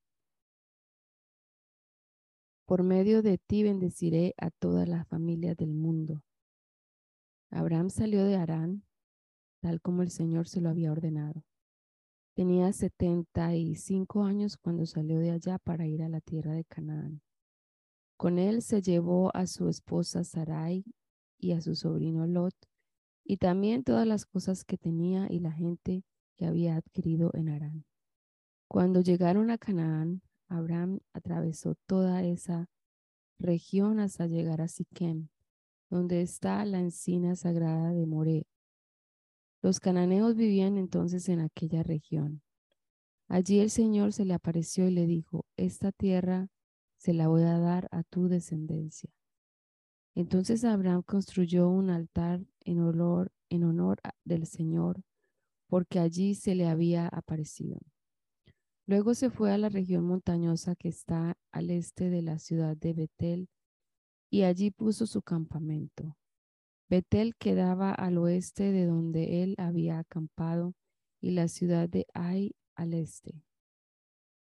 Por 2.66 2.84
medio 2.84 3.22
de 3.22 3.38
ti 3.38 3.64
bendeciré 3.64 4.34
a 4.38 4.52
todas 4.52 4.90
las 4.90 5.08
familias 5.08 5.56
del 5.56 5.74
mundo. 5.74 6.22
Abraham 7.50 7.90
salió 7.90 8.26
de 8.26 8.36
Harán, 8.36 8.84
tal 9.62 9.80
como 9.80 10.02
el 10.02 10.12
Señor 10.12 10.50
se 10.50 10.60
lo 10.60 10.68
había 10.68 10.92
ordenado. 10.92 11.46
Tenía 12.36 12.74
75 12.74 14.26
años 14.26 14.58
cuando 14.58 14.86
salió 14.86 15.20
de 15.20 15.32
allá 15.32 15.58
para 15.58 15.88
ir 15.88 16.04
a 16.04 16.10
la 16.10 16.20
tierra 16.20 16.52
de 16.52 16.66
Canaán. 16.66 17.22
Con 18.18 18.40
él 18.40 18.62
se 18.62 18.82
llevó 18.82 19.34
a 19.34 19.48
su 19.48 19.70
esposa 19.70 20.26
Sarai 20.26 20.84
y 21.40 21.54
a 21.54 21.62
su 21.62 21.76
sobrino 21.76 22.28
Lot, 22.28 22.54
y 23.24 23.38
también 23.38 23.86
todas 23.86 24.06
las 24.06 24.26
cosas 24.26 24.66
que 24.66 24.78
tenía 24.78 25.28
y 25.32 25.40
la 25.40 25.54
gente 25.54 26.04
que 26.36 26.46
había 26.46 26.76
adquirido 26.76 27.32
en 27.36 27.48
Harán. 27.48 27.86
Cuando 28.68 29.00
llegaron 29.00 29.50
a 29.50 29.58
Canaán, 29.58 30.22
Abraham 30.50 31.00
atravesó 31.14 31.76
toda 31.88 32.22
esa 32.24 32.70
región 33.40 34.02
hasta 34.02 34.28
llegar 34.28 34.60
a 34.60 34.68
Siquem, 34.68 35.30
donde 35.90 36.22
está 36.22 36.66
la 36.66 36.82
encina 36.82 37.38
sagrada 37.38 37.94
de 37.94 38.06
More. 38.06 38.46
Los 39.66 39.80
cananeos 39.80 40.36
vivían 40.36 40.78
entonces 40.78 41.28
en 41.28 41.40
aquella 41.40 41.82
región. 41.82 42.44
Allí 43.28 43.62
el 43.62 43.72
Señor 43.72 44.14
se 44.14 44.24
le 44.24 44.36
apareció 44.36 44.88
y 44.88 44.92
le 44.92 45.08
dijo, 45.08 45.48
esta 45.58 45.92
tierra 45.92 46.50
se 46.98 47.14
la 47.14 47.30
voy 47.30 47.42
a 47.42 47.58
dar 47.58 47.88
a 47.90 48.04
tu 48.04 48.28
descendencia. 48.28 49.10
Entonces 50.14 50.64
Abraham 50.66 51.02
construyó 51.02 51.68
un 51.68 51.90
altar 51.90 52.46
en 52.64 52.80
honor, 52.80 53.32
en 53.50 53.64
honor 53.64 54.02
del 54.24 54.46
Señor, 54.46 55.02
porque 55.66 55.98
allí 55.98 56.36
se 56.36 56.54
le 56.54 56.68
había 56.68 57.08
aparecido. 57.08 57.80
Luego 58.86 59.16
se 59.16 59.32
fue 59.32 59.52
a 59.52 59.58
la 59.58 59.70
región 59.70 60.04
montañosa 60.04 60.76
que 60.76 60.90
está 60.90 61.40
al 61.52 61.72
este 61.72 62.12
de 62.12 62.22
la 62.22 62.38
ciudad 62.38 62.78
de 62.78 62.94
Betel 62.94 63.50
y 64.30 64.44
allí 64.44 64.70
puso 64.70 65.08
su 65.08 65.24
campamento. 65.24 66.16
Betel 66.90 67.36
quedaba 67.36 67.92
al 67.92 68.18
oeste 68.18 68.72
de 68.72 68.86
donde 68.86 69.44
él 69.44 69.56
había 69.58 70.00
acampado 70.00 70.74
y 71.22 71.32
la 71.32 71.48
ciudad 71.48 71.90
de 71.90 72.06
Ai 72.14 72.56
al 72.76 72.94
este. 72.94 73.44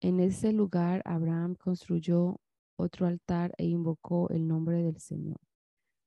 En 0.01 0.18
ese 0.18 0.53
lugar 0.53 1.03
Abraham 1.05 1.55
construyó 1.55 2.40
otro 2.76 3.07
altar 3.07 3.53
e 3.59 3.66
invocó 3.66 4.28
el 4.30 4.49
nombre 4.49 4.82
del 4.82 4.99
Señor. 4.99 5.40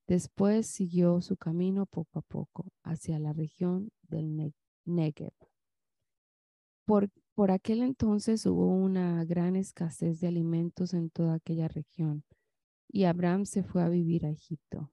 Después 0.08 0.68
siguió 0.68 1.22
su 1.22 1.38
camino 1.38 1.86
poco 1.86 2.20
a 2.20 2.22
poco 2.22 2.66
hacia 2.84 3.18
la 3.20 3.34
región 3.34 3.90
del 4.04 4.54
Negev. 4.86 5.34
Por 6.86 7.10
por 7.36 7.52
aquel 7.52 7.82
entonces 7.82 8.46
hubo 8.46 8.68
una 8.68 9.26
gran 9.26 9.58
escasez 9.58 10.22
de 10.22 10.28
alimentos 10.28 10.94
en 10.94 11.10
toda 11.10 11.34
aquella 11.34 11.68
región 11.68 12.24
y 12.88 13.04
Abraham 13.04 13.46
se 13.46 13.62
fue 13.62 13.84
a 13.84 13.90
vivir 13.90 14.26
a 14.26 14.30
Egipto. 14.30 14.90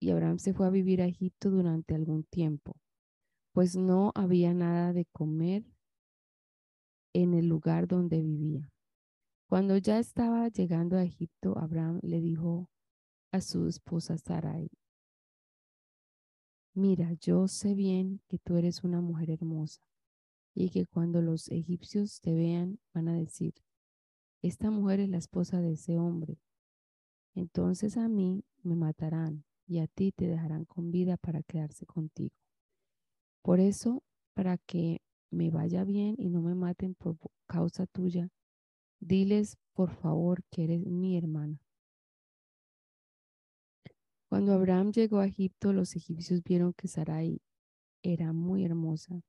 Y 0.00 0.10
Abraham 0.10 0.38
se 0.38 0.54
fue 0.54 0.66
a 0.66 0.70
vivir 0.70 1.02
a 1.02 1.06
Egipto 1.06 1.50
durante 1.50 1.94
algún 1.94 2.24
tiempo, 2.24 2.76
pues 3.52 3.76
no 3.76 4.12
había 4.14 4.54
nada 4.54 4.92
de 4.92 5.06
comer 5.06 5.64
en 7.12 7.34
el 7.34 7.46
lugar 7.46 7.86
donde 7.86 8.20
vivía. 8.20 8.70
Cuando 9.48 9.76
ya 9.76 9.98
estaba 9.98 10.48
llegando 10.48 10.96
a 10.96 11.02
Egipto, 11.02 11.58
Abraham 11.58 11.98
le 12.02 12.20
dijo 12.20 12.70
a 13.32 13.40
su 13.40 13.66
esposa 13.66 14.16
Sarai, 14.16 14.70
Mira, 16.72 17.12
yo 17.14 17.48
sé 17.48 17.74
bien 17.74 18.20
que 18.28 18.38
tú 18.38 18.56
eres 18.56 18.84
una 18.84 19.00
mujer 19.00 19.30
hermosa 19.30 19.80
y 20.54 20.70
que 20.70 20.86
cuando 20.86 21.20
los 21.20 21.48
egipcios 21.48 22.20
te 22.20 22.32
vean 22.32 22.78
van 22.94 23.08
a 23.08 23.14
decir, 23.14 23.54
esta 24.40 24.70
mujer 24.70 25.00
es 25.00 25.08
la 25.08 25.18
esposa 25.18 25.60
de 25.60 25.72
ese 25.72 25.98
hombre. 25.98 26.38
Entonces 27.34 27.96
a 27.96 28.08
mí 28.08 28.44
me 28.62 28.76
matarán 28.76 29.44
y 29.66 29.78
a 29.78 29.86
ti 29.86 30.12
te 30.12 30.26
dejarán 30.26 30.64
con 30.64 30.90
vida 30.90 31.16
para 31.16 31.42
quedarse 31.42 31.86
contigo. 31.86 32.34
Por 33.42 33.60
eso, 33.60 34.02
para 34.34 34.58
que 34.58 35.00
me 35.30 35.50
vaya 35.50 35.84
bien 35.84 36.16
y 36.18 36.28
no 36.28 36.42
me 36.42 36.54
maten 36.54 36.94
por 36.94 37.16
causa 37.46 37.86
tuya, 37.86 38.30
diles 38.98 39.56
por 39.72 39.90
favor 39.90 40.42
que 40.50 40.64
eres 40.64 40.86
mi 40.86 41.16
hermana. 41.16 41.60
Cuando 44.28 44.52
Abraham 44.52 44.92
llegó 44.92 45.18
a 45.18 45.26
Egipto, 45.26 45.72
los 45.72 45.96
egipcios 45.96 46.42
vieron 46.42 46.72
que 46.72 46.86
Sarai 46.86 47.40
era 48.02 48.32
muy 48.32 48.64
hermosa. 48.64 49.22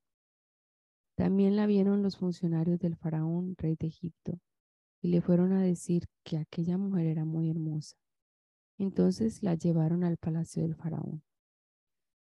También 1.16 1.56
la 1.56 1.66
vieron 1.66 2.04
los 2.04 2.18
funcionarios 2.18 2.80
del 2.80 2.96
faraón, 2.96 3.56
rey 3.58 3.76
de 3.80 3.88
Egipto, 3.88 4.40
y 5.02 5.10
le 5.10 5.22
fueron 5.22 5.54
a 5.54 5.62
decir 5.62 6.06
que 6.24 6.38
aquella 6.38 6.78
mujer 6.78 7.08
era 7.08 7.26
muy 7.26 7.50
hermosa. 7.50 7.96
Entonces 8.82 9.44
la 9.44 9.54
llevaron 9.54 10.04
al 10.04 10.18
palacio 10.18 10.64
del 10.64 10.74
faraón. 10.74 11.22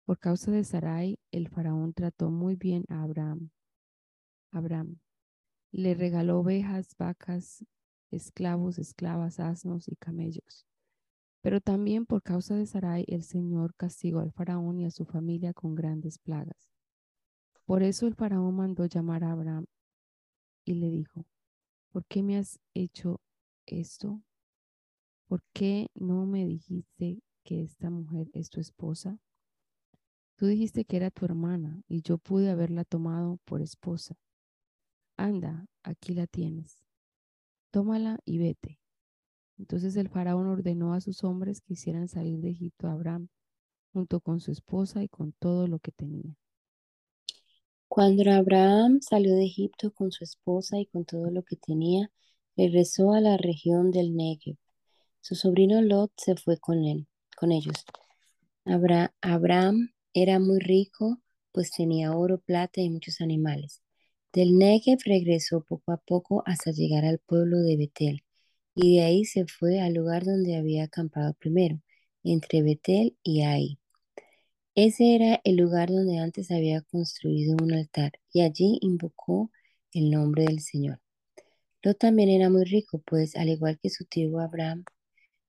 Por 0.04 0.18
causa 0.18 0.50
de 0.50 0.64
Sarai, 0.64 1.20
el 1.30 1.48
faraón 1.48 1.92
trató 1.92 2.30
muy 2.30 2.56
bien 2.56 2.84
a 2.88 3.04
Abraham. 3.04 3.50
Abraham 4.50 4.98
le 5.70 5.94
regaló 5.94 6.40
ovejas, 6.40 6.96
vacas, 6.98 7.64
esclavos, 8.10 8.80
esclavas, 8.80 9.38
asnos 9.38 9.86
y 9.86 9.94
camellos. 9.94 10.66
Pero 11.42 11.60
también 11.60 12.06
por 12.06 12.24
causa 12.24 12.56
de 12.56 12.66
Sarai 12.66 13.04
el 13.06 13.22
Señor 13.22 13.76
castigó 13.76 14.18
al 14.18 14.32
faraón 14.32 14.80
y 14.80 14.84
a 14.84 14.90
su 14.90 15.04
familia 15.04 15.54
con 15.54 15.76
grandes 15.76 16.18
plagas. 16.18 16.72
Por 17.66 17.84
eso 17.84 18.08
el 18.08 18.16
faraón 18.16 18.56
mandó 18.56 18.84
llamar 18.86 19.22
a 19.22 19.30
Abraham 19.30 19.66
y 20.64 20.74
le 20.74 20.90
dijo, 20.90 21.24
¿por 21.92 22.04
qué 22.06 22.24
me 22.24 22.36
has 22.36 22.58
hecho 22.74 23.20
esto? 23.64 24.24
¿Por 25.28 25.42
qué 25.52 25.90
no 25.94 26.24
me 26.24 26.46
dijiste 26.46 27.20
que 27.44 27.62
esta 27.62 27.90
mujer 27.90 28.30
es 28.32 28.48
tu 28.48 28.60
esposa? 28.60 29.18
Tú 30.36 30.46
dijiste 30.46 30.86
que 30.86 30.96
era 30.96 31.10
tu 31.10 31.26
hermana 31.26 31.82
y 31.86 32.00
yo 32.00 32.16
pude 32.16 32.48
haberla 32.48 32.84
tomado 32.84 33.38
por 33.44 33.60
esposa. 33.60 34.16
Anda, 35.18 35.66
aquí 35.82 36.14
la 36.14 36.26
tienes. 36.26 36.82
Tómala 37.70 38.20
y 38.24 38.38
vete. 38.38 38.78
Entonces 39.58 39.96
el 39.96 40.08
faraón 40.08 40.46
ordenó 40.46 40.94
a 40.94 41.02
sus 41.02 41.22
hombres 41.24 41.60
que 41.60 41.74
hicieran 41.74 42.08
salir 42.08 42.40
de 42.40 42.48
Egipto 42.48 42.86
a 42.86 42.92
Abraham, 42.92 43.28
junto 43.92 44.20
con 44.20 44.40
su 44.40 44.50
esposa 44.50 45.02
y 45.02 45.08
con 45.08 45.32
todo 45.32 45.66
lo 45.66 45.78
que 45.78 45.92
tenía. 45.92 46.34
Cuando 47.86 48.30
Abraham 48.30 49.00
salió 49.02 49.34
de 49.34 49.44
Egipto 49.44 49.92
con 49.92 50.10
su 50.10 50.24
esposa 50.24 50.78
y 50.78 50.86
con 50.86 51.04
todo 51.04 51.30
lo 51.30 51.42
que 51.42 51.56
tenía, 51.56 52.10
regresó 52.56 53.12
a 53.12 53.20
la 53.20 53.36
región 53.36 53.90
del 53.90 54.16
Negev. 54.16 54.56
Su 55.28 55.34
sobrino 55.34 55.82
Lot 55.82 56.10
se 56.16 56.36
fue 56.36 56.56
con 56.56 56.86
él, 56.86 57.06
con 57.36 57.52
ellos. 57.52 57.84
Abraham 58.64 59.90
era 60.14 60.38
muy 60.38 60.58
rico, 60.58 61.20
pues 61.52 61.70
tenía 61.70 62.16
oro, 62.16 62.38
plata 62.40 62.80
y 62.80 62.88
muchos 62.88 63.20
animales. 63.20 63.82
Del 64.32 64.56
Negev 64.56 65.00
regresó 65.04 65.62
poco 65.68 65.92
a 65.92 65.98
poco 65.98 66.42
hasta 66.46 66.70
llegar 66.70 67.04
al 67.04 67.18
pueblo 67.18 67.58
de 67.58 67.76
Betel 67.76 68.24
y 68.74 68.96
de 68.96 69.02
ahí 69.02 69.26
se 69.26 69.44
fue 69.44 69.80
al 69.80 69.92
lugar 69.92 70.24
donde 70.24 70.56
había 70.56 70.84
acampado 70.84 71.34
primero, 71.34 71.78
entre 72.24 72.62
Betel 72.62 73.14
y 73.22 73.42
Ai. 73.42 73.78
Ese 74.74 75.14
era 75.14 75.42
el 75.44 75.56
lugar 75.56 75.90
donde 75.90 76.20
antes 76.20 76.50
había 76.50 76.80
construido 76.80 77.54
un 77.62 77.74
altar 77.74 78.12
y 78.32 78.40
allí 78.40 78.78
invocó 78.80 79.50
el 79.92 80.10
nombre 80.10 80.44
del 80.44 80.60
Señor. 80.60 81.02
Lot 81.82 81.98
también 81.98 82.30
era 82.30 82.48
muy 82.48 82.64
rico, 82.64 83.02
pues 83.04 83.36
al 83.36 83.50
igual 83.50 83.78
que 83.78 83.90
su 83.90 84.06
tío 84.06 84.40
Abraham, 84.40 84.84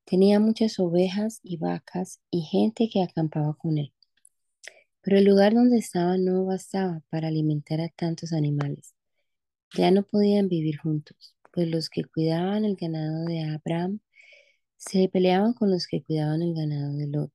tenía 0.09 0.39
muchas 0.39 0.79
ovejas 0.79 1.39
y 1.43 1.57
vacas 1.57 2.19
y 2.31 2.41
gente 2.41 2.89
que 2.91 3.03
acampaba 3.03 3.53
con 3.53 3.77
él. 3.77 3.93
Pero 5.01 5.17
el 5.17 5.25
lugar 5.25 5.53
donde 5.53 5.77
estaba 5.77 6.17
no 6.17 6.45
bastaba 6.45 7.01
para 7.09 7.27
alimentar 7.27 7.81
a 7.81 7.89
tantos 7.89 8.33
animales. 8.33 8.95
Ya 9.75 9.91
no 9.91 10.03
podían 10.03 10.49
vivir 10.49 10.77
juntos 10.77 11.35
pues 11.51 11.67
los 11.67 11.89
que 11.89 12.03
cuidaban 12.05 12.65
el 12.65 12.75
ganado 12.75 13.25
de 13.25 13.43
Abraham 13.43 13.99
se 14.77 15.09
peleaban 15.09 15.53
con 15.53 15.69
los 15.69 15.87
que 15.87 16.03
cuidaban 16.03 16.41
el 16.41 16.53
ganado 16.53 16.95
de 16.95 17.07
Lot. 17.07 17.33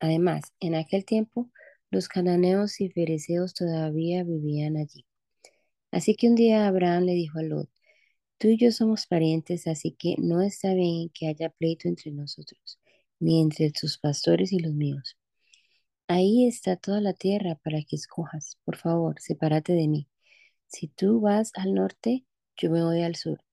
Además, 0.00 0.52
en 0.60 0.74
aquel 0.74 1.04
tiempo, 1.04 1.50
los 1.90 2.08
cananeos 2.08 2.80
y 2.80 2.90
fereceos 2.90 3.54
todavía 3.54 4.24
vivían 4.24 4.76
allí. 4.76 5.06
Así 5.90 6.14
que 6.16 6.28
un 6.28 6.34
día 6.34 6.66
Abraham 6.66 7.04
le 7.04 7.12
dijo 7.12 7.38
a 7.38 7.42
Lot, 7.42 7.70
tú 8.42 8.48
y 8.48 8.56
yo 8.56 8.72
somos 8.72 9.06
parientes, 9.06 9.68
así 9.68 9.92
que 9.92 10.16
no 10.18 10.42
está 10.42 10.74
bien 10.74 11.10
que 11.10 11.28
haya 11.28 11.48
pleito 11.48 11.86
entre 11.86 12.10
nosotros, 12.10 12.80
ni 13.20 13.40
entre 13.40 13.70
tus 13.70 13.98
pastores 13.98 14.52
y 14.52 14.58
los 14.58 14.72
míos. 14.72 15.16
Ahí 16.08 16.48
está 16.48 16.74
toda 16.74 17.00
la 17.00 17.12
tierra 17.12 17.54
para 17.62 17.80
que 17.84 17.94
escojas. 17.94 18.58
Por 18.64 18.76
favor, 18.78 19.20
sepárate 19.20 19.74
de 19.74 19.86
mí. 19.86 20.08
Si 20.66 20.88
tú 20.88 21.20
vas 21.20 21.52
al 21.54 21.72
norte, 21.74 22.24
yo 22.56 22.68
me 22.72 22.82
voy 22.82 23.02
al 23.02 23.14
sur. 23.14 23.44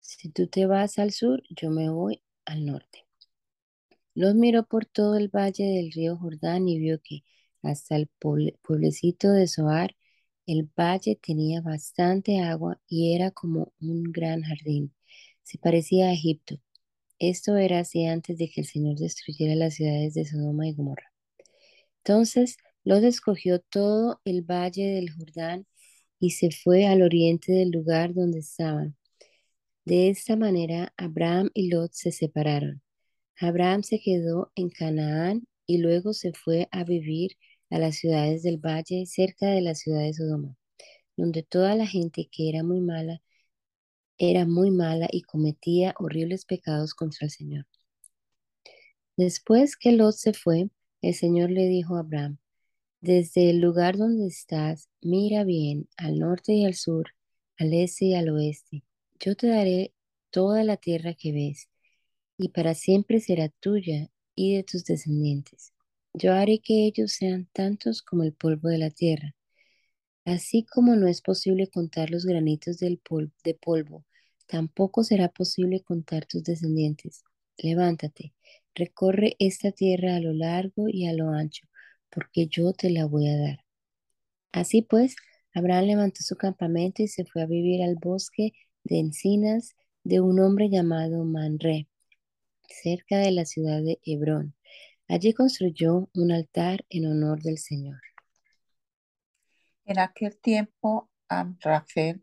Si 0.00 0.28
tú 0.28 0.46
te 0.46 0.66
vas 0.66 1.00
al 1.00 1.10
sur, 1.10 1.42
yo 1.50 1.70
me 1.70 1.90
voy 1.90 2.22
al 2.44 2.64
norte. 2.64 3.08
Los 4.14 4.36
miró 4.36 4.62
por 4.66 4.86
todo 4.86 5.16
el 5.16 5.30
valle 5.30 5.64
del 5.64 5.90
río 5.90 6.16
Jordán 6.16 6.68
y 6.68 6.78
vio 6.78 7.00
que 7.02 7.24
hasta 7.64 7.96
el 7.96 8.08
pueblecito 8.62 9.32
de 9.32 9.48
Zoar, 9.48 9.96
el 10.48 10.68
valle 10.78 11.14
tenía 11.14 11.60
bastante 11.60 12.40
agua 12.40 12.80
y 12.88 13.14
era 13.14 13.30
como 13.30 13.72
un 13.80 14.04
gran 14.04 14.40
jardín. 14.42 14.94
Se 15.42 15.58
parecía 15.58 16.08
a 16.08 16.12
Egipto. 16.14 16.58
Esto 17.18 17.56
era 17.58 17.80
así 17.80 18.06
antes 18.06 18.38
de 18.38 18.48
que 18.48 18.62
el 18.62 18.66
Señor 18.66 18.96
destruyera 18.96 19.54
las 19.54 19.74
ciudades 19.74 20.14
de 20.14 20.24
Sodoma 20.24 20.66
y 20.66 20.72
Gomorra. 20.72 21.12
Entonces 21.98 22.56
Lot 22.82 23.04
escogió 23.04 23.60
todo 23.60 24.22
el 24.24 24.40
valle 24.40 24.86
del 24.86 25.10
Jordán 25.12 25.66
y 26.18 26.30
se 26.30 26.50
fue 26.50 26.86
al 26.86 27.02
oriente 27.02 27.52
del 27.52 27.70
lugar 27.70 28.14
donde 28.14 28.38
estaban. 28.38 28.96
De 29.84 30.08
esta 30.08 30.34
manera, 30.36 30.94
Abraham 30.96 31.50
y 31.52 31.68
Lot 31.68 31.92
se 31.92 32.10
separaron. 32.10 32.80
Abraham 33.38 33.82
se 33.82 34.00
quedó 34.00 34.50
en 34.54 34.70
Canaán 34.70 35.46
y 35.66 35.78
luego 35.78 36.14
se 36.14 36.32
fue 36.32 36.68
a 36.70 36.84
vivir 36.84 37.32
a 37.70 37.78
las 37.78 37.96
ciudades 37.96 38.42
del 38.42 38.58
valle 38.58 39.06
cerca 39.06 39.46
de 39.46 39.60
la 39.60 39.74
ciudad 39.74 40.00
de 40.02 40.14
Sodoma, 40.14 40.56
donde 41.16 41.42
toda 41.42 41.74
la 41.74 41.86
gente 41.86 42.28
que 42.30 42.48
era 42.48 42.62
muy 42.62 42.80
mala 42.80 43.22
era 44.18 44.44
muy 44.46 44.70
mala 44.70 45.08
y 45.10 45.22
cometía 45.22 45.94
horribles 45.98 46.44
pecados 46.44 46.94
contra 46.94 47.26
el 47.26 47.30
Señor. 47.30 47.66
Después 49.16 49.76
que 49.76 49.92
Lot 49.92 50.14
se 50.16 50.32
fue, 50.32 50.70
el 51.02 51.14
Señor 51.14 51.50
le 51.50 51.68
dijo 51.68 51.96
a 51.96 52.00
Abraham, 52.00 52.38
desde 53.00 53.50
el 53.50 53.60
lugar 53.60 53.96
donde 53.96 54.26
estás, 54.26 54.88
mira 55.00 55.44
bien 55.44 55.88
al 55.96 56.18
norte 56.18 56.52
y 56.52 56.64
al 56.64 56.74
sur, 56.74 57.10
al 57.58 57.72
este 57.72 58.06
y 58.06 58.14
al 58.14 58.28
oeste. 58.30 58.82
Yo 59.20 59.36
te 59.36 59.46
daré 59.48 59.94
toda 60.30 60.64
la 60.64 60.76
tierra 60.76 61.14
que 61.14 61.32
ves, 61.32 61.68
y 62.36 62.48
para 62.48 62.74
siempre 62.74 63.20
será 63.20 63.48
tuya 63.48 64.10
y 64.34 64.56
de 64.56 64.64
tus 64.64 64.84
descendientes. 64.84 65.72
Yo 66.18 66.32
haré 66.32 66.58
que 66.58 66.84
ellos 66.84 67.12
sean 67.12 67.48
tantos 67.52 68.02
como 68.02 68.24
el 68.24 68.32
polvo 68.32 68.68
de 68.68 68.78
la 68.78 68.90
tierra. 68.90 69.36
Así 70.24 70.64
como 70.64 70.96
no 70.96 71.06
es 71.06 71.22
posible 71.22 71.68
contar 71.68 72.10
los 72.10 72.26
granitos 72.26 72.78
del 72.78 73.00
de 73.44 73.54
polvo, 73.54 74.04
tampoco 74.48 75.04
será 75.04 75.28
posible 75.28 75.80
contar 75.80 76.26
tus 76.26 76.42
descendientes. 76.42 77.22
Levántate, 77.56 78.34
recorre 78.74 79.36
esta 79.38 79.70
tierra 79.70 80.16
a 80.16 80.20
lo 80.20 80.32
largo 80.32 80.88
y 80.88 81.06
a 81.06 81.12
lo 81.12 81.30
ancho 81.30 81.68
porque 82.10 82.48
yo 82.48 82.72
te 82.72 82.90
la 82.90 83.06
voy 83.06 83.28
a 83.28 83.38
dar. 83.38 83.64
Así 84.50 84.82
pues, 84.82 85.14
Abraham 85.54 85.84
levantó 85.84 86.22
su 86.22 86.34
campamento 86.34 87.02
y 87.02 87.08
se 87.08 87.24
fue 87.26 87.42
a 87.42 87.46
vivir 87.46 87.82
al 87.82 87.94
bosque 87.94 88.54
de 88.82 88.98
encinas 88.98 89.76
de 90.02 90.20
un 90.20 90.40
hombre 90.40 90.68
llamado 90.68 91.24
Manre, 91.24 91.86
cerca 92.68 93.18
de 93.18 93.30
la 93.30 93.44
ciudad 93.44 93.82
de 93.82 94.00
Hebrón. 94.04 94.56
Allí 95.08 95.32
construyó 95.32 96.10
un 96.14 96.32
altar 96.32 96.84
en 96.90 97.06
honor 97.06 97.42
del 97.42 97.58
Señor. 97.58 98.00
En 99.86 99.98
aquel 99.98 100.38
tiempo, 100.38 101.10
Amrafel 101.28 102.22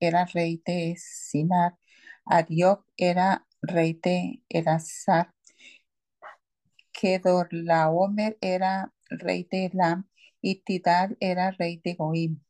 era 0.00 0.24
rey 0.26 0.62
de 0.64 0.96
Sinar, 0.98 1.76
Arioc 2.24 2.86
era 2.96 3.46
rey 3.60 3.98
de 4.02 4.42
Elazar, 4.48 5.34
Kedorlaomer 6.92 8.38
era 8.40 8.92
rey 9.10 9.46
de 9.50 9.66
Elam, 9.66 10.08
y 10.40 10.56
Tidal 10.62 11.16
era 11.20 11.50
rey 11.52 11.80
de 11.84 11.94
Goim. 11.94 12.40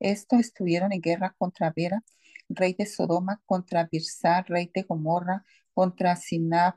Estos 0.00 0.40
estuvieron 0.40 0.92
en 0.92 1.00
guerra 1.00 1.34
contra 1.38 1.72
Vera, 1.74 2.02
rey 2.48 2.74
de 2.74 2.84
Sodoma, 2.86 3.40
contra 3.46 3.88
Birsar, 3.90 4.44
rey 4.48 4.70
de 4.74 4.82
Gomorra, 4.82 5.44
contra 5.74 6.16
Sinab, 6.16 6.74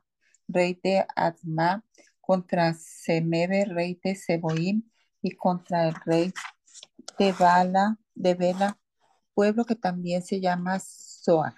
rey 0.47 0.79
de 0.83 1.05
Adma, 1.15 1.83
contra 2.21 2.73
Semebe, 2.73 3.65
rey 3.65 3.99
de 4.03 4.15
Seboim, 4.15 4.83
y 5.21 5.31
contra 5.31 5.87
el 5.87 5.95
rey 6.05 6.33
de 7.17 7.31
Bala, 7.33 7.97
de 8.13 8.35
Bela, 8.35 8.77
pueblo 9.33 9.65
que 9.65 9.75
también 9.75 10.21
se 10.21 10.39
llama 10.39 10.79
Zoar. 10.79 11.55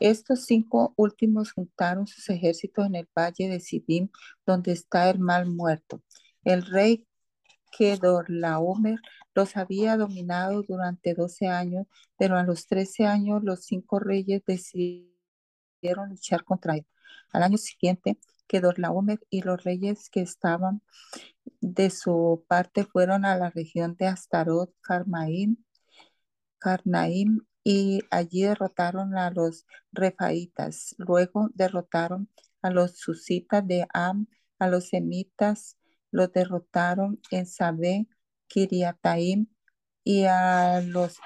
Estos 0.00 0.44
cinco 0.46 0.92
últimos 0.96 1.52
juntaron 1.52 2.06
sus 2.06 2.28
ejércitos 2.28 2.86
en 2.86 2.96
el 2.96 3.08
valle 3.16 3.48
de 3.48 3.60
Sidim, 3.60 4.08
donde 4.44 4.72
está 4.72 5.08
el 5.10 5.18
mal 5.18 5.46
muerto. 5.46 6.02
El 6.44 6.64
rey 6.66 7.06
Kedorlaomer 7.76 8.98
los 9.34 9.56
había 9.56 9.96
dominado 9.96 10.62
durante 10.62 11.14
12 11.14 11.46
años, 11.48 11.86
pero 12.18 12.36
a 12.36 12.42
los 12.42 12.66
13 12.66 13.06
años 13.06 13.42
los 13.42 13.64
cinco 13.64 13.98
reyes 13.98 14.42
decidieron 14.46 16.10
luchar 16.10 16.44
contra 16.44 16.76
él. 16.76 16.86
Al 17.32 17.42
año 17.42 17.58
siguiente, 17.58 18.18
Kedorlaomer 18.46 19.20
y 19.30 19.42
los 19.42 19.64
reyes 19.64 20.08
que 20.10 20.20
estaban 20.20 20.82
de 21.60 21.90
su 21.90 22.44
parte 22.48 22.84
fueron 22.84 23.24
a 23.24 23.36
la 23.36 23.50
región 23.50 23.96
de 23.96 24.06
Astarot, 24.06 24.72
Carmaim, 24.80 25.56
Carnaim 26.58 27.40
y 27.64 28.02
allí 28.10 28.42
derrotaron 28.42 29.16
a 29.16 29.30
los 29.30 29.66
refaitas. 29.92 30.94
Luego 30.98 31.50
derrotaron 31.54 32.30
a 32.62 32.70
los 32.70 32.98
susitas 32.98 33.66
de 33.66 33.86
Am, 33.92 34.26
a 34.58 34.68
los 34.68 34.88
semitas, 34.88 35.76
los 36.10 36.32
derrotaron 36.32 37.20
en 37.30 37.46
Sabé, 37.46 38.06
Kiriataim, 38.48 39.48
y 40.04 40.24
a 40.24 40.80
los 40.82 41.18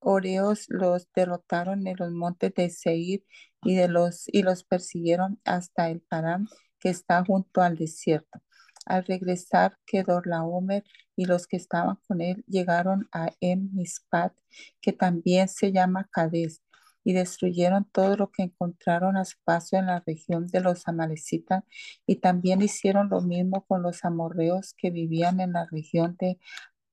oreos 0.00 0.66
los 0.68 1.08
derrotaron 1.12 1.86
en 1.86 1.96
los 1.98 2.12
montes 2.12 2.54
de 2.54 2.70
Seir 2.70 3.24
y, 3.62 3.76
de 3.76 3.88
los, 3.88 4.24
y 4.28 4.42
los 4.42 4.64
persiguieron 4.64 5.40
hasta 5.44 5.90
el 5.90 6.00
Param 6.00 6.46
que 6.78 6.90
está 6.90 7.24
junto 7.24 7.60
al 7.62 7.76
desierto. 7.76 8.40
Al 8.86 9.04
regresar, 9.04 9.76
Kedorlaomer 9.86 10.84
y 11.14 11.26
los 11.26 11.46
que 11.46 11.56
estaban 11.56 11.96
con 12.06 12.20
él 12.20 12.44
llegaron 12.46 13.08
a 13.12 13.30
Em 13.40 13.68
Mispat, 13.74 14.32
que 14.80 14.92
también 14.92 15.48
se 15.48 15.72
llama 15.72 16.08
Cades, 16.10 16.62
y 17.04 17.12
destruyeron 17.12 17.88
todo 17.90 18.16
lo 18.16 18.30
que 18.30 18.42
encontraron 18.42 19.16
a 19.16 19.24
su 19.24 19.36
paso 19.44 19.76
en 19.76 19.86
la 19.86 20.02
región 20.06 20.46
de 20.46 20.60
los 20.60 20.88
amalecitas, 20.88 21.64
y 22.06 22.16
también 22.16 22.62
hicieron 22.62 23.08
lo 23.10 23.20
mismo 23.20 23.64
con 23.66 23.82
los 23.82 24.04
amorreos 24.04 24.74
que 24.76 24.90
vivían 24.90 25.40
en 25.40 25.52
la 25.52 25.66
región 25.70 26.16
de 26.18 26.38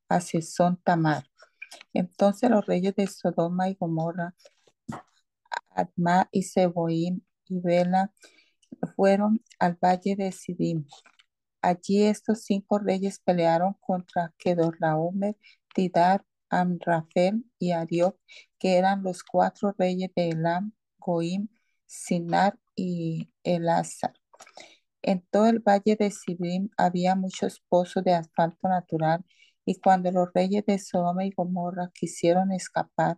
Asesón 0.09 0.77
Tamar. 0.83 1.25
Entonces 1.93 2.49
los 2.49 2.65
reyes 2.65 2.95
de 2.95 3.07
Sodoma 3.07 3.69
y 3.69 3.75
Gomorra, 3.75 4.35
Adma 5.75 6.29
y 6.31 6.43
Seboim 6.43 7.21
y 7.47 7.59
Bela 7.59 8.11
fueron 8.95 9.41
al 9.59 9.77
valle 9.81 10.15
de 10.15 10.31
Sidim 10.31 10.85
Allí 11.65 12.03
estos 12.03 12.43
cinco 12.43 12.77
reyes 12.77 13.19
pelearon 13.19 13.73
contra 13.79 14.31
Kedorlaomer, 14.37 15.35
Tidar, 15.73 16.23
Amrafel 16.51 17.43
y 17.57 17.71
Arioc, 17.71 18.19
que 18.59 18.77
eran 18.77 19.01
los 19.01 19.23
cuatro 19.23 19.73
reyes 19.75 20.11
de 20.15 20.29
Elam, 20.29 20.73
Goim, 20.99 21.47
Sinar 21.87 22.59
y 22.75 23.31
Elazar. 23.43 24.13
En 25.01 25.25
todo 25.31 25.47
el 25.47 25.57
valle 25.57 25.95
de 25.95 26.11
Sibim 26.11 26.69
había 26.77 27.15
muchos 27.15 27.63
pozos 27.67 28.03
de 28.03 28.13
asfalto 28.13 28.67
natural 28.67 29.25
y 29.65 29.79
cuando 29.79 30.11
los 30.11 30.29
reyes 30.35 30.67
de 30.67 30.77
Sodoma 30.77 31.25
y 31.25 31.31
Gomorra 31.31 31.89
quisieron 31.95 32.51
escapar 32.51 33.17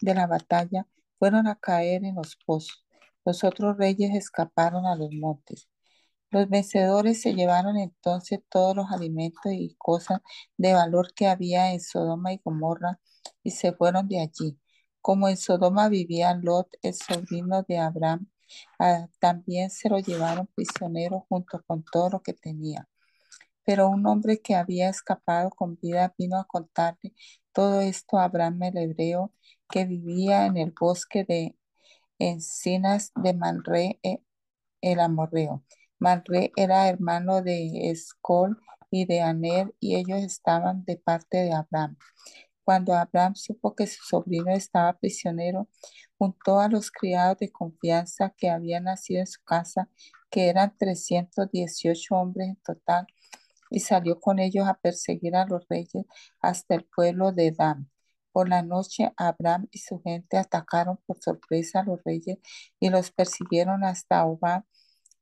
de 0.00 0.14
la 0.14 0.28
batalla, 0.28 0.86
fueron 1.22 1.46
a 1.46 1.54
caer 1.54 2.04
en 2.04 2.16
los 2.16 2.36
pozos. 2.44 2.84
Los 3.24 3.44
otros 3.44 3.76
reyes 3.78 4.12
escaparon 4.12 4.86
a 4.86 4.96
los 4.96 5.12
montes. 5.12 5.68
Los 6.32 6.48
vencedores 6.48 7.22
se 7.22 7.34
llevaron 7.34 7.76
entonces 7.76 8.40
todos 8.48 8.74
los 8.74 8.90
alimentos 8.90 9.52
y 9.52 9.76
cosas 9.78 10.20
de 10.56 10.72
valor 10.74 11.14
que 11.14 11.28
había 11.28 11.72
en 11.72 11.80
Sodoma 11.80 12.32
y 12.32 12.40
Gomorra 12.44 12.98
y 13.44 13.52
se 13.52 13.72
fueron 13.72 14.08
de 14.08 14.20
allí. 14.20 14.58
Como 15.00 15.28
en 15.28 15.36
Sodoma 15.36 15.88
vivía 15.88 16.34
Lot, 16.34 16.68
el 16.82 16.94
sobrino 16.94 17.62
de 17.68 17.78
Abraham, 17.78 18.28
ah, 18.80 19.06
también 19.20 19.70
se 19.70 19.88
lo 19.90 20.00
llevaron 20.00 20.48
prisionero 20.56 21.26
junto 21.28 21.62
con 21.68 21.84
todo 21.84 22.10
lo 22.10 22.22
que 22.22 22.32
tenía. 22.32 22.88
Pero 23.64 23.88
un 23.88 24.06
hombre 24.06 24.40
que 24.40 24.54
había 24.54 24.88
escapado 24.88 25.50
con 25.50 25.76
vida 25.80 26.14
vino 26.18 26.38
a 26.38 26.46
contarle 26.46 27.14
todo 27.52 27.80
esto 27.80 28.18
a 28.18 28.24
Abraham 28.24 28.62
el 28.64 28.78
hebreo, 28.78 29.32
que 29.68 29.84
vivía 29.84 30.46
en 30.46 30.56
el 30.56 30.72
bosque 30.78 31.24
de 31.24 31.56
encinas 32.18 33.12
de 33.16 33.34
Manre 33.34 34.00
eh, 34.02 34.22
el 34.80 35.00
amorreo. 35.00 35.64
Manre 35.98 36.52
era 36.56 36.88
hermano 36.88 37.42
de 37.42 37.90
Escol 37.90 38.58
y 38.90 39.06
de 39.06 39.20
Aner, 39.22 39.74
y 39.80 39.96
ellos 39.96 40.22
estaban 40.22 40.84
de 40.84 40.96
parte 40.98 41.38
de 41.38 41.52
Abraham. 41.52 41.96
Cuando 42.64 42.94
Abraham 42.94 43.34
supo 43.34 43.74
que 43.74 43.86
su 43.86 44.04
sobrino 44.04 44.52
estaba 44.52 44.98
prisionero, 44.98 45.68
juntó 46.18 46.60
a 46.60 46.68
los 46.68 46.90
criados 46.90 47.38
de 47.38 47.50
confianza 47.50 48.34
que 48.36 48.50
habían 48.50 48.84
nacido 48.84 49.20
en 49.20 49.26
su 49.26 49.42
casa, 49.44 49.88
que 50.30 50.48
eran 50.48 50.76
318 50.78 52.14
hombres 52.14 52.48
en 52.50 52.56
total, 52.56 53.06
y 53.72 53.80
salió 53.80 54.20
con 54.20 54.38
ellos 54.38 54.68
a 54.68 54.74
perseguir 54.74 55.34
a 55.34 55.46
los 55.46 55.66
reyes 55.68 56.04
hasta 56.40 56.74
el 56.74 56.84
pueblo 56.84 57.32
de 57.32 57.52
Dan. 57.52 57.90
Por 58.30 58.48
la 58.48 58.62
noche, 58.62 59.12
Abraham 59.16 59.66
y 59.70 59.78
su 59.78 60.00
gente 60.02 60.36
atacaron 60.38 60.98
por 61.06 61.18
sorpresa 61.20 61.80
a 61.80 61.84
los 61.84 62.02
reyes 62.04 62.38
y 62.78 62.90
los 62.90 63.10
persiguieron 63.10 63.84
hasta 63.84 64.24
Obad 64.26 64.64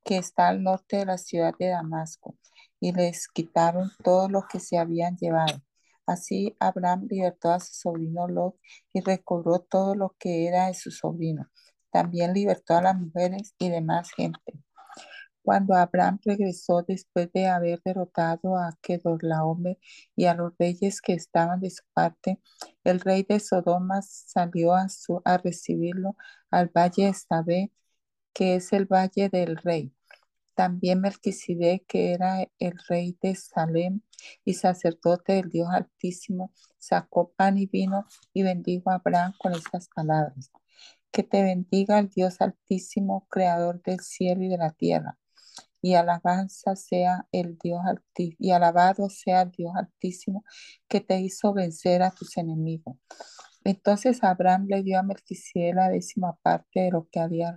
que 0.05 0.17
está 0.19 0.49
al 0.49 0.63
norte 0.63 0.99
de 0.99 1.07
la 1.07 1.19
ciudad 1.19 1.55
de 1.59 1.69
Damasco, 1.69 2.37
y 2.81 2.93
les 2.93 3.29
quitaron 3.29 3.91
todo 4.03 4.29
lo 4.29 4.47
que 4.49 4.61
se 4.61 4.79
habían 4.79 5.17
llevado. 5.17 5.63
Así 6.07 6.57
Abraham 6.59 7.07
libertó 7.11 7.51
a 7.51 7.61
su 7.61 7.75
sobrino 7.75 8.27
Lot 8.27 8.57
y 8.93 9.01
recobró 9.01 9.61
todo 9.61 9.95
lo 9.95 10.17
que 10.19 10.49
era 10.49 10.67
de 10.67 10.75
su 10.75 10.91
sobrino, 10.91 11.49
También 11.93 12.33
libertó 12.33 12.75
a 12.75 12.83
las 12.83 12.97
mujeres 12.99 13.55
y 13.59 13.69
demás 13.69 14.11
gente. 14.13 14.55
Cuando 15.51 15.75
Abraham 15.75 16.21
regresó 16.25 16.83
después 16.87 17.33
de 17.33 17.49
haber 17.49 17.83
derrotado 17.85 18.57
a 18.57 18.79
Kedorlaomer 18.81 19.79
y 20.15 20.27
a 20.27 20.35
los 20.35 20.53
reyes 20.57 21.01
que 21.01 21.13
estaban 21.15 21.59
de 21.59 21.71
su 21.71 21.83
parte, 21.93 22.41
el 22.85 23.01
rey 23.01 23.25
de 23.29 23.41
Sodoma 23.41 24.01
salió 24.01 24.75
a, 24.75 24.87
recibirlo 25.39 26.15
al 26.53 26.69
valle 26.69 27.07
de 27.07 27.09
Estabé, 27.09 27.73
que 28.33 28.55
es 28.55 28.73
el 28.73 28.87
valle 28.87 29.29
del 29.29 29.57
rey. 29.57 29.93
También 30.55 31.01
Melquisedec, 31.01 31.85
que 31.85 32.13
era 32.13 32.47
el 32.61 32.79
rey 32.89 33.19
de 33.21 33.35
Salem 33.35 34.03
y 34.45 34.55
sacerdote 34.55 35.33
del 35.33 35.51
Dios 35.51 35.69
Altísimo, 35.73 36.53
sacó 36.79 37.33
pan 37.33 37.59
y 37.59 37.67
vino 37.67 38.07
y 38.33 38.45
bendijo 38.45 38.91
a 38.91 38.97
Abraham 38.97 39.35
con 39.37 39.53
estas 39.55 39.89
palabras. 39.89 40.53
Que 41.11 41.25
te 41.25 41.43
bendiga 41.43 41.99
el 41.99 42.09
Dios 42.09 42.41
Altísimo, 42.41 43.27
creador 43.29 43.83
del 43.83 43.99
cielo 43.99 44.45
y 44.45 44.49
de 44.49 44.59
la 44.59 44.71
tierra 44.71 45.20
y 45.83 45.95
alabanza 45.95 46.77
sea 46.77 47.27
el 47.33 47.59
Dios 47.59 47.81
altísimo, 47.85 48.37
y 48.39 48.51
alabado 48.53 49.09
sea 49.11 49.43
el 49.43 49.51
Dios 49.53 49.73
altísimo 49.77 50.45
que 50.89 51.01
te 51.01 51.21
hizo 51.21 51.53
vencer 51.53 52.03
a 52.03 52.11
tus 52.11 52.37
enemigos. 52.37 52.97
Entonces 53.65 54.23
Abraham 54.25 54.67
le 54.69 54.83
dio 54.83 54.99
a 54.99 55.03
Melquisedec 55.03 55.75
la 55.75 55.89
décima 55.89 56.37
parte 56.43 56.81
de 56.81 56.91
lo 56.91 57.09
que 57.11 57.21
había 57.21 57.57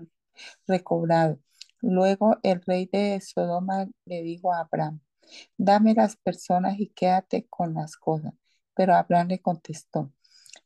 recobrado. 0.68 1.40
Luego 1.82 2.38
el 2.44 2.62
rey 2.62 2.90
de 2.92 3.20
Sodoma 3.22 3.88
le 4.06 4.22
dijo 4.24 4.54
a 4.54 4.62
Abraham, 4.62 5.02
dame 5.58 5.94
las 5.94 6.16
personas 6.18 6.80
y 6.80 6.90
quédate 6.90 7.48
con 7.50 7.74
las 7.74 7.98
cosas. 7.98 8.34
Pero 8.76 8.96
Abraham 8.96 9.28
le 9.30 9.42
contestó, 9.42 10.12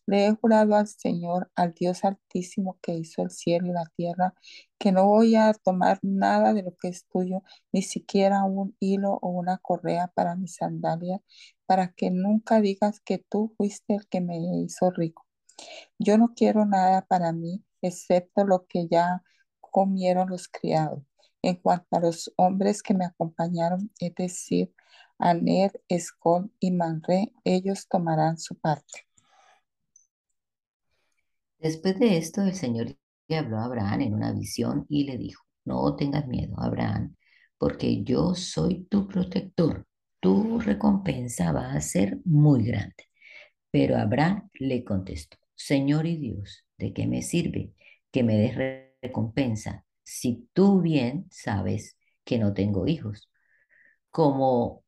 le 0.08 0.28
he 0.28 0.32
jurado 0.36 0.76
al 0.76 0.88
Señor, 0.88 1.52
al 1.56 1.74
Dios 1.74 2.04
altísimo 2.06 2.80
que 2.82 2.94
hizo 2.96 3.22
el 3.24 3.32
cielo 3.32 3.68
y 3.68 3.74
la 3.74 3.86
tierra, 3.96 4.34
que 4.80 4.92
no 4.92 5.06
voy 5.06 5.36
a 5.36 5.54
tomar 5.54 6.00
nada 6.02 6.54
de 6.54 6.64
lo 6.64 6.76
que 6.78 6.88
es 6.90 7.06
tuyo, 7.08 7.44
ni 7.72 7.82
siquiera 7.84 8.44
un 8.46 8.76
hilo 8.80 9.20
o 9.22 9.30
una 9.30 9.58
correa 9.60 10.08
para 10.16 10.36
mis 10.36 10.56
sandalias, 10.56 11.22
para 11.66 11.94
que 11.94 12.12
nunca 12.12 12.62
digas 12.62 13.02
que 13.02 13.20
tú 13.20 13.54
fuiste 13.58 13.96
el 13.96 14.08
que 14.08 14.22
me 14.22 14.38
hizo 14.64 14.92
rico. 14.92 15.26
Yo 16.00 16.18
no 16.18 16.34
quiero 16.36 16.66
nada 16.66 17.06
para 17.06 17.34
mí, 17.34 17.64
excepto 17.82 18.46
lo 18.46 18.66
que 18.68 18.88
ya 18.90 19.24
comieron 19.62 20.30
los 20.30 20.48
criados. 20.48 21.04
En 21.42 21.56
cuanto 21.58 21.98
a 21.98 22.00
los 22.00 22.34
hombres 22.38 22.82
que 22.84 22.94
me 22.94 23.06
acompañaron, 23.06 23.92
es 24.00 24.16
decir, 24.16 24.74
Aner, 25.20 25.82
Escol 25.88 26.52
y 26.60 26.72
Manré, 26.72 27.34
ellos 27.44 27.88
tomarán 27.88 28.38
su 28.38 28.56
parte. 28.56 29.07
Después 31.60 32.00
de 32.00 32.18
esto, 32.18 32.42
el 32.44 32.54
Señor 32.54 32.96
le 33.28 33.38
habló 33.38 33.58
a 33.58 33.66
Abraham 33.66 34.02
en 34.02 34.14
una 34.14 34.32
visión 34.32 34.86
y 34.90 35.04
le 35.06 35.18
dijo, 35.18 35.44
no 35.66 35.96
tengas 35.96 36.28
miedo, 36.28 36.56
Abraham, 36.60 37.16
porque 37.58 38.04
yo 38.04 38.36
soy 38.36 38.86
tu 38.86 39.08
protector. 39.08 39.86
Tu 40.20 40.60
recompensa 40.60 41.52
va 41.52 41.74
a 41.74 41.82
ser 41.82 42.18
muy 42.26 42.64
grande. 42.66 42.96
Pero 43.72 43.98
Abraham 43.98 44.50
le 44.60 44.84
contestó, 44.84 45.38
Señor 45.56 46.08
y 46.08 46.18
Dios, 46.18 46.66
¿de 46.78 46.94
qué 46.94 47.08
me 47.08 47.22
sirve 47.22 47.74
que 48.12 48.24
me 48.24 48.38
des 48.38 48.56
recompensa 49.02 49.86
si 50.04 50.50
tú 50.54 50.82
bien 50.82 51.28
sabes 51.32 51.98
que 52.26 52.40
no 52.40 52.54
tengo 52.54 52.88
hijos? 52.88 53.30
Como 54.12 54.84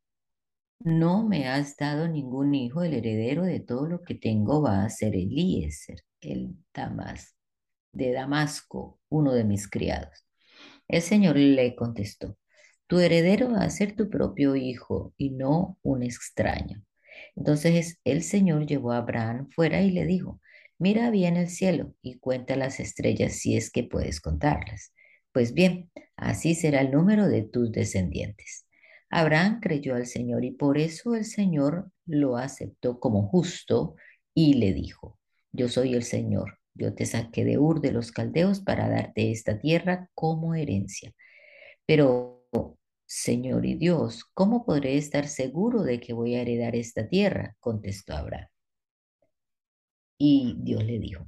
no 0.80 1.28
me 1.28 1.48
has 1.48 1.76
dado 1.78 2.08
ningún 2.08 2.56
hijo, 2.56 2.84
el 2.84 2.94
heredero 2.94 3.44
de 3.44 3.60
todo 3.60 3.88
lo 3.88 4.04
que 4.04 4.16
tengo 4.16 4.62
va 4.62 4.84
a 4.84 4.90
ser 4.90 5.16
Eliezer 5.16 6.00
el 6.22 6.56
Damas, 6.74 7.36
de 7.94 8.12
Damasco, 8.12 9.00
uno 9.10 9.34
de 9.34 9.44
mis 9.46 9.70
criados. 9.70 10.26
El 10.88 11.02
Señor 11.02 11.38
le 11.38 11.76
contestó, 11.76 12.38
tu 12.88 13.00
heredero 13.00 13.52
va 13.52 13.64
a 13.64 13.70
ser 13.70 13.96
tu 13.96 14.10
propio 14.10 14.56
hijo 14.56 15.14
y 15.18 15.32
no 15.32 15.78
un 15.84 16.04
extraño. 16.04 16.84
Entonces 17.36 18.00
el 18.04 18.24
Señor 18.24 18.66
llevó 18.66 18.92
a 18.92 18.98
Abraham 18.98 19.50
fuera 19.56 19.82
y 19.82 19.92
le 19.92 20.06
dijo, 20.06 20.42
mira 20.78 21.12
bien 21.12 21.38
el 21.38 21.50
cielo 21.50 21.94
y 22.02 22.20
cuenta 22.20 22.56
las 22.56 22.80
estrellas 22.80 23.34
si 23.34 23.56
es 23.58 23.72
que 23.72 23.84
puedes 23.84 24.22
contarlas. 24.22 24.94
Pues 25.32 25.54
bien, 25.54 25.92
así 26.16 26.56
será 26.56 26.82
el 26.82 26.92
número 26.92 27.28
de 27.28 27.44
tus 27.44 27.72
descendientes. 27.72 28.66
Abraham 29.10 29.60
creyó 29.60 29.96
al 29.96 30.06
Señor 30.06 30.46
y 30.46 30.52
por 30.52 30.78
eso 30.78 31.16
el 31.16 31.26
Señor 31.26 31.92
lo 32.06 32.38
aceptó 32.38 33.00
como 33.00 33.28
justo 33.28 33.96
y 34.34 34.54
le 34.56 34.74
dijo, 34.74 35.18
yo 35.52 35.68
soy 35.68 35.96
el 35.96 36.04
Señor, 36.04 36.60
yo 36.76 36.94
te 36.94 37.06
saqué 37.06 37.44
de 37.44 37.58
Ur 37.58 37.82
de 37.82 37.92
los 37.92 38.12
caldeos 38.12 38.62
para 38.62 38.88
darte 38.88 39.32
esta 39.32 39.60
tierra 39.60 40.10
como 40.14 40.56
herencia. 40.56 41.14
Pero, 41.86 42.46
Señor 43.06 43.66
y 43.66 43.76
Dios, 43.76 44.26
¿cómo 44.34 44.66
podré 44.66 44.98
estar 44.98 45.28
seguro 45.28 45.84
de 45.84 46.00
que 46.00 46.14
voy 46.14 46.36
a 46.36 46.42
heredar 46.42 46.76
esta 46.76 47.08
tierra? 47.08 47.56
contestó 47.60 48.14
Abraham. 48.14 48.48
Y 50.20 50.56
Dios 50.60 50.84
le 50.84 51.00
dijo, 51.00 51.28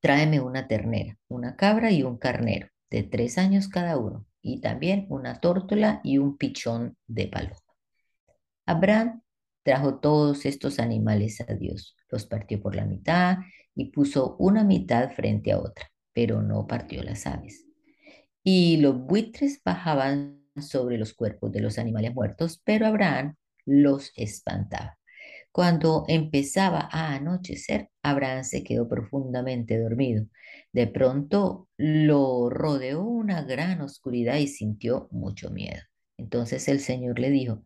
tráeme 0.00 0.40
una 0.40 0.68
ternera, 0.68 1.16
una 1.28 1.56
cabra 1.56 1.90
y 1.90 2.02
un 2.02 2.18
carnero, 2.18 2.68
de 2.90 3.02
tres 3.04 3.38
años 3.38 3.68
cada 3.68 3.96
uno, 3.96 4.26
y 4.42 4.60
también 4.60 5.06
una 5.08 5.40
tórtola 5.40 6.00
y 6.04 6.18
un 6.18 6.36
pichón 6.36 6.96
de 7.06 7.28
paloma. 7.28 7.56
Abraham 8.66 9.22
trajo 9.62 9.98
todos 9.98 10.46
estos 10.46 10.78
animales 10.78 11.40
a 11.40 11.54
Dios 11.54 11.96
los 12.10 12.26
partió 12.26 12.60
por 12.60 12.74
la 12.74 12.84
mitad 12.84 13.38
y 13.74 13.86
puso 13.86 14.36
una 14.38 14.64
mitad 14.64 15.10
frente 15.10 15.52
a 15.52 15.58
otra, 15.58 15.90
pero 16.12 16.42
no 16.42 16.66
partió 16.66 17.02
las 17.02 17.26
aves. 17.26 17.66
Y 18.42 18.78
los 18.78 18.98
buitres 18.98 19.60
bajaban 19.64 20.44
sobre 20.56 20.98
los 20.98 21.14
cuerpos 21.14 21.52
de 21.52 21.60
los 21.60 21.78
animales 21.78 22.14
muertos, 22.14 22.60
pero 22.64 22.86
Abraham 22.86 23.36
los 23.64 24.12
espantaba. 24.16 24.98
Cuando 25.52 26.04
empezaba 26.08 26.88
a 26.90 27.14
anochecer, 27.14 27.90
Abraham 28.02 28.44
se 28.44 28.62
quedó 28.62 28.88
profundamente 28.88 29.78
dormido. 29.78 30.26
De 30.72 30.86
pronto 30.86 31.68
lo 31.76 32.48
rodeó 32.50 33.02
una 33.02 33.42
gran 33.42 33.80
oscuridad 33.80 34.36
y 34.36 34.46
sintió 34.46 35.08
mucho 35.10 35.50
miedo. 35.50 35.80
Entonces 36.16 36.68
el 36.68 36.80
Señor 36.80 37.18
le 37.18 37.30
dijo, 37.30 37.64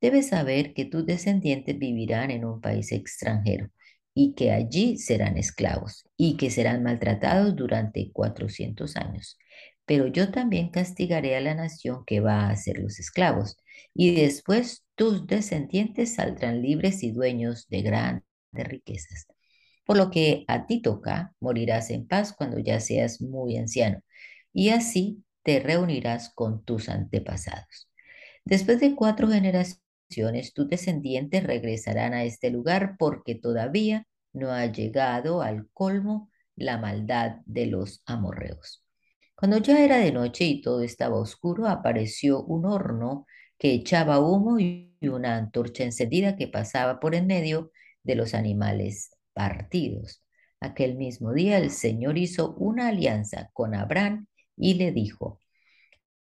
debes 0.00 0.28
saber 0.28 0.74
que 0.74 0.84
tus 0.84 1.06
descendientes 1.06 1.78
vivirán 1.78 2.30
en 2.30 2.44
un 2.44 2.60
país 2.60 2.92
extranjero 2.92 3.70
y 4.14 4.34
que 4.34 4.52
allí 4.52 4.98
serán 4.98 5.38
esclavos 5.38 6.04
y 6.16 6.36
que 6.36 6.50
serán 6.50 6.82
maltratados 6.82 7.56
durante 7.56 8.10
400 8.12 8.96
años. 8.96 9.38
Pero 9.86 10.06
yo 10.06 10.30
también 10.30 10.70
castigaré 10.70 11.36
a 11.36 11.40
la 11.40 11.54
nación 11.54 12.04
que 12.06 12.20
va 12.20 12.48
a 12.48 12.56
ser 12.56 12.78
los 12.78 12.98
esclavos 13.00 13.56
y 13.94 14.14
después 14.14 14.84
tus 14.96 15.26
descendientes 15.26 16.14
saldrán 16.14 16.62
libres 16.62 17.02
y 17.02 17.12
dueños 17.12 17.68
de 17.68 17.82
grandes 17.82 18.24
riquezas. 18.54 19.26
Por 19.84 19.96
lo 19.96 20.10
que 20.10 20.44
a 20.48 20.66
ti 20.66 20.80
toca, 20.80 21.34
morirás 21.40 21.90
en 21.90 22.06
paz 22.06 22.32
cuando 22.32 22.58
ya 22.58 22.80
seas 22.80 23.20
muy 23.20 23.56
anciano 23.56 24.00
y 24.52 24.70
así 24.70 25.24
te 25.42 25.60
reunirás 25.60 26.32
con 26.34 26.64
tus 26.64 26.88
antepasados. 26.88 27.90
Después 28.44 28.80
de 28.80 28.94
cuatro 28.94 29.28
generaciones, 29.28 30.52
tus 30.54 30.68
descendientes 30.68 31.42
regresarán 31.44 32.12
a 32.14 32.24
este 32.24 32.50
lugar 32.50 32.96
porque 32.98 33.34
todavía 33.34 34.06
no 34.32 34.52
ha 34.52 34.66
llegado 34.66 35.42
al 35.42 35.68
colmo 35.72 36.30
la 36.54 36.78
maldad 36.78 37.36
de 37.46 37.66
los 37.66 38.02
amorreos. 38.06 38.84
Cuando 39.34 39.58
ya 39.58 39.84
era 39.84 39.98
de 39.98 40.12
noche 40.12 40.44
y 40.44 40.62
todo 40.62 40.82
estaba 40.82 41.16
oscuro, 41.16 41.66
apareció 41.66 42.44
un 42.44 42.66
horno 42.66 43.26
que 43.58 43.72
echaba 43.72 44.20
humo 44.20 44.58
y 44.58 44.96
una 45.02 45.36
antorcha 45.36 45.84
encendida 45.84 46.36
que 46.36 46.48
pasaba 46.48 47.00
por 47.00 47.14
en 47.14 47.26
medio 47.26 47.72
de 48.02 48.14
los 48.16 48.34
animales 48.34 49.10
partidos. 49.32 50.22
Aquel 50.60 50.96
mismo 50.96 51.32
día 51.32 51.58
el 51.58 51.70
Señor 51.70 52.18
hizo 52.18 52.54
una 52.54 52.88
alianza 52.88 53.50
con 53.52 53.74
Abraham 53.74 54.26
y 54.56 54.74
le 54.74 54.92
dijo, 54.92 55.40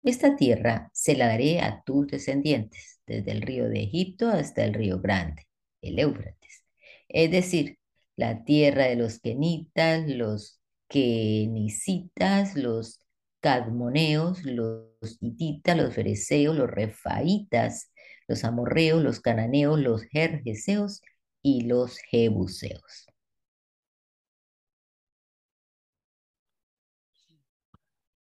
esta 0.03 0.37
tierra 0.37 0.91
se 0.93 1.17
la 1.17 1.27
daré 1.27 1.61
a 1.61 1.83
tus 1.85 2.07
descendientes, 2.07 3.01
desde 3.07 3.33
el 3.33 3.43
río 3.43 3.69
de 3.69 3.83
Egipto 3.83 4.29
hasta 4.29 4.65
el 4.65 4.75
río 4.75 5.01
grande, 5.01 5.47
el 5.83 5.99
Éufrates. 5.99 6.65
Es 7.09 7.31
decir, 7.31 7.79
la 8.17 8.45
tierra 8.45 8.85
de 8.85 8.97
los 8.97 9.19
kenitas, 9.21 10.09
los 10.09 10.61
kenicitas, 10.89 12.57
los 12.57 13.03
cadmoneos, 13.41 14.45
los 14.45 15.19
hititas, 15.21 15.77
los 15.77 15.95
fereceos, 15.95 16.57
los 16.57 16.71
refaitas, 16.71 17.93
los 18.29 18.45
amorreos, 18.45 19.03
los 19.03 19.21
cananeos, 19.21 19.79
los 19.79 20.03
jerjeseos 20.03 21.03
y 21.47 21.61
los 21.61 21.99
jebuseos. 21.99 23.07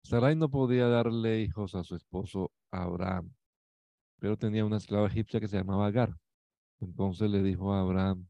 Sarai 0.01 0.35
no 0.35 0.49
podía 0.49 0.87
darle 0.87 1.41
hijos 1.41 1.75
a 1.75 1.83
su 1.83 1.95
esposo 1.95 2.51
Abraham, 2.71 3.31
pero 4.17 4.37
tenía 4.37 4.65
una 4.65 4.77
esclava 4.77 5.05
egipcia 5.05 5.39
que 5.39 5.47
se 5.47 5.57
llamaba 5.57 5.85
Agar. 5.85 6.17
Entonces 6.79 7.29
le 7.29 7.43
dijo 7.43 7.71
a 7.71 7.81
Abraham, 7.81 8.27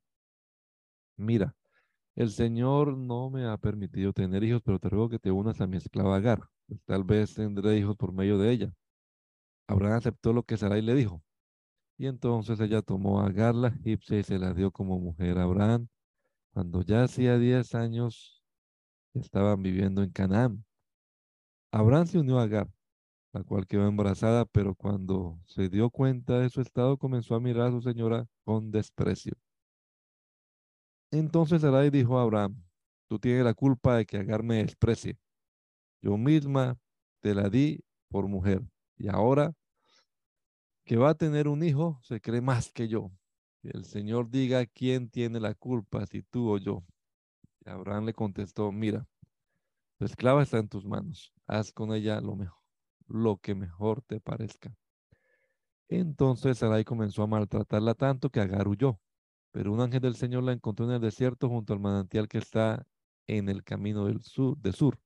mira, 1.15 1.55
el 2.15 2.31
Señor 2.31 2.97
no 2.97 3.29
me 3.29 3.45
ha 3.45 3.55
permitido 3.57 4.11
tener 4.11 4.43
hijos, 4.43 4.61
pero 4.61 4.77
te 4.77 4.89
ruego 4.89 5.07
que 5.07 5.19
te 5.19 5.31
unas 5.31 5.61
a 5.61 5.67
mi 5.67 5.77
esclava 5.77 6.17
Agar, 6.17 6.41
tal 6.83 7.05
vez 7.05 7.33
tendré 7.33 7.77
hijos 7.77 7.95
por 7.95 8.11
medio 8.11 8.37
de 8.37 8.51
ella. 8.51 8.73
Abraham 9.67 9.93
aceptó 9.99 10.33
lo 10.33 10.43
que 10.43 10.57
Sarai 10.57 10.81
le 10.81 10.95
dijo. 10.95 11.23
Y 12.01 12.07
entonces 12.07 12.59
ella 12.59 12.81
tomó 12.81 13.19
a 13.19 13.27
Agar 13.27 13.53
la 13.53 13.67
egipcia 13.67 14.17
y 14.17 14.23
se 14.23 14.39
la 14.39 14.55
dio 14.55 14.71
como 14.71 14.97
mujer 14.97 15.37
a 15.37 15.43
Abraham, 15.43 15.87
cuando 16.51 16.81
ya 16.81 17.03
hacía 17.03 17.37
10 17.37 17.75
años 17.75 18.43
estaban 19.13 19.61
viviendo 19.61 20.01
en 20.01 20.09
Canaán. 20.09 20.65
Abraham 21.71 22.07
se 22.07 22.17
unió 22.17 22.39
a 22.39 22.43
Agar, 22.45 22.67
la 23.33 23.43
cual 23.43 23.67
quedó 23.67 23.85
embarazada, 23.87 24.45
pero 24.45 24.73
cuando 24.73 25.39
se 25.45 25.69
dio 25.69 25.91
cuenta 25.91 26.39
de 26.39 26.49
su 26.49 26.61
estado 26.61 26.97
comenzó 26.97 27.35
a 27.35 27.39
mirar 27.39 27.67
a 27.67 27.71
su 27.71 27.83
señora 27.83 28.25
con 28.45 28.71
desprecio. 28.71 29.33
Entonces 31.11 31.61
Sarai 31.61 31.91
dijo 31.91 32.17
a 32.17 32.23
Abraham, 32.23 32.63
tú 33.09 33.19
tienes 33.19 33.43
la 33.43 33.53
culpa 33.53 33.97
de 33.97 34.07
que 34.07 34.17
Agar 34.17 34.41
me 34.41 34.55
desprecie. 34.55 35.19
Yo 36.01 36.17
misma 36.17 36.79
te 37.19 37.35
la 37.35 37.47
di 37.47 37.79
por 38.09 38.27
mujer 38.27 38.63
y 38.97 39.07
ahora 39.07 39.53
que 40.83 40.97
va 40.97 41.09
a 41.11 41.15
tener 41.15 41.47
un 41.47 41.63
hijo, 41.63 41.99
se 42.03 42.21
cree 42.21 42.41
más 42.41 42.71
que 42.71 42.87
yo. 42.87 43.11
El 43.63 43.85
Señor 43.85 44.29
diga 44.29 44.65
quién 44.65 45.09
tiene 45.09 45.39
la 45.39 45.53
culpa, 45.53 46.05
si 46.05 46.23
tú 46.23 46.49
o 46.49 46.57
yo. 46.57 46.83
Y 47.65 47.69
Abraham 47.69 48.05
le 48.05 48.13
contestó, 48.13 48.71
mira, 48.71 49.07
tu 49.97 50.05
esclava 50.05 50.41
está 50.43 50.57
en 50.57 50.67
tus 50.67 50.85
manos, 50.85 51.31
haz 51.45 51.71
con 51.71 51.93
ella 51.93 52.19
lo 52.21 52.35
mejor, 52.35 52.59
lo 53.07 53.37
que 53.37 53.53
mejor 53.53 54.01
te 54.01 54.19
parezca. 54.19 54.75
Entonces 55.89 56.59
Sarai 56.59 56.85
comenzó 56.85 57.21
a 57.23 57.27
maltratarla 57.27 57.93
tanto 57.93 58.29
que 58.29 58.39
Agar 58.39 58.67
huyó. 58.67 58.99
Pero 59.51 59.73
un 59.73 59.81
ángel 59.81 59.99
del 59.99 60.15
Señor 60.15 60.43
la 60.43 60.53
encontró 60.53 60.85
en 60.85 60.93
el 60.93 61.01
desierto 61.01 61.49
junto 61.49 61.73
al 61.73 61.81
manantial 61.81 62.29
que 62.29 62.37
está 62.37 62.87
en 63.27 63.49
el 63.49 63.63
camino 63.63 64.05
del 64.05 64.21
de 64.59 64.71
sur. 64.71 64.99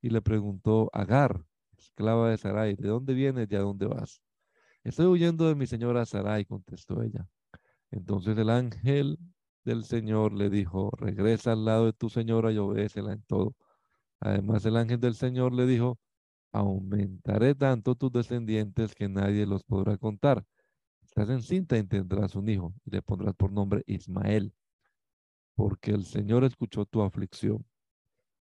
Y 0.00 0.10
le 0.10 0.22
preguntó, 0.22 0.88
Agar, 0.92 1.44
esclava 1.76 2.30
de 2.30 2.38
Sarai, 2.38 2.76
¿de 2.76 2.88
dónde 2.88 3.14
vienes 3.14 3.50
y 3.50 3.56
a 3.56 3.60
dónde 3.60 3.86
vas? 3.86 4.22
Estoy 4.82 5.06
huyendo 5.06 5.46
de 5.46 5.54
mi 5.54 5.66
señora 5.66 6.06
Sarai, 6.06 6.44
contestó 6.46 7.02
ella. 7.02 7.28
Entonces 7.90 8.38
el 8.38 8.48
ángel 8.48 9.18
del 9.64 9.84
Señor 9.84 10.32
le 10.32 10.48
dijo, 10.48 10.90
regresa 10.96 11.52
al 11.52 11.64
lado 11.64 11.86
de 11.86 11.92
tu 11.92 12.08
señora 12.08 12.50
y 12.52 12.58
obedécela 12.58 13.12
en 13.12 13.22
todo. 13.22 13.54
Además 14.20 14.64
el 14.64 14.76
ángel 14.76 15.00
del 15.00 15.14
Señor 15.14 15.52
le 15.52 15.66
dijo, 15.66 15.98
aumentaré 16.52 17.54
tanto 17.54 17.94
tus 17.94 18.10
descendientes 18.10 18.94
que 18.94 19.08
nadie 19.08 19.46
los 19.46 19.64
podrá 19.64 19.98
contar. 19.98 20.44
Estás 21.02 21.28
encinta 21.30 21.76
y 21.76 21.84
tendrás 21.84 22.34
un 22.34 22.48
hijo 22.48 22.74
y 22.84 22.90
le 22.90 23.02
pondrás 23.02 23.34
por 23.34 23.52
nombre 23.52 23.82
Ismael, 23.86 24.54
porque 25.54 25.90
el 25.90 26.04
Señor 26.04 26.44
escuchó 26.44 26.86
tu 26.86 27.02
aflicción. 27.02 27.66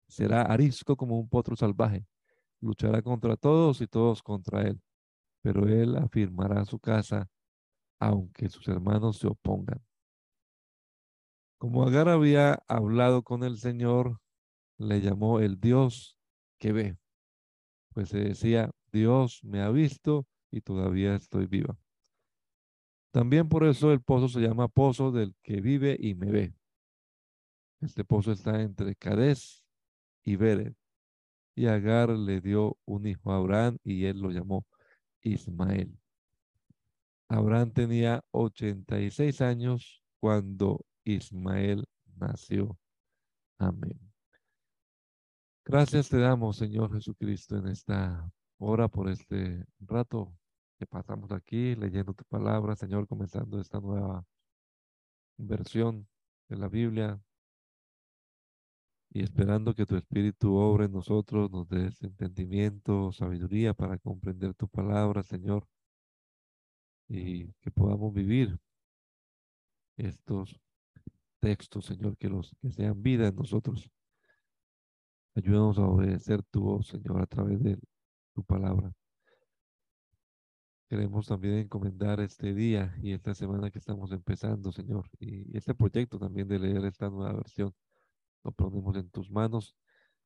Será 0.07 0.41
arisco 0.43 0.97
como 0.97 1.19
un 1.19 1.29
potro 1.29 1.55
salvaje, 1.55 2.05
luchará 2.61 3.01
contra 3.01 3.37
todos 3.37 3.81
y 3.81 3.87
todos 3.87 4.21
contra 4.21 4.63
él, 4.63 4.81
pero 5.45 5.67
él 5.67 5.95
afirmará 5.95 6.65
su 6.65 6.79
casa 6.79 7.29
aunque 7.99 8.49
sus 8.49 8.67
hermanos 8.67 9.19
se 9.19 9.27
opongan. 9.27 9.79
Como 11.59 11.83
Agar 11.83 12.09
había 12.09 12.63
hablado 12.67 13.21
con 13.21 13.43
el 13.43 13.59
Señor, 13.59 14.19
le 14.79 15.01
llamó 15.01 15.39
el 15.39 15.59
Dios 15.59 16.17
que 16.57 16.71
ve, 16.71 16.97
pues 17.93 18.09
se 18.09 18.17
decía, 18.17 18.71
Dios 18.91 19.43
me 19.43 19.61
ha 19.61 19.69
visto 19.69 20.25
y 20.49 20.61
todavía 20.61 21.13
estoy 21.13 21.45
viva. 21.45 21.77
También 23.11 23.47
por 23.47 23.65
eso 23.65 23.91
el 23.91 24.01
pozo 24.01 24.27
se 24.27 24.39
llama 24.39 24.67
pozo 24.67 25.11
del 25.11 25.35
que 25.43 25.61
vive 25.61 25.95
y 25.99 26.15
me 26.15 26.31
ve. 26.31 26.55
Este 27.81 28.03
pozo 28.03 28.31
está 28.31 28.63
entre 28.63 28.95
Cades 28.95 29.63
y 30.23 30.37
Beret. 30.37 30.75
Y 31.53 31.67
Agar 31.67 32.09
le 32.09 32.41
dio 32.41 32.79
un 32.85 33.05
hijo 33.05 33.31
a 33.31 33.37
Abraham 33.37 33.77
y 33.83 34.05
él 34.05 34.21
lo 34.21 34.31
llamó 34.31 34.65
Ismael. 35.25 35.91
Abraham 37.27 37.71
tenía 37.71 38.23
86 38.31 39.41
años 39.41 40.03
cuando 40.19 40.85
Ismael 41.03 41.85
nació. 42.15 42.77
Amén. 43.57 43.99
Gracias 45.65 46.09
te 46.09 46.19
damos, 46.19 46.57
Señor 46.57 46.93
Jesucristo, 46.93 47.57
en 47.57 47.67
esta 47.67 48.31
hora 48.59 48.87
por 48.87 49.09
este 49.09 49.65
rato 49.79 50.31
que 50.77 50.85
pasamos 50.85 51.31
aquí 51.31 51.75
leyendo 51.75 52.13
tu 52.13 52.23
palabra, 52.25 52.75
Señor, 52.75 53.07
comenzando 53.07 53.59
esta 53.59 53.79
nueva 53.79 54.23
versión 55.37 56.07
de 56.47 56.57
la 56.57 56.67
Biblia 56.67 57.19
y 59.15 59.23
esperando 59.23 59.73
que 59.73 59.85
tu 59.85 59.95
Espíritu 59.95 60.55
obre 60.55 60.85
en 60.85 60.91
nosotros, 60.91 61.49
nos 61.49 61.69
des 61.69 62.03
entendimiento, 62.03 63.13
sabiduría 63.13 63.73
para 63.73 63.97
comprender 63.97 64.53
tu 64.55 64.67
palabra, 64.67 65.23
Señor, 65.23 65.65
y 67.07 67.47
que 67.61 67.71
podamos 67.71 68.13
vivir 68.13 68.59
estos 69.95 70.59
textos, 71.39 71.85
Señor, 71.85 72.17
que 72.17 72.27
los 72.27 72.53
que 72.61 72.69
sean 72.71 73.01
vida 73.01 73.29
en 73.29 73.37
nosotros. 73.37 73.89
Ayúdanos 75.33 75.77
a 75.79 75.87
obedecer 75.87 76.43
tu 76.43 76.63
voz, 76.63 76.87
Señor, 76.87 77.21
a 77.21 77.25
través 77.25 77.63
de 77.63 77.79
tu 78.33 78.43
palabra. 78.43 78.91
Queremos 80.89 81.25
también 81.25 81.59
encomendar 81.59 82.19
este 82.19 82.53
día 82.53 82.93
y 83.01 83.13
esta 83.13 83.33
semana 83.33 83.71
que 83.71 83.79
estamos 83.79 84.11
empezando, 84.11 84.73
Señor, 84.73 85.09
y 85.19 85.55
este 85.55 85.73
proyecto 85.73 86.19
también 86.19 86.49
de 86.49 86.59
leer 86.59 86.83
esta 86.83 87.09
nueva 87.09 87.31
versión. 87.31 87.73
Lo 88.45 88.51
ponemos 88.51 88.95
en 88.95 89.09
tus 89.09 89.31
manos 89.31 89.75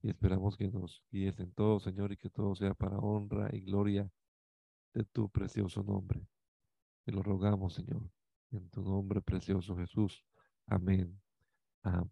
y 0.01 0.09
esperamos 0.09 0.57
que 0.57 0.67
nos 0.67 1.01
guíes 1.09 1.39
en 1.39 1.53
todo, 1.53 1.80
Señor, 1.80 2.11
y 2.11 2.17
que 2.17 2.30
todo 2.30 2.53
sea 2.53 2.74
para 2.74 2.99
honra 2.99 3.49
y 3.53 3.61
gloria 3.61 4.11
de 4.93 5.05
tu 5.05 5.30
precioso 5.30 5.84
nombre. 5.84 6.28
Te 7.05 7.13
lo 7.13 7.24
rogamos, 7.24 7.76
Señor, 7.76 8.03
en 8.51 8.70
tu 8.70 8.84
nombre 8.84 9.22
precioso 9.22 9.78
Jesús. 9.78 10.26
Amén. 10.67 11.17
Amén. 11.82 12.11